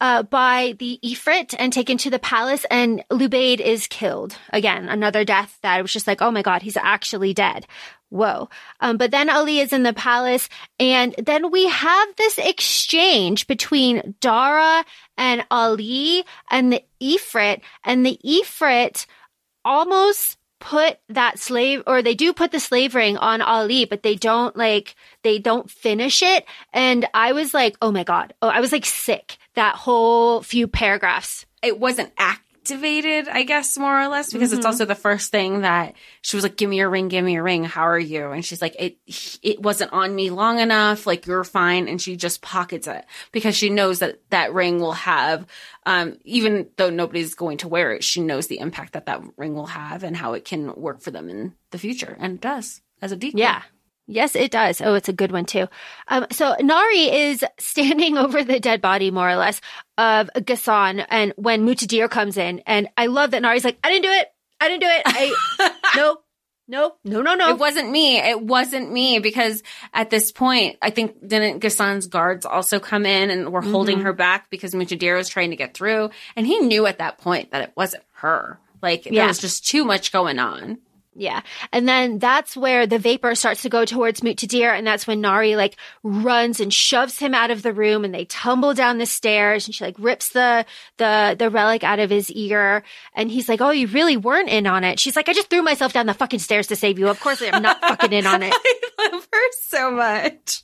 uh, 0.00 0.22
by 0.22 0.74
the 0.78 0.98
Ifrit 1.04 1.54
and 1.58 1.72
taken 1.72 1.98
to 1.98 2.10
the 2.10 2.18
palace, 2.18 2.64
and 2.70 3.04
Lubayd 3.10 3.60
is 3.60 3.86
killed. 3.86 4.36
Again, 4.50 4.88
another 4.88 5.24
death 5.24 5.58
that 5.62 5.80
was 5.82 5.92
just 5.92 6.06
like, 6.06 6.22
oh 6.22 6.30
my 6.30 6.42
god, 6.42 6.62
he's 6.62 6.76
actually 6.76 7.34
dead. 7.34 7.66
Whoa. 8.08 8.48
Um, 8.80 8.96
but 8.96 9.12
then 9.12 9.30
Ali 9.30 9.60
is 9.60 9.72
in 9.72 9.84
the 9.84 9.92
palace, 9.92 10.48
and 10.78 11.14
then 11.18 11.50
we 11.50 11.68
have 11.68 12.16
this 12.16 12.38
exchange 12.38 13.46
between 13.46 14.14
Dara 14.20 14.84
and 15.16 15.44
Ali 15.50 16.24
and 16.50 16.72
the 16.72 16.82
Ifrit, 17.00 17.60
and 17.84 18.04
the 18.04 18.18
Ifrit 18.24 19.06
almost 19.64 20.38
put 20.60 20.98
that 21.08 21.38
slave 21.38 21.82
or 21.86 22.02
they 22.02 22.14
do 22.14 22.32
put 22.32 22.52
the 22.52 22.60
slave 22.60 22.94
ring 22.94 23.16
on 23.16 23.40
Ali, 23.40 23.86
but 23.86 24.02
they 24.02 24.14
don't 24.14 24.54
like 24.56 24.94
they 25.22 25.38
don't 25.38 25.70
finish 25.70 26.22
it. 26.22 26.44
And 26.72 27.08
I 27.14 27.32
was 27.32 27.54
like, 27.54 27.76
oh 27.80 27.90
my 27.90 28.04
God. 28.04 28.34
Oh, 28.42 28.48
I 28.48 28.60
was 28.60 28.70
like 28.70 28.84
sick 28.84 29.38
that 29.54 29.74
whole 29.76 30.42
few 30.42 30.66
paragraphs. 30.68 31.46
it 31.62 31.78
wasn't 31.78 32.10
activated, 32.16 33.28
I 33.28 33.42
guess, 33.42 33.76
more 33.76 34.00
or 34.00 34.08
less, 34.08 34.32
because 34.32 34.52
it's 34.52 34.64
also 34.64 34.84
the 34.86 34.94
first 34.94 35.30
thing 35.30 35.62
that 35.62 35.94
she 36.22 36.36
was 36.36 36.42
like, 36.42 36.56
"Give 36.56 36.70
me 36.70 36.78
your 36.78 36.88
ring, 36.88 37.08
give 37.08 37.24
me 37.24 37.34
your 37.34 37.42
ring. 37.42 37.64
How 37.64 37.82
are 37.82 37.98
you?" 37.98 38.30
And 38.30 38.44
she's 38.44 38.62
like, 38.62 38.76
"It 38.78 38.96
it 39.42 39.60
wasn't 39.60 39.92
on 39.92 40.14
me 40.14 40.30
long 40.30 40.58
enough. 40.58 41.06
Like 41.06 41.26
you're 41.26 41.44
fine." 41.44 41.88
And 41.88 42.00
she 42.00 42.16
just 42.16 42.40
pockets 42.42 42.86
it 42.86 43.04
because 43.32 43.56
she 43.56 43.68
knows 43.70 43.98
that 43.98 44.20
that 44.30 44.54
ring 44.54 44.80
will 44.80 44.92
have, 44.92 45.46
um, 45.84 46.18
even 46.24 46.68
though 46.76 46.90
nobody's 46.90 47.34
going 47.34 47.58
to 47.58 47.68
wear 47.68 47.92
it, 47.92 48.04
she 48.04 48.20
knows 48.20 48.46
the 48.46 48.58
impact 48.58 48.92
that 48.94 49.06
that 49.06 49.22
ring 49.36 49.54
will 49.54 49.66
have 49.66 50.02
and 50.02 50.16
how 50.16 50.32
it 50.34 50.44
can 50.44 50.74
work 50.74 51.00
for 51.02 51.10
them 51.10 51.28
in 51.28 51.54
the 51.72 51.78
future, 51.78 52.16
and 52.20 52.34
it 52.36 52.40
does 52.40 52.80
as 53.02 53.12
a 53.12 53.16
decoy. 53.16 53.40
Yeah. 53.40 53.62
Yes, 54.12 54.34
it 54.34 54.50
does. 54.50 54.80
Oh, 54.80 54.94
it's 54.94 55.08
a 55.08 55.12
good 55.12 55.30
one 55.30 55.44
too. 55.44 55.68
Um, 56.08 56.26
so 56.32 56.56
Nahri 56.60 57.12
is 57.12 57.44
standing 57.58 58.18
over 58.24 58.42
the 58.42 58.58
dead 58.58 58.80
body, 58.82 59.10
more 59.12 59.30
or 59.30 59.36
less, 59.36 59.60
of 59.96 60.28
Ghassan. 60.34 61.06
And 61.08 61.32
when 61.36 61.64
Muntadhir 61.64 62.10
comes 62.10 62.36
in, 62.36 62.58
and 62.66 62.88
I 62.96 63.06
love 63.06 63.30
that 63.30 63.42
Nahri's 63.42 63.64
like, 63.64 63.78
I 63.84 63.88
didn't 63.88 64.02
do 64.04 64.10
it. 64.10 64.26
I 64.60 64.68
didn't 64.68 64.80
do 64.82 64.88
it. 64.88 65.02
I, 65.06 65.72
no, 65.96 66.16
no, 66.66 66.94
no, 67.04 67.22
no, 67.22 67.34
no. 67.36 67.50
It 67.50 67.58
wasn't 67.58 67.90
me. 67.90 68.18
It 68.18 68.40
wasn't 68.42 68.90
me 68.92 69.20
because 69.20 69.62
at 69.94 70.10
this 70.10 70.32
point, 70.32 70.76
I 70.82 70.90
think 70.90 71.26
didn't 71.26 71.60
Ghassan's 71.60 72.08
guards 72.08 72.44
also 72.44 72.80
come 72.80 73.06
in 73.06 73.30
and 73.30 73.52
were 73.52 73.62
holding 73.62 74.00
her 74.00 74.12
back 74.12 74.50
because 74.50 74.74
Muntadhir 74.74 75.16
was 75.16 75.28
trying 75.28 75.50
to 75.50 75.56
get 75.56 75.72
through, 75.74 76.10
and 76.34 76.46
he 76.46 76.58
knew 76.58 76.84
at 76.86 76.98
that 76.98 77.18
point 77.18 77.52
that 77.52 77.62
it 77.62 77.72
wasn't 77.76 78.02
her. 78.14 78.58
Like 78.82 79.04
there 79.04 79.12
Yeah. 79.12 79.26
was 79.28 79.38
just 79.38 79.66
too 79.68 79.84
much 79.84 80.10
going 80.10 80.38
on. 80.38 80.78
Yeah. 81.14 81.42
And 81.72 81.88
then 81.88 82.18
that's 82.20 82.56
where 82.56 82.86
the 82.86 82.98
vapor 82.98 83.34
starts 83.34 83.62
to 83.62 83.68
go 83.68 83.84
towards 83.84 84.20
Muntadhir. 84.20 84.70
And 84.76 84.86
that's 84.86 85.06
when 85.08 85.20
Nahri 85.20 85.56
like 85.56 85.76
runs 86.04 86.60
and 86.60 86.72
shoves 86.72 87.18
him 87.18 87.34
out 87.34 87.50
of 87.50 87.62
the 87.62 87.72
room 87.72 88.04
and 88.04 88.14
they 88.14 88.26
tumble 88.26 88.74
down 88.74 88.98
the 88.98 89.06
stairs 89.06 89.66
and 89.66 89.74
she 89.74 89.82
like 89.84 89.96
rips 89.98 90.28
the, 90.30 90.64
the, 90.98 91.34
the 91.36 91.50
relic 91.50 91.82
out 91.82 91.98
of 91.98 92.10
his 92.10 92.30
ear. 92.30 92.84
And 93.12 93.28
he's 93.30 93.48
like, 93.48 93.60
Oh, 93.60 93.70
you 93.72 93.88
really 93.88 94.16
weren't 94.16 94.48
in 94.48 94.68
on 94.68 94.84
it. 94.84 95.00
She's 95.00 95.16
like, 95.16 95.28
I 95.28 95.32
just 95.32 95.50
threw 95.50 95.62
myself 95.62 95.92
down 95.92 96.06
the 96.06 96.14
fucking 96.14 96.38
stairs 96.38 96.68
to 96.68 96.76
save 96.76 96.98
you. 96.98 97.08
Of 97.08 97.18
course 97.20 97.42
I'm 97.42 97.60
not 97.60 97.80
fucking 97.80 98.12
in 98.12 98.26
on 98.26 98.42
it. 98.44 98.54
I 98.98 99.10
love 99.12 99.28
her 99.32 99.52
so 99.62 99.90
much. 99.90 100.62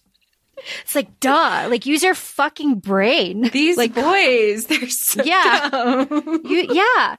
It's 0.82 0.94
like, 0.94 1.20
duh, 1.20 1.66
like 1.68 1.84
use 1.86 2.02
your 2.02 2.14
fucking 2.14 2.76
brain. 2.78 3.42
These 3.50 3.76
like, 3.76 3.94
boys, 3.94 4.66
they're 4.66 4.88
so 4.88 5.22
Yeah. 5.24 5.68
dumb. 5.70 6.40
you, 6.44 6.66
yeah, 6.72 7.16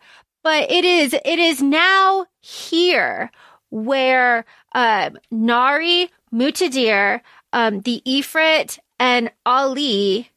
but 0.47 0.71
it 0.71 0.85
is 0.85 1.13
it 1.13 1.39
is 1.39 1.61
now 1.61 2.25
here 2.39 3.29
where 3.69 4.45
um, 4.73 5.17
Nahri, 5.29 6.07
Muntadhir, 6.33 7.19
um, 7.51 7.81
the 7.81 8.01
Ifrit, 8.07 8.79
and 8.97 9.29
Ali, 9.45 10.29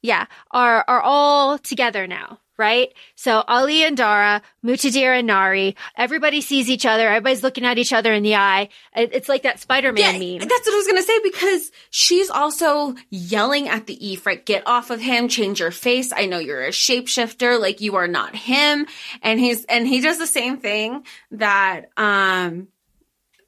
yeah, 0.00 0.24
are 0.50 0.82
are 0.88 1.02
all 1.02 1.58
together 1.58 2.06
now. 2.06 2.38
Right? 2.56 2.94
So 3.16 3.42
Ali 3.48 3.82
and 3.82 3.96
Dara, 3.96 4.42
Muntadhir 4.64 5.18
and 5.18 5.28
Nahri, 5.28 5.74
everybody 5.96 6.40
sees 6.40 6.70
each 6.70 6.86
other. 6.86 7.08
Everybody's 7.08 7.42
looking 7.42 7.64
at 7.64 7.78
each 7.78 7.92
other 7.92 8.12
in 8.12 8.22
the 8.22 8.36
eye. 8.36 8.68
It's 8.94 9.28
like 9.28 9.42
that 9.42 9.58
Spider-Man 9.60 10.20
Yeah, 10.20 10.38
meme. 10.38 10.48
That's 10.48 10.66
what 10.66 10.74
I 10.74 10.76
was 10.76 10.86
gonna 10.86 11.02
say 11.02 11.20
because 11.22 11.72
she's 11.90 12.30
also 12.30 12.94
yelling 13.10 13.68
at 13.68 13.86
the 13.86 13.96
Ifrit, 13.96 14.44
get 14.44 14.62
off 14.66 14.90
of 14.90 15.00
him, 15.00 15.28
change 15.28 15.58
your 15.60 15.70
face. 15.70 16.12
I 16.14 16.26
know 16.26 16.38
you're 16.38 16.64
a 16.64 16.70
shapeshifter, 16.70 17.60
like 17.60 17.80
you 17.80 17.96
are 17.96 18.08
not 18.08 18.34
him. 18.36 18.86
And 19.22 19.40
he's 19.40 19.64
and 19.64 19.86
he 19.86 20.00
does 20.00 20.18
the 20.18 20.26
same 20.26 20.58
thing 20.58 21.04
that 21.32 21.90
um 21.96 22.68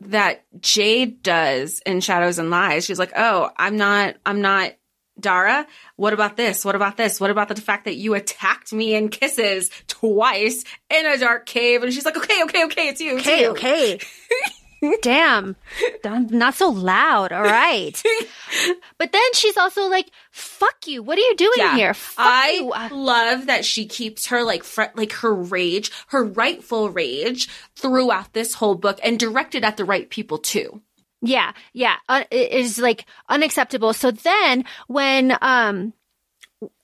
that 0.00 0.44
Jade 0.60 1.22
does 1.22 1.80
in 1.86 2.00
Shadows 2.00 2.38
and 2.38 2.50
Lies. 2.50 2.84
She's 2.84 2.98
like, 2.98 3.12
Oh, 3.16 3.50
I'm 3.56 3.76
not 3.76 4.16
I'm 4.26 4.40
not 4.40 4.72
Dara, 5.18 5.66
what 5.96 6.12
about 6.12 6.36
this? 6.36 6.64
What 6.64 6.74
about 6.74 6.96
this? 6.96 7.20
What 7.20 7.30
about 7.30 7.48
the 7.48 7.56
fact 7.60 7.84
that 7.86 7.96
you 7.96 8.14
attacked 8.14 8.72
me 8.72 8.94
in 8.94 9.08
kisses 9.08 9.70
twice 9.88 10.64
in 10.90 11.06
a 11.06 11.16
dark 11.18 11.46
cave? 11.46 11.82
And 11.82 11.92
she's 11.92 12.04
like, 12.04 12.16
okay, 12.16 12.42
okay, 12.44 12.64
okay, 12.66 12.88
it's 12.88 13.00
you. 13.00 13.16
it's 13.16 13.26
Okay, 13.26 13.42
you." 13.42 13.50
okay. 13.50 13.98
Damn. 15.02 15.56
Not 16.04 16.54
so 16.54 16.68
loud. 16.68 17.32
All 17.32 17.42
right. 17.42 18.00
But 18.98 19.12
then 19.12 19.22
she's 19.34 19.56
also 19.56 19.88
like, 19.88 20.08
fuck 20.30 20.86
you. 20.86 21.02
What 21.02 21.18
are 21.18 21.22
you 21.22 21.34
doing 21.36 21.70
here? 21.74 21.92
Fuck 21.94 22.24
I 22.26 22.50
you. 22.52 22.72
Uh, 22.72 22.88
love 22.92 23.46
that 23.46 23.64
she 23.64 23.86
keeps 23.86 24.26
her 24.28 24.42
like 24.42 24.64
fr- 24.64 24.84
like 24.94 25.12
her 25.12 25.34
rage, 25.34 25.90
her 26.08 26.24
rightful 26.24 26.88
rage 26.90 27.48
throughout 27.74 28.32
this 28.32 28.54
whole 28.54 28.74
book 28.74 28.98
and 29.02 29.18
directed 29.18 29.64
at 29.64 29.76
the 29.76 29.84
right 29.84 30.08
people 30.08 30.38
too. 30.38 30.80
Yeah, 31.22 31.52
yeah. 31.72 31.96
Uh, 32.08 32.24
it 32.30 32.52
is 32.52 32.78
like 32.78 33.06
unacceptable. 33.28 33.92
So 33.92 34.10
then 34.10 34.64
when, 34.86 35.36
um, 35.40 35.92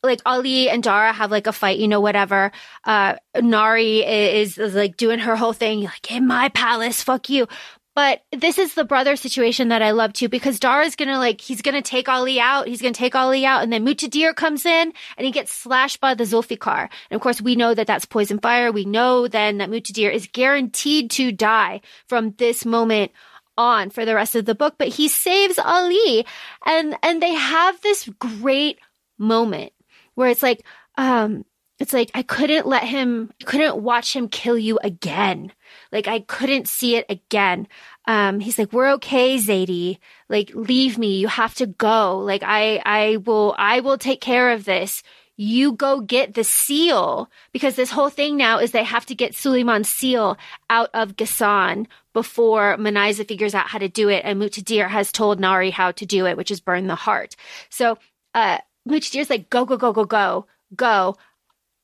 like 0.03 0.21
Ali 0.27 0.69
and 0.69 0.83
Dara 0.83 1.13
have 1.13 1.31
like 1.31 1.47
a 1.47 1.53
fight, 1.53 1.79
you 1.79 1.89
know, 1.89 2.01
whatever. 2.01 2.53
Uh, 2.85 3.17
Nahri 3.37 4.05
is, 4.07 4.59
is 4.59 4.75
like 4.75 4.97
doing 4.97 5.19
her 5.21 5.37
whole 5.37 5.53
thing, 5.53 5.85
like 5.85 6.11
in 6.11 6.27
my 6.27 6.49
palace, 6.51 7.03
fuck 7.03 7.31
you. 7.31 7.47
But 7.95 8.23
this 8.33 8.57
is 8.57 8.73
the 8.75 8.85
brother 8.85 9.17
situation 9.17 9.69
that 9.69 9.83
I 9.83 9.91
love 9.91 10.15
too, 10.15 10.31
because 10.31 10.59
Dara's 10.59 10.97
gonna 10.97 11.19
like, 11.19 11.43
he's 11.43 11.61
gonna 11.61 11.83
take 11.83 12.09
Ali 12.09 12.41
out, 12.41 12.67
he's 12.67 12.81
gonna 12.81 12.95
take 12.95 13.15
Ali 13.15 13.45
out, 13.45 13.63
and 13.63 13.71
then 13.71 13.85
Muntadhir 13.85 14.35
comes 14.35 14.65
in 14.65 14.93
and 15.19 15.27
he 15.27 15.31
gets 15.31 15.53
slashed 15.53 16.01
by 16.01 16.15
the 16.15 16.25
zulfiqar. 16.25 16.89
And 17.11 17.17
of 17.17 17.21
course, 17.21 17.43
we 17.43 17.55
know 17.55 17.75
that 17.75 17.87
that's 17.87 18.07
poison 18.07 18.39
fire. 18.39 18.73
We 18.73 18.87
know 18.87 19.29
then 19.29 19.59
that 19.59 19.69
Muntadhir 19.69 20.13
is 20.13 20.27
guaranteed 20.33 21.11
to 21.13 21.33
die 21.33 21.83
from 22.09 22.35
this 22.39 22.65
moment 22.65 23.13
on 23.57 23.91
for 23.91 24.05
the 24.05 24.15
rest 24.15 24.35
of 24.35 24.45
the 24.45 24.55
book, 24.55 24.75
but 24.79 24.89
he 24.89 25.09
saves 25.09 25.59
Ali. 25.59 26.27
And, 26.65 26.97
and 27.03 27.23
they 27.23 27.35
have 27.35 27.81
this 27.81 28.09
great 28.19 28.79
moment 29.19 29.73
where 30.15 30.29
it's 30.29 30.43
like, 30.43 30.65
um, 30.97 31.45
it's 31.79 31.93
like 31.93 32.11
I 32.15 32.23
couldn't 32.23 32.67
let 32.67 32.85
him, 32.85 33.33
couldn't 33.45 33.83
watch 33.83 34.15
him 34.15 34.29
kill 34.29 34.57
you 34.57 34.79
again. 34.85 35.53
Like 35.91 36.07
I 36.07 36.21
couldn't 36.21 36.69
see 36.69 36.97
it 36.97 37.07
again. 37.09 37.67
Um, 38.07 38.41
he's 38.41 38.59
like, 38.59 38.73
we're 38.73 38.93
okay, 38.95 39.37
Zaydi. 39.37 39.99
Like, 40.29 40.51
leave 40.55 40.99
me. 40.99 41.19
You 41.19 41.29
have 41.29 41.55
to 41.57 41.67
go. 41.67 42.19
Like, 42.19 42.43
I, 42.43 42.83
I 42.85 43.17
will, 43.19 43.55
I 43.59 43.81
will 43.81 43.99
take 43.99 44.21
care 44.21 44.51
of 44.51 44.65
this. 44.65 45.03
You 45.45 45.73
go 45.73 46.01
get 46.01 46.35
the 46.35 46.45
seal 46.45 47.29
because 47.53 47.75
this 47.75 47.91
whole 47.91 48.11
thing 48.11 48.37
now 48.37 48.59
is 48.59 48.71
they 48.71 48.85
have 48.85 49.07
to 49.07 49.15
get 49.17 49.35
Suleiman's 49.35 49.89
seal 49.89 50.39
out 50.71 50.89
of 50.95 51.17
Ghassan 51.17 51.89
before 52.13 52.77
Manizheh 52.77 53.27
figures 53.27 53.53
out 53.53 53.67
how 53.67 53.79
to 53.79 53.89
do 53.89 54.09
it. 54.09 54.23
And 54.25 54.41
Muntadhir 54.41 54.89
has 54.89 55.11
told 55.11 55.41
Nahri 55.41 55.73
how 55.73 55.91
to 55.91 56.07
do 56.07 56.27
it, 56.27 56.37
which 56.37 56.53
is 56.53 56.61
burn 56.61 56.87
the 56.87 56.95
heart. 56.95 57.35
So, 57.71 57.99
uh, 58.35 58.59
Muntadhir's 58.89 59.31
like, 59.31 59.51
go, 59.51 59.65
go, 59.65 59.77
go, 59.77 59.93
go, 59.93 60.05
go, 60.05 60.47
go. 60.77 61.17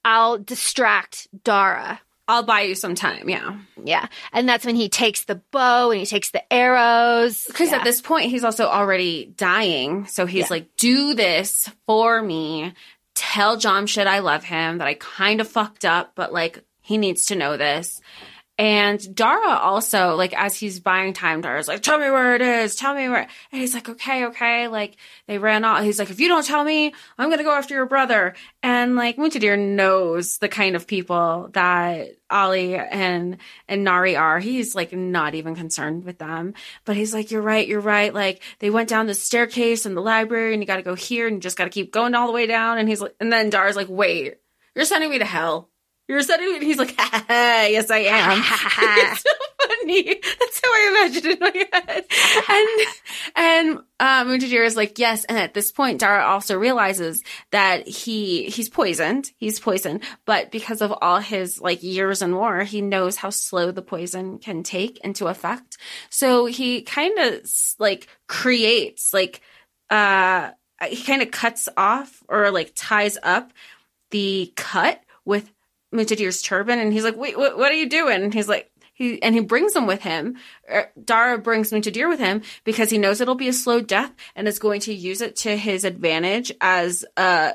I'll 0.05 0.39
distract 0.39 1.27
Dara. 1.43 2.01
I'll 2.29 2.45
buy 2.45 2.61
you 2.61 2.75
some 2.75 2.95
time. 2.95 3.29
Yeah. 3.29 3.59
Yeah. 3.83 4.07
And 4.33 4.49
that's 4.49 4.65
when 4.67 4.77
he 4.77 4.89
takes 4.89 5.25
the 5.25 5.37
bow 5.51 5.91
and 5.91 5.99
he 5.99 6.07
takes 6.07 6.31
the 6.31 6.53
arrows. 6.53 7.45
Because 7.47 7.71
yeah. 7.71 7.79
at 7.79 7.85
this 7.85 8.01
point, 8.03 8.31
he's 8.31 8.45
also 8.45 8.67
already 8.67 9.33
dying. 9.37 10.07
So 10.07 10.27
he's 10.27 10.45
Yeah. 10.45 10.57
like, 10.57 10.77
do 10.77 11.15
this 11.15 11.71
for 11.87 12.23
me. 12.23 12.75
Tell 13.19 13.57
Jamshid 13.57 14.07
I 14.07 14.21
love 14.21 14.45
him, 14.45 14.79
that 14.79 14.87
I 14.87 14.95
kind 14.95 15.41
of 15.41 15.49
fucked 15.49 15.85
up, 15.85 16.13
but 16.15 16.33
like, 16.33 16.63
he 16.81 16.97
needs 16.97 17.27
to 17.27 17.35
know 17.35 17.57
this. 17.57 18.01
And 18.59 19.15
Dara 19.15 19.51
also, 19.51 20.17
like, 20.17 20.35
as 20.35 20.57
he's 20.57 20.81
buying 20.81 21.13
time, 21.13 21.43
Dara's 21.43 21.69
like, 21.69 21.81
tell 21.81 21.97
me 21.97 22.11
where 22.11 22.35
it 22.35 22.43
is, 22.43 22.75
tell 22.75 22.93
me 22.93 23.09
where. 23.09 23.29
And 23.53 23.61
he's 23.61 23.73
like, 23.73 23.89
okay, 23.89 24.27
okay. 24.27 24.67
Like, 24.67 24.97
they 25.29 25.39
ran 25.39 25.65
off. 25.65 25.85
He's 25.85 26.01
like, 26.01 26.11
if 26.11 26.19
you 26.19 26.27
don't 26.27 26.45
tell 26.45 26.65
me, 26.65 26.93
I'm 27.17 27.29
going 27.29 27.39
to 27.39 27.45
go 27.45 27.53
after 27.53 27.77
your 27.77 27.87
brother. 27.87 28.35
And 28.61 28.97
like, 28.97 29.17
Muntadhir 29.17 29.57
knows 29.57 30.39
the 30.39 30.49
kind 30.49 30.75
of 30.75 30.89
people 30.89 31.51
that 31.53 32.17
Ali 32.29 32.75
and, 32.75 33.37
and 33.69 33.87
Nahri 33.87 34.19
are. 34.19 34.41
He's 34.41 34.75
like, 34.75 34.93
not 34.93 35.37
even 35.37 35.55
concerned 35.55 36.03
with 36.05 36.19
them. 36.19 36.55
But 36.85 36.97
he's 36.97 37.15
like, 37.15 37.31
you're 37.31 37.41
right, 37.41 37.67
you're 37.67 37.79
right. 37.79 38.13
Like, 38.13 38.43
they 38.59 38.71
went 38.71 38.89
down 38.89 39.07
the 39.07 39.15
staircase 39.15 39.87
in 39.87 39.95
the 39.95 40.03
library 40.03 40.53
and 40.53 40.61
you 40.61 40.67
got 40.67 40.77
to 40.77 40.83
go 40.83 40.97
here 40.97 41.29
and 41.29 41.37
you 41.37 41.41
just 41.41 41.57
got 41.57 41.65
to 41.65 41.71
keep 41.71 41.93
going 41.93 42.17
all 42.17 42.27
the 42.27 42.33
way 42.33 42.49
down. 42.49 42.79
And 42.79 42.89
he's 42.89 43.01
like, 43.01 43.15
and 43.21 43.33
then 43.33 43.51
Dara's 43.51 43.77
like, 43.77 43.89
wait, 43.89 44.39
you're 44.75 44.85
sending 44.85 45.11
me 45.11 45.19
to 45.21 45.25
hell. 45.25 45.71
You're 46.09 46.23
sending 46.23 46.49
me, 46.49 46.57
and 46.57 46.65
he's 46.65 46.79
like, 46.79 46.97
ha, 46.99 47.07
ha, 47.13 47.25
ha, 47.29 47.67
yes, 47.69 47.91
I 47.91 47.99
am. 47.99 48.43
it's 48.43 49.23
so 49.23 49.31
funny. 49.69 50.21
That's 50.39 50.61
how 50.65 50.71
I 50.71 50.89
imagined 50.91 51.27
it 51.27 51.33
in 51.33 51.39
my 51.39 51.67
head. 51.71 52.05
And, 52.49 52.89
and, 53.37 53.79
um, 54.01 54.29
Muntadhir 54.29 54.65
is 54.65 54.75
like, 54.75 54.99
yes. 54.99 55.25
And 55.25 55.37
at 55.37 55.53
this 55.53 55.71
point, 55.71 56.01
Dara 56.01 56.25
also 56.25 56.57
realizes 56.57 57.23
that 57.51 57.87
he, 57.87 58.45
he's 58.45 58.71
poisoned. 58.71 59.31
He's 59.37 59.61
poisoned, 59.61 60.03
but 60.25 60.51
because 60.51 60.81
of 60.81 60.95
all 61.03 61.19
his 61.19 61.61
like 61.61 61.83
years 61.83 62.23
in 62.23 62.35
war, 62.35 62.63
he 62.63 62.81
knows 62.81 63.17
how 63.17 63.29
slow 63.29 63.71
the 63.71 63.83
poison 63.83 64.39
can 64.39 64.63
take 64.63 64.99
into 65.01 65.27
effect. 65.27 65.77
So 66.09 66.47
he 66.47 66.81
kind 66.81 67.19
of 67.19 67.47
like 67.79 68.09
creates 68.29 69.13
like, 69.13 69.43
uh, 69.91 70.53
he 70.89 71.03
kind 71.03 71.21
of 71.21 71.31
cuts 71.31 71.69
off 71.77 72.23
or 72.29 72.51
like 72.51 72.73
ties 72.75 73.19
up 73.23 73.53
the 74.11 74.53
cut 74.57 75.03
with 75.25 75.51
Muntadhir's 75.93 76.43
turban, 76.43 76.79
and 76.79 76.93
he's 76.93 77.05
like, 77.05 77.17
"Wait, 77.17 77.39
what, 77.39 77.57
what 77.57 77.71
are 77.71 77.77
you 77.77 77.89
doing?" 77.89 78.23
And 78.23 78.35
he's 78.35 78.49
like, 78.49 78.71
he 78.99 79.23
and 79.23 79.33
he 79.33 79.41
brings 79.41 79.77
him 79.77 79.87
with 79.87 80.03
him. 80.03 80.37
Er, 80.69 80.91
Dara 81.03 81.39
brings 81.39 81.71
Muntadhir 81.71 82.09
with 82.09 82.19
him 82.19 82.43
because 82.65 82.91
he 82.91 82.99
knows 82.99 83.21
it'll 83.21 83.37
be 83.37 83.47
a 83.47 83.53
slow 83.53 83.81
death, 83.81 84.13
and 84.35 84.49
is 84.49 84.59
going 84.59 84.81
to 84.83 84.93
use 84.93 85.21
it 85.21 85.37
to 85.37 85.57
his 85.57 85.85
advantage 85.85 86.53
as 86.61 87.05
a 87.17 87.55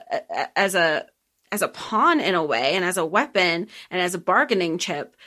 as 0.55 0.73
a 0.73 1.05
as 1.51 1.61
a 1.61 1.67
pawn 1.67 2.21
in 2.21 2.33
a 2.33 2.43
way, 2.43 2.75
and 2.75 2.85
as 2.85 2.95
a 2.95 3.05
weapon, 3.05 3.67
and 3.91 4.01
as 4.01 4.15
a 4.15 4.19
bargaining 4.19 4.77
chip. 4.77 5.17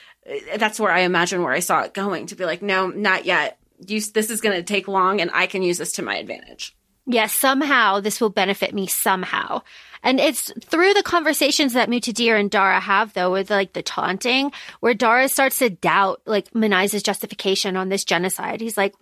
That's 0.57 0.81
where 0.81 0.91
I 0.91 1.01
imagine 1.01 1.43
where 1.43 1.53
I 1.53 1.61
saw 1.61 1.83
it 1.83 1.95
going 1.95 2.27
to 2.29 2.35
be 2.35 2.47
like, 2.47 2.63
no, 2.63 2.89
not 2.89 3.27
yet. 3.27 3.61
Use 3.87 4.11
this 4.11 4.31
is 4.31 4.41
going 4.41 4.57
to 4.57 4.63
take 4.63 4.89
long, 4.89 5.21
and 5.21 5.31
I 5.35 5.47
can 5.47 5.63
use 5.63 5.77
this 5.77 5.93
to 5.93 6.03
my 6.03 6.17
advantage. 6.17 6.75
Yes, 7.07 7.33
somehow 7.33 8.01
this 8.01 8.21
will 8.21 8.31
benefit 8.31 8.75
me 8.75 8.89
somehow. 8.89 9.63
And 10.07 10.21
it's 10.21 10.53
through 10.65 10.95
the 10.95 11.03
conversations 11.03 11.73
that 11.73 11.91
Muntadhir 11.91 12.39
and 12.39 12.49
Dara 12.49 12.79
have, 12.79 13.13
though, 13.13 13.33
with 13.33 13.51
like 13.51 13.73
the 13.73 13.83
taunting, 13.83 14.53
where 14.79 14.95
Dara 14.95 15.29
starts 15.29 15.59
to 15.59 15.69
doubt 15.69 16.23
like 16.27 16.53
Manizheh's 16.53 17.03
justification 17.03 17.77
on 17.77 17.89
this 17.89 18.05
genocide. 18.05 18.61
He's 18.61 18.77
like, 18.77 18.95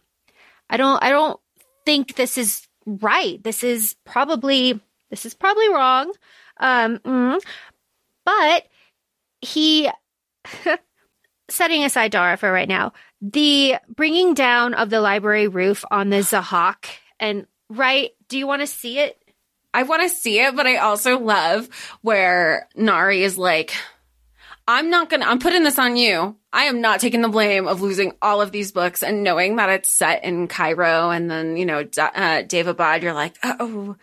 I 0.70 0.78
don't, 0.78 1.04
I 1.04 1.10
don't 1.10 1.38
think 1.84 2.14
this 2.14 2.38
is 2.38 2.66
right. 2.86 3.42
This 3.44 3.62
is 3.62 3.96
probably, 4.06 4.80
this 5.10 5.26
is 5.26 5.34
probably 5.34 5.68
wrong. 5.68 6.10
Um, 6.56 6.96
mm. 7.00 7.38
but 8.24 8.64
he, 9.42 9.90
setting 11.50 11.84
aside 11.84 12.12
Dara 12.12 12.38
for 12.38 12.50
right 12.50 12.68
now, 12.68 12.94
the 13.20 13.76
bringing 13.94 14.32
down 14.32 14.72
of 14.72 14.88
the 14.88 15.02
library 15.02 15.48
roof 15.48 15.84
on 15.90 16.08
the 16.08 16.20
zahhak 16.20 16.86
and 17.20 17.46
right, 17.68 18.12
do 18.30 18.38
you 18.38 18.46
want 18.46 18.62
to 18.62 18.66
see 18.66 19.00
it? 19.00 19.20
I 19.74 19.82
want 19.82 20.02
to 20.02 20.08
see 20.08 20.38
it, 20.38 20.54
but 20.54 20.68
I 20.68 20.76
also 20.76 21.18
love 21.18 21.68
where 22.00 22.68
Nahri 22.78 23.18
is 23.18 23.36
like, 23.36 23.74
I'm 24.68 24.88
not 24.88 25.10
gonna, 25.10 25.26
I'm 25.26 25.40
putting 25.40 25.64
this 25.64 25.80
on 25.80 25.96
you. 25.96 26.36
I 26.52 26.64
am 26.64 26.80
not 26.80 27.00
taking 27.00 27.20
the 27.20 27.28
blame 27.28 27.66
of 27.66 27.82
losing 27.82 28.12
all 28.22 28.40
of 28.40 28.52
these 28.52 28.70
books 28.70 29.02
and 29.02 29.24
knowing 29.24 29.56
that 29.56 29.68
it's 29.70 29.90
set 29.90 30.24
in 30.24 30.46
Cairo 30.46 31.10
and 31.10 31.28
then, 31.28 31.56
you 31.56 31.66
know, 31.66 31.80
uh, 31.80 31.84
Daevabad, 32.44 33.02
you're 33.02 33.12
like, 33.12 33.36
oh, 33.42 33.96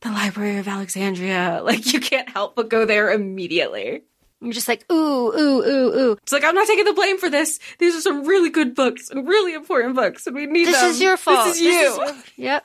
the 0.00 0.10
Library 0.10 0.56
of 0.56 0.66
Alexandria. 0.66 1.60
Like, 1.68 1.92
you 1.92 2.00
can't 2.00 2.30
help 2.30 2.56
but 2.56 2.70
go 2.70 2.86
there 2.86 3.12
immediately. 3.12 4.04
You're 4.40 4.52
just 4.52 4.68
like, 4.68 4.84
ooh, 4.92 5.32
ooh, 5.36 5.64
ooh, 5.64 5.98
ooh. 6.00 6.12
It's 6.22 6.32
like, 6.32 6.44
I'm 6.44 6.54
not 6.54 6.66
taking 6.68 6.84
the 6.84 6.92
blame 6.92 7.18
for 7.18 7.28
this. 7.28 7.58
These 7.78 7.96
are 7.96 8.00
some 8.00 8.24
really 8.24 8.50
good 8.50 8.74
books 8.74 9.10
and 9.10 9.26
really 9.26 9.52
important 9.54 9.96
books, 9.96 10.26
and 10.28 10.36
we 10.36 10.46
need 10.46 10.66
This 10.68 10.80
them. 10.80 10.90
is 10.90 11.00
your 11.00 11.16
fault. 11.16 11.46
This 11.46 11.56
is 11.56 11.62
you. 11.62 11.70
your- 11.72 12.14
yep. 12.36 12.64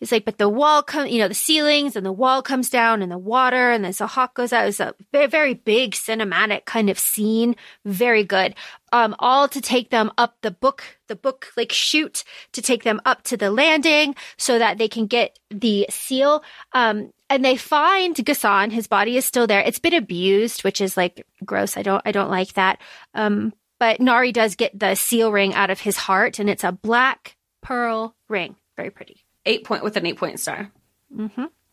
It's 0.00 0.12
like, 0.12 0.26
but 0.26 0.36
the 0.36 0.48
wall 0.48 0.82
comes, 0.82 1.10
you 1.10 1.18
know, 1.18 1.26
the 1.28 1.34
ceilings 1.34 1.96
and 1.96 2.04
the 2.04 2.12
wall 2.12 2.42
comes 2.42 2.68
down 2.68 3.00
and 3.00 3.10
the 3.10 3.16
water 3.18 3.70
and 3.72 3.82
then 3.82 3.92
the 3.96 4.06
hawk 4.06 4.34
goes 4.34 4.52
out. 4.52 4.68
It's 4.68 4.78
a 4.78 4.94
very, 5.10 5.26
very 5.26 5.54
big 5.54 5.92
cinematic 5.92 6.66
kind 6.66 6.90
of 6.90 6.98
scene. 6.98 7.56
Very 7.86 8.22
good. 8.22 8.54
Um, 8.92 9.16
all 9.18 9.48
to 9.48 9.60
take 9.60 9.88
them 9.90 10.12
up 10.18 10.36
the 10.42 10.50
book, 10.50 10.84
the 11.08 11.16
book 11.16 11.48
like 11.56 11.72
shoot 11.72 12.22
to 12.52 12.60
take 12.60 12.84
them 12.84 13.00
up 13.06 13.22
to 13.24 13.36
the 13.38 13.50
landing 13.50 14.14
so 14.36 14.58
that 14.58 14.76
they 14.76 14.86
can 14.88 15.06
get 15.06 15.38
the 15.50 15.86
seal. 15.90 16.44
Um, 16.72 17.10
and 17.30 17.44
they 17.44 17.56
find 17.56 18.14
Ghassan. 18.14 18.70
His 18.72 18.86
body 18.86 19.16
is 19.16 19.24
still 19.24 19.46
there. 19.46 19.60
It's 19.60 19.78
been 19.78 19.94
abused, 19.94 20.64
which 20.64 20.80
is 20.80 20.96
like 20.96 21.26
gross. 21.44 21.76
I 21.76 21.82
don't, 21.82 22.02
I 22.04 22.12
don't 22.12 22.30
like 22.30 22.52
that. 22.54 22.80
Um, 23.14 23.52
but 23.78 23.98
Nahri 24.00 24.32
does 24.32 24.54
get 24.54 24.78
the 24.78 24.94
seal 24.94 25.30
ring 25.32 25.52
out 25.54 25.70
of 25.70 25.80
his 25.80 25.96
heart 25.96 26.38
and 26.38 26.48
it's 26.48 26.64
a 26.64 26.72
black 26.72 27.36
pearl 27.62 28.14
ring. 28.28 28.56
Very 28.76 28.90
pretty. 28.90 29.24
Eight 29.44 29.64
point 29.64 29.82
with 29.84 29.96
an 29.96 30.06
eight 30.06 30.16
point 30.18 30.40
star. 30.40 30.70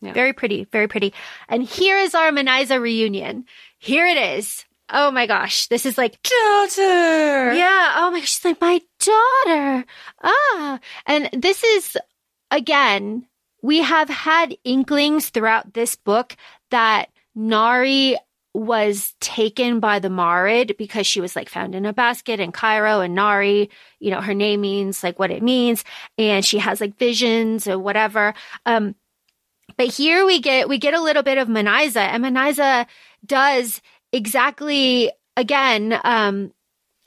Yeah. 0.00 0.12
Very 0.12 0.32
pretty, 0.34 0.64
very 0.70 0.86
pretty. 0.86 1.14
And 1.48 1.62
here 1.62 1.98
is 1.98 2.14
our 2.14 2.30
Manizheh 2.30 2.80
reunion. 2.80 3.46
Here 3.78 4.06
it 4.06 4.18
is. 4.38 4.64
Oh 4.90 5.10
my 5.10 5.26
gosh. 5.26 5.66
This 5.68 5.86
is 5.86 5.96
like, 5.96 6.20
Daughter. 6.22 7.54
yeah. 7.54 7.94
Oh 7.96 8.10
my 8.12 8.20
gosh. 8.20 8.28
She's 8.28 8.44
like, 8.44 8.60
my 8.60 8.82
daughter. 9.00 9.86
Ah. 10.22 10.78
And 11.06 11.30
this 11.32 11.64
is, 11.64 11.96
again, 12.50 13.26
we 13.64 13.78
have 13.78 14.10
had 14.10 14.54
inklings 14.62 15.30
throughout 15.30 15.72
this 15.72 15.96
book 15.96 16.36
that 16.70 17.08
Nahri 17.34 18.14
was 18.52 19.14
taken 19.20 19.80
by 19.80 20.00
the 20.00 20.10
Marid 20.10 20.76
because 20.76 21.06
she 21.06 21.22
was 21.22 21.34
like 21.34 21.48
found 21.48 21.74
in 21.74 21.86
a 21.86 21.94
basket 21.94 22.40
in 22.40 22.52
Cairo 22.52 23.00
and 23.00 23.16
Nahri, 23.16 23.70
you 24.00 24.10
know, 24.10 24.20
her 24.20 24.34
name 24.34 24.60
means 24.60 25.02
like 25.02 25.18
what 25.18 25.30
it 25.30 25.42
means. 25.42 25.82
And 26.18 26.44
she 26.44 26.58
has 26.58 26.78
like 26.78 26.98
visions 26.98 27.66
or 27.66 27.78
whatever. 27.78 28.34
Um, 28.66 28.96
but 29.78 29.88
here 29.88 30.26
we 30.26 30.42
get 30.42 30.68
we 30.68 30.76
get 30.76 30.92
a 30.92 31.00
little 31.00 31.22
bit 31.22 31.38
of 31.38 31.48
Manizheh, 31.48 31.96
and 31.96 32.22
Manizheh 32.22 32.84
does 33.24 33.80
exactly 34.12 35.10
again 35.38 35.98
um, 36.04 36.52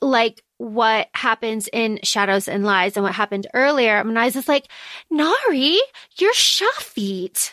like 0.01 0.43
what 0.57 1.07
happens 1.13 1.69
in 1.71 1.99
Shadows 2.03 2.47
and 2.47 2.63
Lies 2.63 2.97
and 2.97 3.03
what 3.03 3.13
happened 3.13 3.47
earlier. 3.53 4.03
Manizheh's 4.03 4.47
like, 4.47 4.67
Nahri, 5.11 5.77
you're 6.17 6.33
Shafit. 6.33 7.51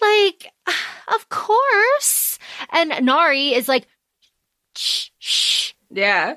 Like, 0.00 0.52
of 1.14 1.28
course. 1.28 2.38
And 2.70 2.90
Nahri 2.92 3.52
is 3.52 3.68
like, 3.68 3.86
shh, 4.76 5.10
shh. 5.18 5.72
Yeah. 5.90 6.36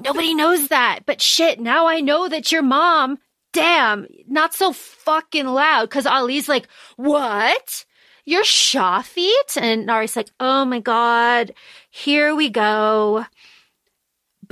nobody 0.00 0.34
knows 0.34 0.68
that. 0.68 1.00
But 1.06 1.20
shit, 1.20 1.60
now 1.60 1.86
I 1.86 2.00
know 2.00 2.28
that 2.28 2.52
your 2.52 2.62
mom. 2.62 3.18
Damn, 3.52 4.08
not 4.26 4.52
so 4.52 4.72
fucking 4.72 5.46
loud. 5.46 5.88
Cause 5.88 6.06
Ali's 6.06 6.48
like, 6.48 6.66
what? 6.96 7.84
You're 8.24 8.42
Shafit? 8.42 9.56
And 9.56 9.86
Nahri's 9.86 10.16
like, 10.16 10.30
oh 10.40 10.64
my 10.64 10.80
God, 10.80 11.54
here 11.88 12.34
we 12.34 12.50
go. 12.50 13.26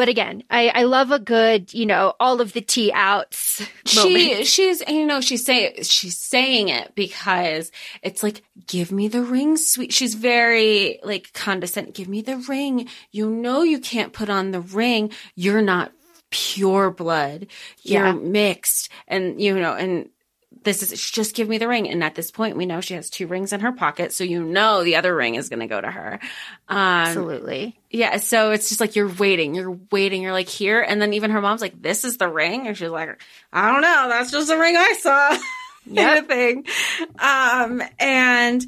But 0.02 0.08
again, 0.08 0.42
I, 0.50 0.66
I 0.70 0.82
love 0.82 1.12
a 1.12 1.20
good, 1.20 1.72
you 1.72 1.86
know, 1.86 2.14
all 2.18 2.40
of 2.40 2.54
the 2.54 2.60
tea 2.60 2.90
outs. 2.92 3.62
She 3.86 4.44
she's 4.44 4.82
you 4.88 5.06
know 5.06 5.20
she's 5.20 5.44
saying 5.44 5.84
she's 5.84 6.18
saying 6.18 6.70
it 6.70 6.92
because 6.96 7.70
it's 8.02 8.24
like 8.24 8.42
give 8.66 8.90
me 8.90 9.06
the 9.06 9.22
ring 9.22 9.56
sweet 9.56 9.92
she's 9.92 10.14
very 10.16 10.98
like 11.04 11.32
condescending 11.34 11.92
give 11.92 12.08
me 12.08 12.20
the 12.22 12.38
ring 12.48 12.88
you 13.12 13.28
know 13.28 13.62
you 13.62 13.78
can't 13.78 14.12
put 14.12 14.30
on 14.30 14.50
the 14.50 14.60
ring 14.60 15.10
you're 15.36 15.62
not 15.62 15.92
pure 16.30 16.90
blood 16.90 17.46
you're 17.82 18.06
Yeah. 18.06 18.12
mixed 18.14 18.88
and 19.06 19.40
you 19.40 19.54
know 19.60 19.74
and 19.74 20.08
this 20.64 20.82
is 20.82 21.10
just 21.10 21.34
give 21.34 21.48
me 21.48 21.58
the 21.58 21.68
ring 21.68 21.88
and 21.88 22.02
at 22.04 22.14
this 22.14 22.30
point 22.30 22.56
we 22.56 22.66
know 22.66 22.80
she 22.80 22.94
has 22.94 23.10
two 23.10 23.26
rings 23.26 23.52
in 23.52 23.60
her 23.60 23.72
pocket 23.72 24.12
so 24.12 24.24
you 24.24 24.42
know 24.42 24.84
the 24.84 24.96
other 24.96 25.14
ring 25.14 25.34
is 25.34 25.48
going 25.48 25.60
to 25.60 25.66
go 25.66 25.80
to 25.80 25.90
her 25.90 26.18
um 26.68 26.78
Absolutely. 26.78 27.78
yeah, 27.90 28.16
so 28.18 28.52
it's 28.52 28.68
just 28.68 28.80
like 28.80 28.96
you're 28.96 29.08
waiting, 29.08 29.54
you're 29.54 29.78
waiting, 29.90 30.22
you're 30.22 30.32
like 30.32 30.48
here, 30.48 30.80
and 30.80 31.00
then 31.00 31.12
even 31.12 31.30
her 31.30 31.40
mom's 31.40 31.60
like, 31.60 31.80
"This 31.80 32.04
is 32.04 32.16
the 32.16 32.28
ring," 32.28 32.66
and 32.66 32.76
she's 32.76 32.88
like, 32.88 33.20
"I 33.52 33.70
don't 33.72 33.82
know, 33.82 34.08
that's 34.08 34.30
just 34.30 34.48
the 34.48 34.56
ring 34.56 34.76
I 34.76 34.94
saw." 34.98 35.38
Yeah. 35.84 36.04
kind 36.14 36.18
of 36.20 36.26
thing. 36.26 36.66
Um, 37.18 37.82
and 37.98 38.64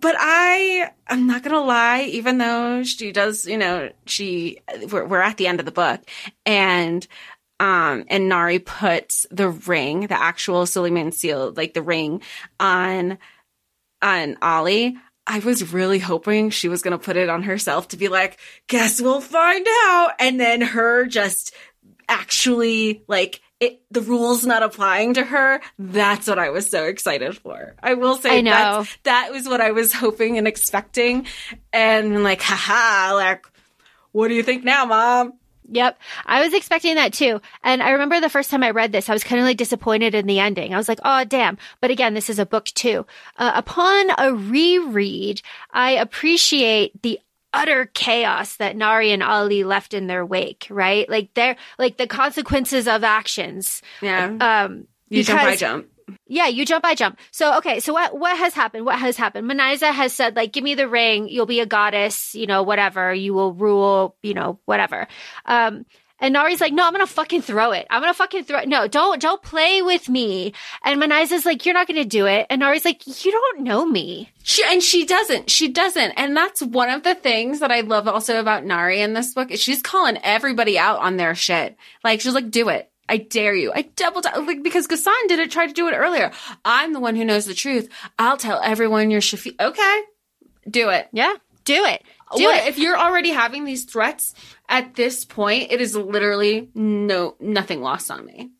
but 0.00 0.16
I, 0.18 0.90
I'm 1.06 1.26
not 1.26 1.42
gonna 1.42 1.62
lie, 1.64 2.02
even 2.02 2.38
though 2.38 2.82
she 2.84 3.12
does, 3.12 3.46
you 3.46 3.56
know, 3.58 3.90
she, 4.06 4.58
we're, 4.90 5.06
we're 5.06 5.20
at 5.20 5.36
the 5.36 5.46
end 5.46 5.60
of 5.60 5.66
the 5.66 5.72
book, 5.72 6.00
and 6.44 7.06
um, 7.60 8.04
and 8.08 8.30
Nahri 8.30 8.64
puts 8.64 9.26
the 9.30 9.48
ring, 9.48 10.06
the 10.06 10.20
actual 10.20 10.66
Suleiman 10.66 11.12
seal, 11.12 11.52
like 11.56 11.74
the 11.74 11.82
ring, 11.82 12.22
on 12.60 13.18
on 14.00 14.36
Ali. 14.40 14.96
I 15.26 15.40
was 15.40 15.74
really 15.74 15.98
hoping 15.98 16.50
she 16.50 16.68
was 16.68 16.80
going 16.80 16.98
to 16.98 17.04
put 17.04 17.16
it 17.18 17.28
on 17.28 17.42
herself 17.42 17.88
to 17.88 17.98
be 17.98 18.08
like, 18.08 18.38
guess 18.66 19.00
we'll 19.00 19.20
find 19.20 19.66
out. 19.68 20.12
And 20.18 20.40
then 20.40 20.62
her 20.62 21.04
just 21.04 21.54
actually 22.08 23.02
like 23.08 23.42
it, 23.60 23.82
the 23.90 24.00
rules 24.00 24.46
not 24.46 24.62
applying 24.62 25.14
to 25.14 25.24
her. 25.24 25.60
That's 25.78 26.28
what 26.28 26.38
I 26.38 26.50
was 26.50 26.70
so 26.70 26.84
excited 26.84 27.36
for. 27.36 27.74
I 27.82 27.94
will 27.94 28.16
say 28.16 28.38
I 28.38 28.40
know. 28.40 28.86
that 29.02 29.30
was 29.32 29.46
what 29.48 29.60
I 29.60 29.72
was 29.72 29.92
hoping 29.92 30.38
and 30.38 30.46
expecting. 30.46 31.26
And 31.72 32.22
like, 32.22 32.40
haha, 32.40 33.14
like, 33.14 33.46
what 34.12 34.28
do 34.28 34.34
you 34.34 34.42
think 34.42 34.64
now, 34.64 34.86
mom? 34.86 35.34
Yep. 35.70 36.00
I 36.26 36.42
was 36.42 36.54
expecting 36.54 36.94
that 36.94 37.12
too. 37.12 37.40
And 37.62 37.82
I 37.82 37.90
remember 37.90 38.20
the 38.20 38.30
first 38.30 38.50
time 38.50 38.62
I 38.62 38.70
read 38.70 38.92
this, 38.92 39.08
I 39.08 39.12
was 39.12 39.24
kind 39.24 39.40
of 39.40 39.46
like 39.46 39.58
disappointed 39.58 40.14
in 40.14 40.26
the 40.26 40.38
ending. 40.38 40.72
I 40.72 40.78
was 40.78 40.88
like, 40.88 41.00
oh, 41.04 41.24
damn. 41.24 41.58
But 41.80 41.90
again, 41.90 42.14
this 42.14 42.30
is 42.30 42.38
a 42.38 42.46
book 42.46 42.66
too. 42.66 43.06
Uh, 43.36 43.52
upon 43.54 44.10
a 44.18 44.34
reread, 44.34 45.42
I 45.70 45.92
appreciate 45.92 47.02
the 47.02 47.20
utter 47.52 47.86
chaos 47.94 48.56
that 48.56 48.76
Nahri 48.76 49.12
and 49.12 49.22
Ali 49.22 49.64
left 49.64 49.94
in 49.94 50.06
their 50.06 50.24
wake, 50.24 50.66
right? 50.70 51.08
Like 51.08 51.34
they're 51.34 51.56
like 51.78 51.96
the 51.96 52.06
consequences 52.06 52.86
of 52.86 53.04
actions. 53.04 53.82
Yeah. 54.02 54.36
Um, 54.40 54.86
you 55.08 55.24
jump, 55.24 55.40
I 55.40 55.56
jump. 55.56 55.86
Yeah, 56.26 56.46
you 56.48 56.64
jump, 56.64 56.84
I 56.84 56.94
jump. 56.94 57.18
So, 57.30 57.58
okay. 57.58 57.80
So 57.80 57.92
what, 57.92 58.18
what 58.18 58.36
has 58.36 58.54
happened? 58.54 58.86
What 58.86 58.98
has 58.98 59.16
happened? 59.16 59.50
Manizheh 59.50 59.92
has 59.92 60.12
said, 60.12 60.36
like, 60.36 60.52
give 60.52 60.64
me 60.64 60.74
the 60.74 60.88
ring. 60.88 61.28
You'll 61.28 61.46
be 61.46 61.60
a 61.60 61.66
goddess, 61.66 62.34
you 62.34 62.46
know, 62.46 62.62
whatever. 62.62 63.12
You 63.12 63.34
will 63.34 63.52
rule, 63.52 64.16
you 64.22 64.34
know, 64.34 64.58
whatever. 64.64 65.06
Um, 65.44 65.84
and 66.20 66.34
Nahri's 66.34 66.60
like, 66.60 66.72
no, 66.72 66.84
I'm 66.84 66.94
to 66.94 67.06
fucking 67.06 67.42
throw 67.42 67.70
it. 67.70 67.86
I'm 67.90 68.02
to 68.02 68.12
fucking 68.12 68.44
throw 68.44 68.58
it. 68.58 68.68
No, 68.68 68.88
don't, 68.88 69.20
don't 69.20 69.40
play 69.40 69.82
with 69.82 70.08
me. 70.08 70.52
And 70.82 71.00
Manizheh's 71.00 71.46
like, 71.46 71.64
you're 71.64 71.74
not 71.74 71.86
to 71.86 72.04
do 72.04 72.26
it. 72.26 72.46
And 72.50 72.60
Nahri's 72.60 72.84
like, 72.84 73.24
you 73.24 73.30
don't 73.30 73.60
know 73.60 73.86
me. 73.86 74.30
She, 74.42 74.64
and 74.64 74.82
she 74.82 75.06
doesn't. 75.06 75.48
She 75.48 75.68
doesn't. 75.68 76.12
And 76.12 76.36
that's 76.36 76.60
one 76.60 76.90
of 76.90 77.04
the 77.04 77.14
things 77.14 77.60
that 77.60 77.70
I 77.70 77.82
love 77.82 78.08
also 78.08 78.40
about 78.40 78.64
Nahri 78.64 78.98
in 78.98 79.12
this 79.12 79.32
book 79.32 79.52
is 79.52 79.60
she's 79.60 79.80
calling 79.80 80.18
everybody 80.24 80.76
out 80.76 80.98
on 80.98 81.18
their 81.18 81.36
shit. 81.36 81.76
Like 82.02 82.20
she's 82.20 82.34
like, 82.34 82.50
do 82.50 82.68
it. 82.68 82.90
I 83.08 83.16
dare 83.18 83.54
you. 83.54 83.72
I 83.74 83.82
double 83.96 84.20
down 84.20 84.46
like 84.46 84.62
because 84.62 84.86
Ghassan 84.86 85.28
didn't 85.28 85.50
try 85.50 85.66
to 85.66 85.72
do 85.72 85.88
it 85.88 85.92
earlier. 85.94 86.30
I'm 86.64 86.92
the 86.92 87.00
one 87.00 87.16
who 87.16 87.24
knows 87.24 87.46
the 87.46 87.54
truth. 87.54 87.88
I'll 88.18 88.36
tell 88.36 88.60
everyone 88.62 89.10
you're 89.10 89.20
Shafi. 89.20 89.54
Okay, 89.58 90.00
do 90.68 90.90
it. 90.90 91.08
Yeah, 91.12 91.34
do 91.64 91.84
it. 91.84 92.02
Do 92.36 92.44
What- 92.44 92.64
it. 92.64 92.68
If 92.68 92.78
you're 92.78 92.98
already 92.98 93.30
having 93.30 93.64
these 93.64 93.84
threats 93.84 94.34
at 94.68 94.94
this 94.94 95.24
point, 95.24 95.72
it 95.72 95.80
is 95.80 95.96
literally 95.96 96.68
no 96.74 97.36
nothing 97.40 97.80
lost 97.80 98.10
on 98.10 98.26
me. 98.26 98.50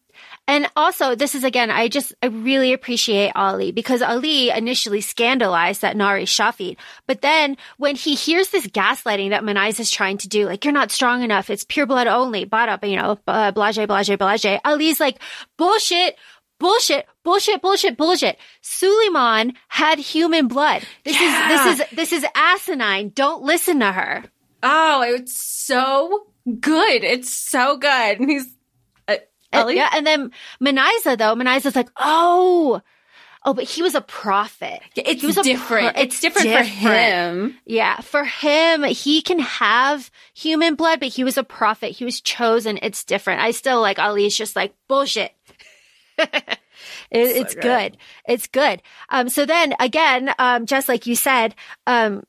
And 0.49 0.67
also, 0.75 1.15
this 1.15 1.35
is 1.37 1.45
again, 1.45 1.71
I 1.71 1.87
just, 1.89 2.15
I 2.23 2.27
really 2.27 2.73
appreciate 2.73 3.33
Ali 3.37 3.71
because 3.71 4.03
Ali 4.03 4.49
initially 4.51 5.03
scandalized 5.03 5.83
that 5.83 5.95
Nahri 5.95 6.25
Shafit. 6.25 6.77
But 7.07 7.21
then 7.21 7.57
when 7.77 7.95
he 7.95 8.15
hears 8.17 8.49
this 8.49 8.67
gaslighting 8.67 9.31
that 9.31 9.45
Manais 9.45 9.79
is 9.79 9.91
trying 9.91 10.19
to 10.19 10.29
do, 10.29 10.47
like, 10.47 10.65
you're 10.65 10.73
not 10.73 10.91
strong 10.91 11.23
enough. 11.23 11.51
It's 11.51 11.65
pure 11.65 11.87
blood 11.87 12.07
only. 12.07 12.47
Bada, 12.47 12.83
you 12.89 12.97
know, 12.97 13.19
uh, 13.29 13.53
blase, 13.53 13.77
blase, 13.87 14.17
blase. 14.17 14.59
Ali's 14.65 14.99
like, 14.99 15.21
bullshit. 15.57 16.17
Bullshit, 16.61 17.07
bullshit, 17.23 17.63
bullshit, 17.63 17.97
bullshit. 17.97 18.37
Suleiman 18.63 19.53
had 19.69 20.01
human 20.01 20.49
blood. 20.49 20.83
This 21.05 21.15
Yeah. 21.21 21.53
is, 21.53 21.79
this 21.79 21.81
is, 21.91 21.97
this 21.97 22.13
is 22.13 22.27
asinine. 22.35 23.11
Don't 23.15 23.45
listen 23.45 23.79
to 23.79 23.93
her. 23.93 24.25
Oh, 24.65 25.03
it's 25.03 25.41
so 25.41 26.27
good. 26.59 27.05
It's 27.05 27.33
so 27.33 27.77
good. 27.77 28.19
And 28.19 28.29
he's 28.29 28.49
And- 29.53 29.71
yeah, 29.77 29.91
and 29.95 30.07
then 30.07 30.31
Manizheh 30.61 31.17
though, 31.19 31.35
Manizheh's 31.35 31.77
like, 31.77 31.89
oh, 31.97 32.81
oh, 33.45 33.55
but 33.55 33.65
he 33.65 33.83
was 33.83 33.95
a 33.95 34.01
prophet. 34.03 34.81
It's 34.95 35.21
He 35.21 35.27
was 35.27 35.37
different. 35.37 35.95
pro- 35.95 36.03
it's 36.03 36.21
different, 36.21 36.49
for 36.49 36.63
him. 36.65 37.57
Yeah, 37.65 38.01
for 38.01 38.25
him, 38.25 38.83
he 38.85 39.23
can 39.23 39.39
have 39.39 40.11
human 40.35 40.75
blood, 40.75 41.01
but 41.01 41.09
he 41.09 41.25
was 41.25 41.39
a 41.39 41.45
prophet. 41.45 41.93
He 41.93 42.05
was 42.05 42.21
chosen. 42.21 42.79
It's 42.83 43.05
different. 43.05 43.41
I 43.41 43.53
still 43.53 43.81
like 43.81 43.99
Ali's 43.99 44.37
just 44.37 44.55
like 44.57 44.75
bullshit. 44.89 45.33
It- 47.11 47.37
it's 47.37 47.55
good. 47.55 47.63
good. 47.63 47.97
It's 48.27 48.47
good. 48.47 48.83
Um, 49.09 49.29
so 49.29 49.45
then 49.47 49.75
again, 49.81 50.33
um, 50.39 50.65
just 50.67 50.89
like 50.89 51.07
you 51.07 51.17
said, 51.17 51.55
um, 51.87 52.23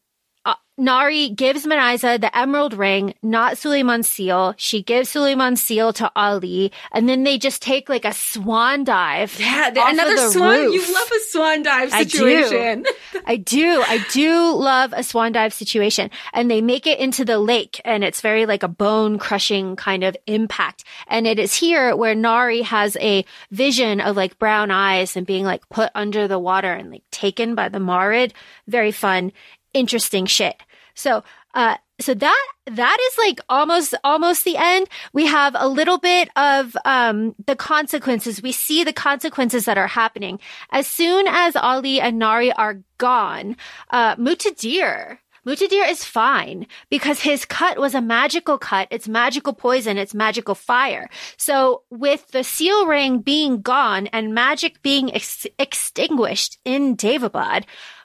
Nahri 0.79 1.35
gives 1.35 1.65
Manizheh 1.65 2.21
the 2.21 2.35
emerald 2.35 2.73
ring, 2.73 3.13
not 3.21 3.57
Suleiman's 3.57 4.07
seal. 4.07 4.53
She 4.57 4.81
gives 4.81 5.09
Suleiman's 5.09 5.61
seal 5.61 5.91
to 5.93 6.11
Ali, 6.15 6.71
and 6.91 7.09
then 7.09 7.23
they 7.23 7.37
just 7.37 7.61
take 7.61 7.89
like 7.89 8.05
a 8.05 8.13
swan 8.13 8.85
dive. 8.85 9.37
Yeah, 9.39 9.71
another 9.75 10.15
the 10.15 10.29
swan. 10.29 10.57
roof. 10.57 10.73
You 10.73 10.93
love 10.93 11.11
a 11.11 11.19
swan 11.29 11.63
dive 11.63 11.91
situation. 11.91 11.99
I 11.99 12.03
do. 12.03 12.49
situation. 12.49 12.85
I 13.25 13.35
do. 13.35 13.83
I 13.85 14.05
do 14.11 14.55
love 14.55 14.93
a 14.95 15.03
swan 15.03 15.31
dive 15.31 15.53
situation. 15.53 16.09
And 16.33 16.49
they 16.49 16.61
make 16.61 16.87
it 16.87 16.99
into 16.99 17.25
the 17.25 17.39
lake 17.39 17.81
and 17.85 18.03
it's 18.03 18.21
very 18.21 18.45
like 18.45 18.63
a 18.63 18.67
bone 18.67 19.19
crushing 19.19 19.75
kind 19.75 20.03
of 20.03 20.15
impact. 20.27 20.83
And 21.07 21.27
it 21.27 21.39
is 21.39 21.55
here 21.55 21.95
where 21.95 22.15
Nahri 22.15 22.63
has 22.63 22.97
a 22.97 23.25
vision 23.51 24.01
of 24.01 24.15
like 24.15 24.39
brown 24.39 24.71
eyes 24.71 25.15
and 25.15 25.25
being 25.25 25.45
like 25.45 25.67
put 25.69 25.91
under 25.95 26.27
the 26.27 26.39
water 26.39 26.71
and 26.71 26.91
like 26.91 27.03
taken 27.11 27.55
by 27.55 27.69
the 27.69 27.79
Marid. 27.79 28.31
Very 28.67 28.91
fun, 28.91 29.31
interesting 29.73 30.25
shit. 30.25 30.55
So, 30.99 31.23
uh, 31.53 31.77
so 32.01 32.13
that 32.13 32.47
that 32.65 32.97
is 33.07 33.17
like 33.17 33.39
almost 33.47 33.95
almost 34.03 34.43
the 34.43 34.57
end. 34.57 34.87
We 35.13 35.27
have 35.27 35.55
a 35.57 35.67
little 35.67 35.97
bit 35.97 36.29
of 36.35 36.75
um 36.83 37.35
the 37.45 37.55
consequences. 37.55 38.43
We 38.43 38.51
see 38.51 38.83
the 38.83 38.93
consequences 38.93 39.63
that 39.65 39.77
are 39.77 39.87
happening 39.87 40.39
as 40.71 40.87
soon 40.87 41.25
as 41.27 41.55
Ali 41.55 42.01
and 42.01 42.21
Nahri 42.21 42.51
are 42.55 42.81
gone. 42.97 43.55
Uh, 43.89 44.15
Muntadhir. 44.17 45.19
Muntadhir 45.47 45.89
is 45.89 46.03
fine 46.03 46.67
because 46.89 47.21
his 47.21 47.45
cut 47.45 47.79
was 47.79 47.95
a 47.95 48.01
magical 48.01 48.57
cut. 48.57 48.89
It's 48.91 49.07
magical 49.07 49.53
poison. 49.53 49.97
It's 49.97 50.13
magical 50.13 50.53
fire. 50.53 51.09
So 51.37 51.83
with 51.89 52.27
the 52.31 52.43
seal 52.43 52.87
ring 52.87 53.19
being 53.19 53.61
gone 53.61 54.07
and 54.07 54.35
magic 54.35 54.81
being 54.81 55.13
ex- 55.15 55.47
extinguished 55.57 56.59
in 56.65 56.97
Daevabad, 56.97 57.63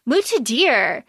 Muntadhir 0.08 1.02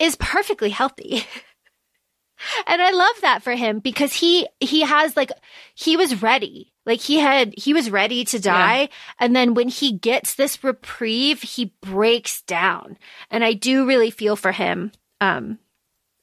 is 0.00 0.16
perfectly 0.16 0.70
healthy. 0.70 1.24
and 2.66 2.82
I 2.82 2.90
love 2.90 3.20
that 3.20 3.42
for 3.42 3.52
him 3.52 3.78
because 3.78 4.14
he 4.14 4.48
he 4.58 4.80
has 4.80 5.16
like 5.16 5.30
he 5.74 5.96
was 5.96 6.22
ready. 6.22 6.72
Like 6.86 7.00
he 7.00 7.18
had 7.18 7.54
he 7.56 7.72
was 7.72 7.90
ready 7.90 8.24
to 8.24 8.40
die 8.40 8.88
and 9.18 9.36
then 9.36 9.54
when 9.54 9.68
he 9.68 9.92
gets 9.92 10.34
this 10.34 10.64
reprieve, 10.64 11.42
he 11.42 11.74
breaks 11.82 12.42
down. 12.42 12.96
And 13.30 13.44
I 13.44 13.52
do 13.52 13.86
really 13.86 14.10
feel 14.10 14.34
for 14.34 14.52
him 14.52 14.90
um 15.20 15.58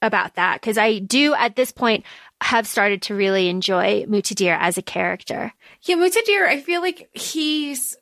about 0.02 0.36
that 0.36 0.62
cuz 0.62 0.78
I 0.78 1.00
do 1.00 1.34
at 1.36 1.56
this 1.56 1.72
point 1.72 2.04
have 2.42 2.68
started 2.68 3.02
to 3.04 3.16
really 3.16 3.50
enjoy 3.50 4.06
Muntadhir 4.06 4.58
as 4.60 4.78
a 4.78 4.84
character. 4.84 5.54
Yeah, 5.84 5.96
Muntadhir, 5.96 6.48
I 6.48 6.62
feel 6.62 6.82
like 6.82 7.10
he's 7.14 7.96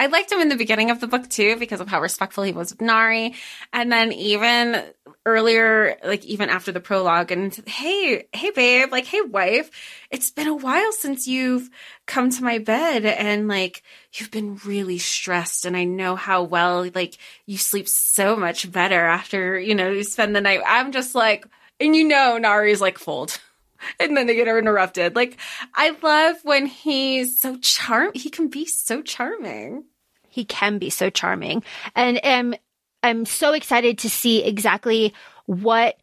I 0.00 0.06
liked 0.06 0.30
him 0.30 0.40
in 0.40 0.48
the 0.48 0.56
beginning 0.56 0.90
of 0.90 1.00
the 1.00 1.08
book 1.08 1.28
too 1.28 1.56
because 1.56 1.80
of 1.80 1.88
how 1.88 2.00
respectful 2.00 2.44
he 2.44 2.52
was 2.52 2.70
with 2.70 2.78
Nahri. 2.78 3.34
And 3.72 3.90
then 3.90 4.12
even 4.12 4.84
earlier, 5.26 5.96
like 6.04 6.24
even 6.24 6.48
after 6.50 6.70
the 6.70 6.80
prologue 6.80 7.32
and 7.32 7.54
hey, 7.66 8.28
hey 8.32 8.50
babe, 8.50 8.92
like 8.92 9.06
hey 9.06 9.22
wife, 9.22 9.70
it's 10.10 10.30
been 10.30 10.46
a 10.46 10.54
while 10.54 10.92
since 10.92 11.26
you've 11.26 11.68
come 12.06 12.30
to 12.30 12.44
my 12.44 12.58
bed 12.58 13.04
and 13.04 13.48
like 13.48 13.82
you've 14.12 14.30
been 14.30 14.56
really 14.64 14.98
stressed 14.98 15.64
and 15.64 15.76
I 15.76 15.84
know 15.84 16.14
how 16.14 16.44
well 16.44 16.88
like 16.94 17.18
you 17.46 17.58
sleep 17.58 17.88
so 17.88 18.36
much 18.36 18.70
better 18.70 19.04
after, 19.04 19.58
you 19.58 19.74
know, 19.74 19.90
you 19.90 20.04
spend 20.04 20.34
the 20.34 20.40
night. 20.40 20.60
I'm 20.66 20.92
just 20.92 21.14
like 21.14 21.44
and 21.80 21.94
you 21.94 22.06
know 22.06 22.38
Nahri's 22.40 22.80
like 22.80 22.98
fold. 22.98 23.40
and 24.00 24.16
then 24.16 24.26
they 24.26 24.34
get 24.34 24.48
interrupted. 24.48 25.16
Like 25.16 25.38
I 25.74 25.96
love 26.02 26.36
when 26.42 26.66
he's 26.66 27.40
so 27.40 27.56
charm. 27.58 28.10
He 28.14 28.30
can 28.30 28.48
be 28.48 28.66
so 28.66 29.02
charming. 29.02 29.84
He 30.28 30.44
can 30.44 30.78
be 30.78 30.90
so 30.90 31.10
charming, 31.10 31.64
and 31.94 32.20
um, 32.22 32.54
I'm 33.02 33.24
so 33.24 33.52
excited 33.52 33.98
to 33.98 34.10
see 34.10 34.44
exactly 34.44 35.14
what 35.46 35.96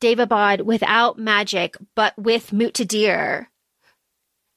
Daevabad 0.00 0.62
without 0.62 1.18
magic, 1.18 1.76
but 1.94 2.16
with 2.18 2.50
Muntadhir 2.50 3.46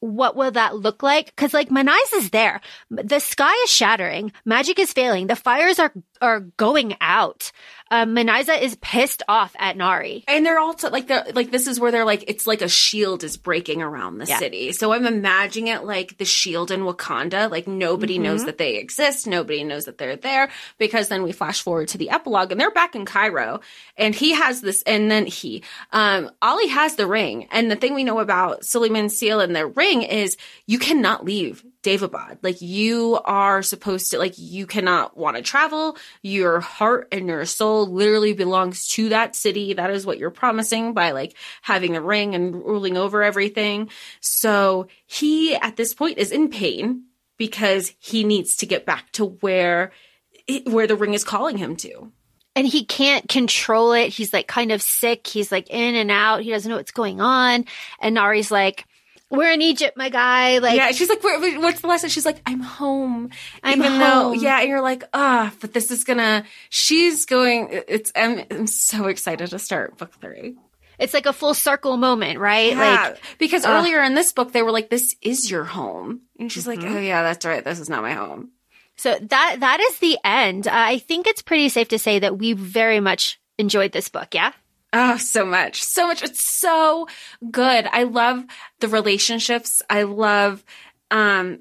what 0.05 0.35
will 0.35 0.51
that 0.51 0.75
look 0.75 1.01
like? 1.03 1.27
Because 1.27 1.53
like 1.53 1.69
Manizheh 1.69 2.17
is 2.17 2.29
there, 2.29 2.61
the 2.89 3.19
sky 3.19 3.53
is 3.63 3.71
shattering, 3.71 4.31
magic 4.45 4.79
is 4.79 4.93
failing, 4.93 5.27
the 5.27 5.35
fires 5.35 5.79
are 5.79 5.91
are 6.21 6.39
going 6.39 6.95
out. 7.01 7.51
Um, 7.91 8.15
Manizheh 8.15 8.61
is 8.61 8.75
pissed 8.81 9.21
off 9.27 9.55
at 9.59 9.77
Nahri, 9.77 10.23
and 10.27 10.43
they're 10.43 10.59
also 10.59 10.89
like 10.89 11.07
the 11.07 11.31
like 11.35 11.51
this 11.51 11.67
is 11.67 11.79
where 11.79 11.91
they're 11.91 12.05
like 12.05 12.23
it's 12.27 12.47
like 12.47 12.63
a 12.63 12.67
shield 12.67 13.23
is 13.23 13.37
breaking 13.37 13.83
around 13.83 14.17
the 14.17 14.25
yeah. 14.25 14.39
city. 14.39 14.71
So 14.71 14.91
I'm 14.91 15.05
imagining 15.05 15.67
it 15.67 15.83
like 15.83 16.17
the 16.17 16.25
shield 16.25 16.71
in 16.71 16.81
Wakanda. 16.81 17.49
Like 17.49 17.67
nobody 17.67 18.15
mm-hmm. 18.15 18.23
knows 18.23 18.45
that 18.45 18.57
they 18.57 18.77
exist, 18.77 19.27
nobody 19.27 19.63
knows 19.63 19.85
that 19.85 19.99
they're 19.99 20.15
there. 20.15 20.49
Because 20.79 21.09
then 21.09 21.21
we 21.21 21.31
flash 21.31 21.61
forward 21.61 21.89
to 21.89 21.99
the 21.99 22.09
epilogue, 22.09 22.51
and 22.51 22.59
they're 22.59 22.71
back 22.71 22.95
in 22.95 23.05
Cairo, 23.05 23.61
and 23.97 24.15
he 24.15 24.33
has 24.33 24.61
this, 24.61 24.81
and 24.83 25.11
then 25.11 25.27
he, 25.27 25.63
um, 25.91 26.31
Ali 26.41 26.67
has 26.67 26.95
the 26.95 27.05
ring, 27.05 27.47
and 27.51 27.69
the 27.69 27.75
thing 27.75 27.93
we 27.93 28.03
know 28.03 28.19
about 28.19 28.65
Suleiman's 28.65 29.15
seal 29.15 29.39
and 29.39 29.55
the 29.55 29.67
ring 29.67 30.01
is 30.01 30.37
you 30.65 30.79
cannot 30.79 31.23
leave 31.23 31.63
Daevabad. 31.85 32.39
Like 32.41 32.61
you 32.61 33.19
are 33.23 33.61
supposed 33.61 34.11
to, 34.11 34.17
like 34.17 34.33
you 34.37 34.65
cannot 34.65 35.15
want 35.15 35.37
to 35.37 35.43
travel. 35.43 35.97
Your 36.21 36.59
heart 36.59 37.07
and 37.11 37.27
your 37.27 37.45
soul 37.45 37.87
literally 37.87 38.33
belongs 38.33 38.87
to 38.89 39.09
that 39.09 39.35
city. 39.35 39.73
That 39.73 39.91
is 39.91 40.05
what 40.05 40.17
you're 40.17 40.31
promising 40.31 40.93
by 40.93 41.11
like 41.11 41.35
having 41.61 41.93
the 41.93 42.01
ring 42.01 42.33
and 42.33 42.55
ruling 42.55 42.97
over 42.97 43.23
everything. 43.23 43.89
So 44.19 44.87
he 45.05 45.55
at 45.55 45.75
this 45.75 45.93
point 45.93 46.17
is 46.17 46.31
in 46.31 46.49
pain 46.49 47.05
because 47.37 47.93
he 47.99 48.23
needs 48.23 48.57
to 48.57 48.65
get 48.65 48.85
back 48.85 49.11
to 49.13 49.25
where 49.25 49.91
where 50.65 50.87
the 50.87 50.95
ring 50.95 51.13
is 51.13 51.23
calling 51.23 51.57
him 51.57 51.75
to 51.75 52.11
and 52.55 52.65
he 52.65 52.85
can't 52.85 53.27
control 53.27 53.91
it. 53.91 54.09
He's 54.09 54.31
like 54.31 54.47
kind 54.47 54.71
of 54.71 54.81
sick. 54.81 55.27
He's 55.27 55.51
like 55.51 55.69
in 55.69 55.95
and 55.95 56.09
out. 56.09 56.41
He 56.41 56.51
doesn't 56.51 56.69
know 56.69 56.77
what's 56.77 56.91
going 56.91 57.19
on. 57.19 57.65
And 57.99 58.15
Nahri's 58.15 58.51
like, 58.51 58.85
we're 59.37 59.51
in 59.51 59.61
Egypt, 59.61 59.97
my 59.97 60.09
guy. 60.09 60.59
Like, 60.59 60.77
yeah, 60.77 60.91
she's 60.91 61.09
like, 61.09 61.23
what's 61.23 61.81
the 61.81 61.87
lesson? 61.87 62.09
She's 62.09 62.25
like, 62.25 62.41
I'm 62.45 62.59
home. 62.59 63.29
I'm 63.63 63.79
Even 63.79 63.91
home. 63.91 63.99
Though, 63.99 64.33
yeah, 64.33 64.59
and 64.59 64.69
you're 64.69 64.81
like, 64.81 65.03
ah, 65.13 65.51
oh, 65.51 65.57
but 65.61 65.73
this 65.73 65.91
is 65.91 66.03
gonna. 66.03 66.45
She's 66.69 67.25
going. 67.25 67.69
It's. 67.87 68.11
I'm, 68.15 68.43
I'm 68.51 68.67
so 68.67 69.07
excited 69.07 69.49
to 69.49 69.59
start 69.59 69.97
book 69.97 70.13
three. 70.19 70.55
It's 70.97 71.13
like 71.13 71.25
a 71.25 71.33
full 71.33 71.53
circle 71.53 71.97
moment, 71.97 72.39
right? 72.39 72.71
Yeah, 72.71 73.09
like 73.09 73.19
because 73.37 73.65
uh, 73.65 73.69
earlier 73.69 74.01
in 74.01 74.15
this 74.15 74.31
book, 74.31 74.51
they 74.51 74.61
were 74.61 74.71
like, 74.71 74.89
"This 74.89 75.15
is 75.21 75.49
your 75.51 75.63
home," 75.63 76.21
and 76.39 76.51
she's 76.51 76.65
mm-hmm. 76.65 76.81
like, 76.81 76.91
"Oh 76.91 76.99
yeah, 76.99 77.23
that's 77.23 77.45
right. 77.45 77.63
This 77.63 77.79
is 77.79 77.89
not 77.89 78.01
my 78.01 78.13
home." 78.13 78.51
So 78.97 79.17
that 79.19 79.57
that 79.59 79.79
is 79.79 79.99
the 79.99 80.17
end. 80.23 80.67
Uh, 80.67 80.71
I 80.73 80.99
think 80.99 81.27
it's 81.27 81.41
pretty 81.41 81.69
safe 81.69 81.89
to 81.89 81.99
say 81.99 82.19
that 82.19 82.37
we 82.37 82.53
very 82.53 82.99
much 82.99 83.39
enjoyed 83.57 83.91
this 83.91 84.09
book. 84.09 84.33
Yeah. 84.33 84.53
Oh, 84.93 85.17
so 85.17 85.45
much. 85.45 85.83
So 85.83 86.07
much. 86.07 86.23
It's 86.23 86.43
so 86.43 87.07
good. 87.51 87.87
I 87.91 88.03
love 88.03 88.45
the 88.79 88.87
relationships. 88.87 89.81
I 89.89 90.03
love 90.03 90.63
um 91.11 91.59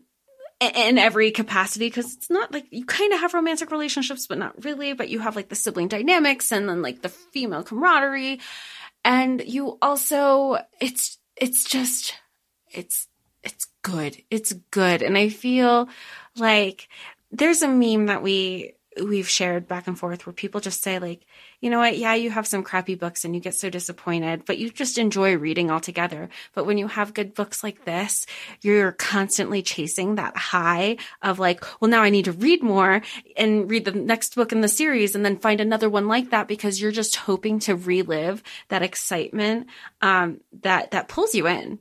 in 0.61 0.99
every 0.99 1.31
capacity 1.31 1.87
because 1.87 2.15
it's 2.15 2.31
not 2.31 2.53
like 2.53 2.65
you 2.71 2.85
kind 2.85 3.13
of 3.13 3.21
have 3.21 3.35
romantic 3.35 3.71
relationships 3.71 4.27
but 4.27 4.39
not 4.39 4.65
really 4.65 4.93
but 4.93 5.09
you 5.09 5.19
have 5.19 5.37
like 5.37 5.49
the 5.49 5.55
sibling 5.55 5.89
dynamics 5.89 6.53
and 6.53 6.69
then 6.69 6.81
like 6.81 7.03
the 7.03 7.09
female 7.09 7.63
camaraderie 7.63 8.41
and 9.05 9.43
you 9.47 9.77
also 9.83 10.57
it's 10.81 11.19
it's 11.37 11.65
just 11.65 12.15
it's 12.71 13.09
it's 13.43 13.67
good 13.83 14.17
it's 14.31 14.53
good 14.71 15.03
and 15.03 15.19
i 15.19 15.29
feel 15.29 15.89
like 16.37 16.89
there's 17.31 17.63
a 17.63 17.69
meme 17.69 18.07
that 18.07 18.23
we 18.23 18.73
we've 19.03 19.29
shared 19.29 19.67
back 19.67 19.87
and 19.89 19.99
forth 19.99 20.25
where 20.27 20.33
people 20.33 20.61
just 20.61 20.83
say 20.83 20.99
like 20.99 21.27
you 21.65 21.71
know 21.71 21.79
what 21.79 21.97
yeah 21.97 22.13
you 22.13 22.29
have 22.29 22.47
some 22.47 22.63
crappy 22.63 22.95
books 22.95 23.25
and 23.25 23.35
you 23.35 23.41
get 23.41 23.55
so 23.55 23.71
disappointed 23.71 24.45
but 24.45 24.59
you 24.59 24.69
just 24.69 24.99
enjoy 24.99 25.35
reading 25.35 25.71
altogether 25.71 26.29
but 26.53 26.67
when 26.67 26.77
you 26.77 26.89
have 26.89 27.15
good 27.15 27.33
books 27.33 27.65
like 27.65 27.87
this 27.87 28.27
you're 28.61 28.93
constantly 28.93 29.63
chasing 29.63 30.17
that 30.17 30.37
high 30.37 30.99
of 31.23 31.39
like 31.39 31.65
well 31.81 31.91
now 31.91 32.03
i 32.03 32.11
need 32.11 32.27
to 32.27 32.33
read 32.33 32.63
more 32.63 33.01
and 33.39 33.71
read 33.71 33.87
the 33.87 33.93
next 33.93 34.35
book 34.35 34.53
in 34.53 34.61
the 34.61 34.69
series 34.69 35.15
and 35.15 35.25
then 35.25 35.39
find 35.39 35.59
another 35.59 35.89
one 35.89 36.07
like 36.07 36.29
that 36.29 36.47
because 36.47 36.83
you're 36.83 36.93
just 36.93 37.17
hoping 37.17 37.59
to 37.59 37.75
relive 37.75 38.43
that 38.69 38.83
excitement 38.83 39.67
um, 40.03 40.41
that 40.61 40.91
that 40.91 41.09
pulls 41.09 41.35
you 41.35 41.47
in 41.47 41.79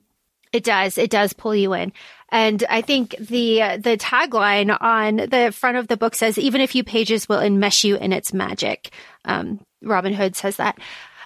it 0.54 0.64
does. 0.64 1.00
It 1.00 1.10
does 1.10 1.34
pull 1.34 1.56
you 1.56 1.74
in. 1.74 1.92
And 2.30 2.64
I 2.70 2.82
think 2.82 3.16
the 3.18 3.78
the 3.80 3.98
tagline 3.98 4.76
on 4.80 5.18
the 5.18 5.52
front 5.52 5.78
of 5.78 5.88
the 5.88 5.98
book 5.98 6.16
says, 6.16 6.38
"Even 6.38 6.62
a 6.62 6.68
few 6.68 6.84
pages 6.84 7.28
will 7.28 7.40
enmesh 7.40 7.84
you 7.84 7.96
in 7.96 8.14
its 8.14 8.34
magic." 8.34 8.92
Um, 9.26 9.60
Robin 9.84 10.14
Hobb 10.14 10.36
says 10.36 10.58
that, 10.58 10.80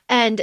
and 0.10 0.42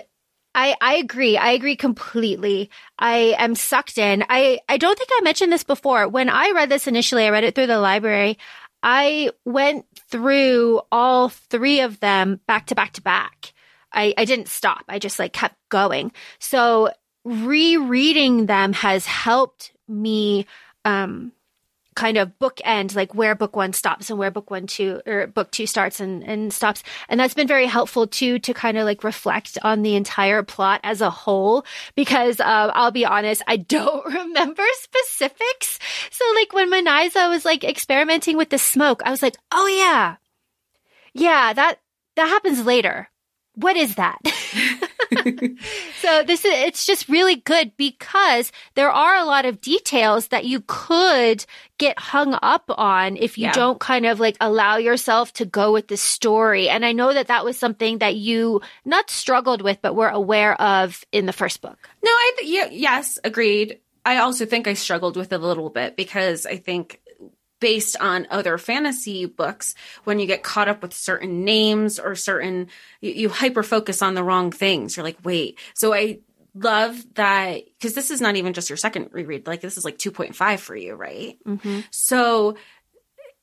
I 0.55 0.77
I 0.81 0.95
agree. 0.97 1.37
I 1.37 1.51
agree 1.51 1.77
completely. 1.77 2.71
I 2.99 3.35
am 3.39 3.55
sucked 3.55 3.99
in. 3.99 4.25
I 4.29 4.61
I 4.69 4.77
don't 4.77 4.97
think 4.99 5.11
I 5.13 5.21
mentioned 5.23 5.53
this 5.53 5.65
before. 5.65 6.09
When 6.09 6.29
I 6.29 6.53
read 6.53 6.69
this 6.69 6.87
initially, 6.87 7.25
I 7.27 7.31
read 7.31 7.45
it 7.45 7.55
through 7.55 7.67
the 7.67 7.79
library. 7.79 8.39
I 8.83 9.31
went 9.45 9.87
through 10.11 10.83
all 10.93 11.31
three 11.31 11.81
of 11.81 12.01
them 12.01 12.41
back 12.47 12.67
to 12.67 12.75
back 12.75 12.93
to 12.93 13.03
back. 13.03 13.55
I, 13.93 14.13
I 14.19 14.25
didn't 14.25 14.49
stop. 14.49 14.85
I 14.89 14.99
just 14.99 15.19
like 15.19 15.33
kept 15.33 15.57
going. 15.71 16.13
So 16.39 16.91
rereading 17.25 18.47
them 18.47 18.75
has 18.75 19.07
helped 19.07 19.73
me 19.89 20.47
um 20.85 21.33
kind 21.95 22.17
of 22.17 22.37
bookend 22.39 22.95
like 22.95 23.15
where 23.15 23.35
book 23.35 23.57
one 23.57 23.73
stops 23.73 24.11
and 24.11 24.19
where 24.19 24.31
book 24.31 24.51
one 24.51 24.67
two 24.67 25.01
or 25.07 25.27
book 25.27 25.51
two 25.51 25.67
starts 25.67 26.01
and, 26.01 26.23
and 26.25 26.53
stops. 26.53 26.83
And 27.09 27.19
that's 27.19 27.35
been 27.35 27.49
very 27.49 27.67
helpful 27.67 28.07
too 28.07 28.39
to 28.41 28.55
kind 28.55 28.77
of 28.79 28.85
like 28.85 29.05
reflect 29.05 29.59
on 29.63 29.83
the 29.83 29.95
entire 29.95 30.43
plot 30.43 30.81
as 30.83 31.01
a 31.01 31.11
whole 31.11 31.65
because 31.95 32.41
uh, 32.41 32.71
i'll 32.75 32.91
be 32.91 33.05
honest 33.05 33.43
i 33.47 33.57
don't 33.75 34.05
remember 34.07 34.63
specifics. 34.75 35.79
So 36.11 36.25
like 36.35 36.53
when 36.53 36.71
manizheh 36.71 37.29
was 37.29 37.45
like 37.45 37.65
experimenting 37.65 38.37
with 38.37 38.51
the 38.51 38.59
smoke 38.59 39.03
i 39.05 39.11
was 39.11 39.23
like 39.23 39.37
oh 39.53 39.67
yeah. 39.67 40.17
Yeah 41.13 41.53
that 41.53 41.81
that 42.17 42.29
happens 42.29 42.65
later. 42.65 43.09
What 43.57 43.77
is 43.77 43.95
that 43.97 44.19
so 46.01 46.23
this 46.25 46.45
is 46.45 46.53
it's 46.55 46.87
just 46.87 47.09
really 47.09 47.37
good 47.37 47.77
because 47.77 48.53
there 48.75 48.91
are 48.91 49.17
a 49.17 49.25
lot 49.25 49.45
of 49.45 49.61
details 49.61 50.29
that 50.29 50.45
you 50.45 50.63
could 50.67 51.45
get 51.79 51.99
hung 51.99 52.39
up 52.43 52.65
on 52.69 53.17
if 53.17 53.37
you 53.37 53.45
yeah. 53.45 53.53
don't 53.53 53.81
kind 53.81 54.07
of 54.07 54.21
like 54.21 54.37
allow 54.41 54.77
yourself 54.77 55.33
to 55.35 55.45
go 55.45 55.73
with 55.73 55.89
the 55.89 55.97
story. 55.97 56.69
And 56.69 56.85
I 56.85 56.93
know 56.93 57.13
that 57.13 57.29
that 57.29 57.45
was 57.45 57.59
something 57.59 57.99
that 57.99 58.15
you 58.17 58.61
not 58.85 59.11
struggled 59.11 59.63
with 59.63 59.83
but 59.83 59.95
were 59.95 60.09
aware 60.09 60.61
of 60.61 61.05
in 61.13 61.27
the 61.27 61.33
first 61.33 61.61
book. 61.61 61.89
No, 62.03 62.11
I 62.11 62.33
th- 62.39 62.51
yeah, 62.51 62.69
yes, 62.71 63.19
agreed. 63.25 63.81
I 64.07 64.19
also 64.19 64.45
think 64.45 64.69
I 64.69 64.75
struggled 64.75 65.17
with 65.17 65.33
it 65.33 65.41
a 65.41 65.47
little 65.47 65.71
bit 65.71 65.97
because 65.97 66.47
I 66.47 66.57
think 66.57 67.01
based 67.65 67.97
on 67.99 68.27
other 68.29 68.59
fantasy 68.59 69.25
books 69.25 69.75
when 70.05 70.19
you 70.19 70.27
get 70.27 70.43
caught 70.43 70.69
up 70.69 70.83
with 70.83 70.93
certain 70.93 71.47
names 71.47 71.99
or 71.99 72.15
certain 72.15 72.69
you, 73.01 73.11
you 73.13 73.29
hyper 73.31 73.63
focus 73.63 74.03
on 74.03 74.13
the 74.13 74.23
wrong 74.23 74.51
things. 74.51 74.99
You're 74.99 75.05
like 75.05 75.17
wait. 75.25 75.59
So 75.73 75.95
i 75.95 76.19
love 76.55 77.03
that 77.15 77.63
because 77.65 77.95
this 77.95 78.11
is 78.11 78.21
not 78.21 78.37
even 78.37 78.53
just 78.53 78.69
your 78.69 78.77
second 78.77 79.09
reread. 79.13 79.47
Like 79.47 79.63
this 79.63 79.79
is 79.79 79.85
like 79.85 79.97
2.5 79.97 80.59
for 80.59 80.77
you 80.77 80.95
right? 80.95 81.39
Mm-hmm. 81.47 81.81
so 81.91 82.59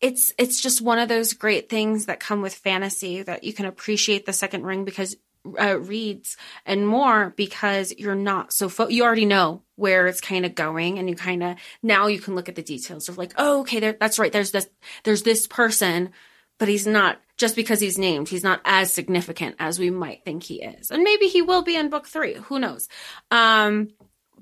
it's 0.02 0.32
it's 0.38 0.62
just 0.62 0.84
one 0.84 1.00
of 1.00 1.10
those 1.10 1.34
great 1.34 1.68
things 1.68 2.06
that 2.06 2.20
come 2.20 2.44
with 2.44 2.54
fantasy 2.54 3.24
that 3.24 3.44
you 3.44 3.54
can 3.54 3.66
appreciate 3.66 4.28
the 4.28 4.34
second 4.34 4.66
ring 4.66 4.86
because 4.86 5.16
uh, 5.60 5.80
reads 5.80 6.38
and 6.66 6.88
more 6.88 7.34
because 7.36 7.94
you're 7.98 8.16
not 8.16 8.54
so 8.54 8.70
fo- 8.70 8.90
you 8.90 9.04
already 9.04 9.26
know 9.26 9.64
where 9.76 10.08
it's 10.08 10.22
kind 10.22 10.46
of 10.46 10.56
going 10.56 11.00
and 11.00 11.10
you 11.10 11.16
kind 11.16 11.44
of 11.44 11.58
now 11.82 12.08
you 12.08 12.20
can 12.20 12.36
look 12.36 12.50
at 12.50 12.56
the 12.56 12.62
details 12.62 13.10
of 13.10 13.18
like 13.18 13.34
oh 13.38 13.62
okay 13.62 13.80
there, 13.80 13.98
that's 14.00 14.20
right 14.20 14.32
there's 14.32 14.52
this 14.52 14.68
there's 15.04 15.24
this 15.24 15.48
person 15.48 16.12
but 16.60 16.68
he's 16.68 16.86
not 16.86 17.20
just 17.38 17.56
because 17.56 17.80
he's 17.80 17.98
named 17.98 18.30
he's 18.30 18.44
not 18.44 18.62
as 18.66 18.94
significant 18.94 19.56
as 19.58 19.80
we 19.80 19.90
might 19.90 20.24
think 20.24 20.44
he 20.44 20.62
is 20.62 20.92
and 20.92 21.04
maybe 21.04 21.28
he 21.28 21.42
will 21.42 21.64
be 21.64 21.76
in 21.76 21.90
book 21.90 22.08
3 22.08 22.36
who 22.36 22.60
knows 22.60 22.88
um 23.32 23.90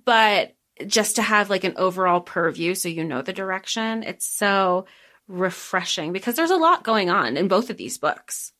but 0.03 0.53
just 0.85 1.15
to 1.15 1.21
have 1.21 1.49
like 1.49 1.63
an 1.63 1.73
overall 1.77 2.19
purview 2.19 2.75
so 2.75 2.89
you 2.89 3.03
know 3.03 3.21
the 3.21 3.33
direction 3.33 4.03
it's 4.03 4.25
so 4.25 4.85
refreshing 5.29 6.11
because 6.11 6.35
there's 6.35 6.51
a 6.51 6.57
lot 6.57 6.83
going 6.83 7.09
on 7.09 7.37
in 7.37 7.47
both 7.47 7.69
of 7.69 7.77
these 7.77 7.97
books. 7.97 8.51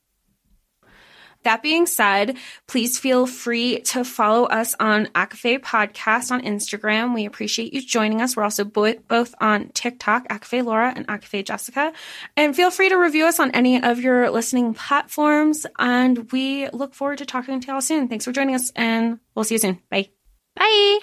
That 1.44 1.64
being 1.64 1.86
said, 1.86 2.38
please 2.68 3.00
feel 3.00 3.26
free 3.26 3.80
to 3.82 4.04
follow 4.04 4.46
us 4.46 4.76
on 4.80 5.06
ACOFAE 5.08 5.60
Podcast 5.60 6.32
on 6.32 6.42
Instagram. 6.42 7.14
We 7.16 7.26
appreciate 7.26 7.74
you 7.74 7.82
joining 7.82 8.22
us. 8.22 8.36
We're 8.36 8.44
also 8.44 8.66
bo- 8.66 9.00
both 9.08 9.34
on 9.40 9.70
TikTok, 9.70 10.28
ACOFAE 10.28 10.66
Laura 10.66 10.94
and 10.96 11.08
ACOFAE 11.08 11.46
Jessica. 11.46 11.94
And 12.36 12.56
feel 12.56 12.72
free 12.72 12.90
to 12.90 12.96
review 12.96 13.26
us 13.26 13.40
on 13.40 13.52
any 13.52 13.82
of 13.82 14.00
your 14.00 14.30
listening 14.30 14.74
platforms. 14.74 15.66
And 15.78 16.32
we 16.32 16.70
look 16.70 16.94
forward 16.94 17.20
to 17.20 17.26
talking 17.26 17.60
to 17.62 17.68
y'all 17.68 17.82
soon. 17.82 18.08
Thanks 18.10 18.26
for 18.26 18.32
joining 18.32 18.56
us, 18.56 18.72
and 18.76 19.20
we'll 19.36 19.46
see 19.46 19.56
you 19.56 19.60
soon. 19.60 19.80
Bye. 19.90 20.10
Bye. 20.56 21.00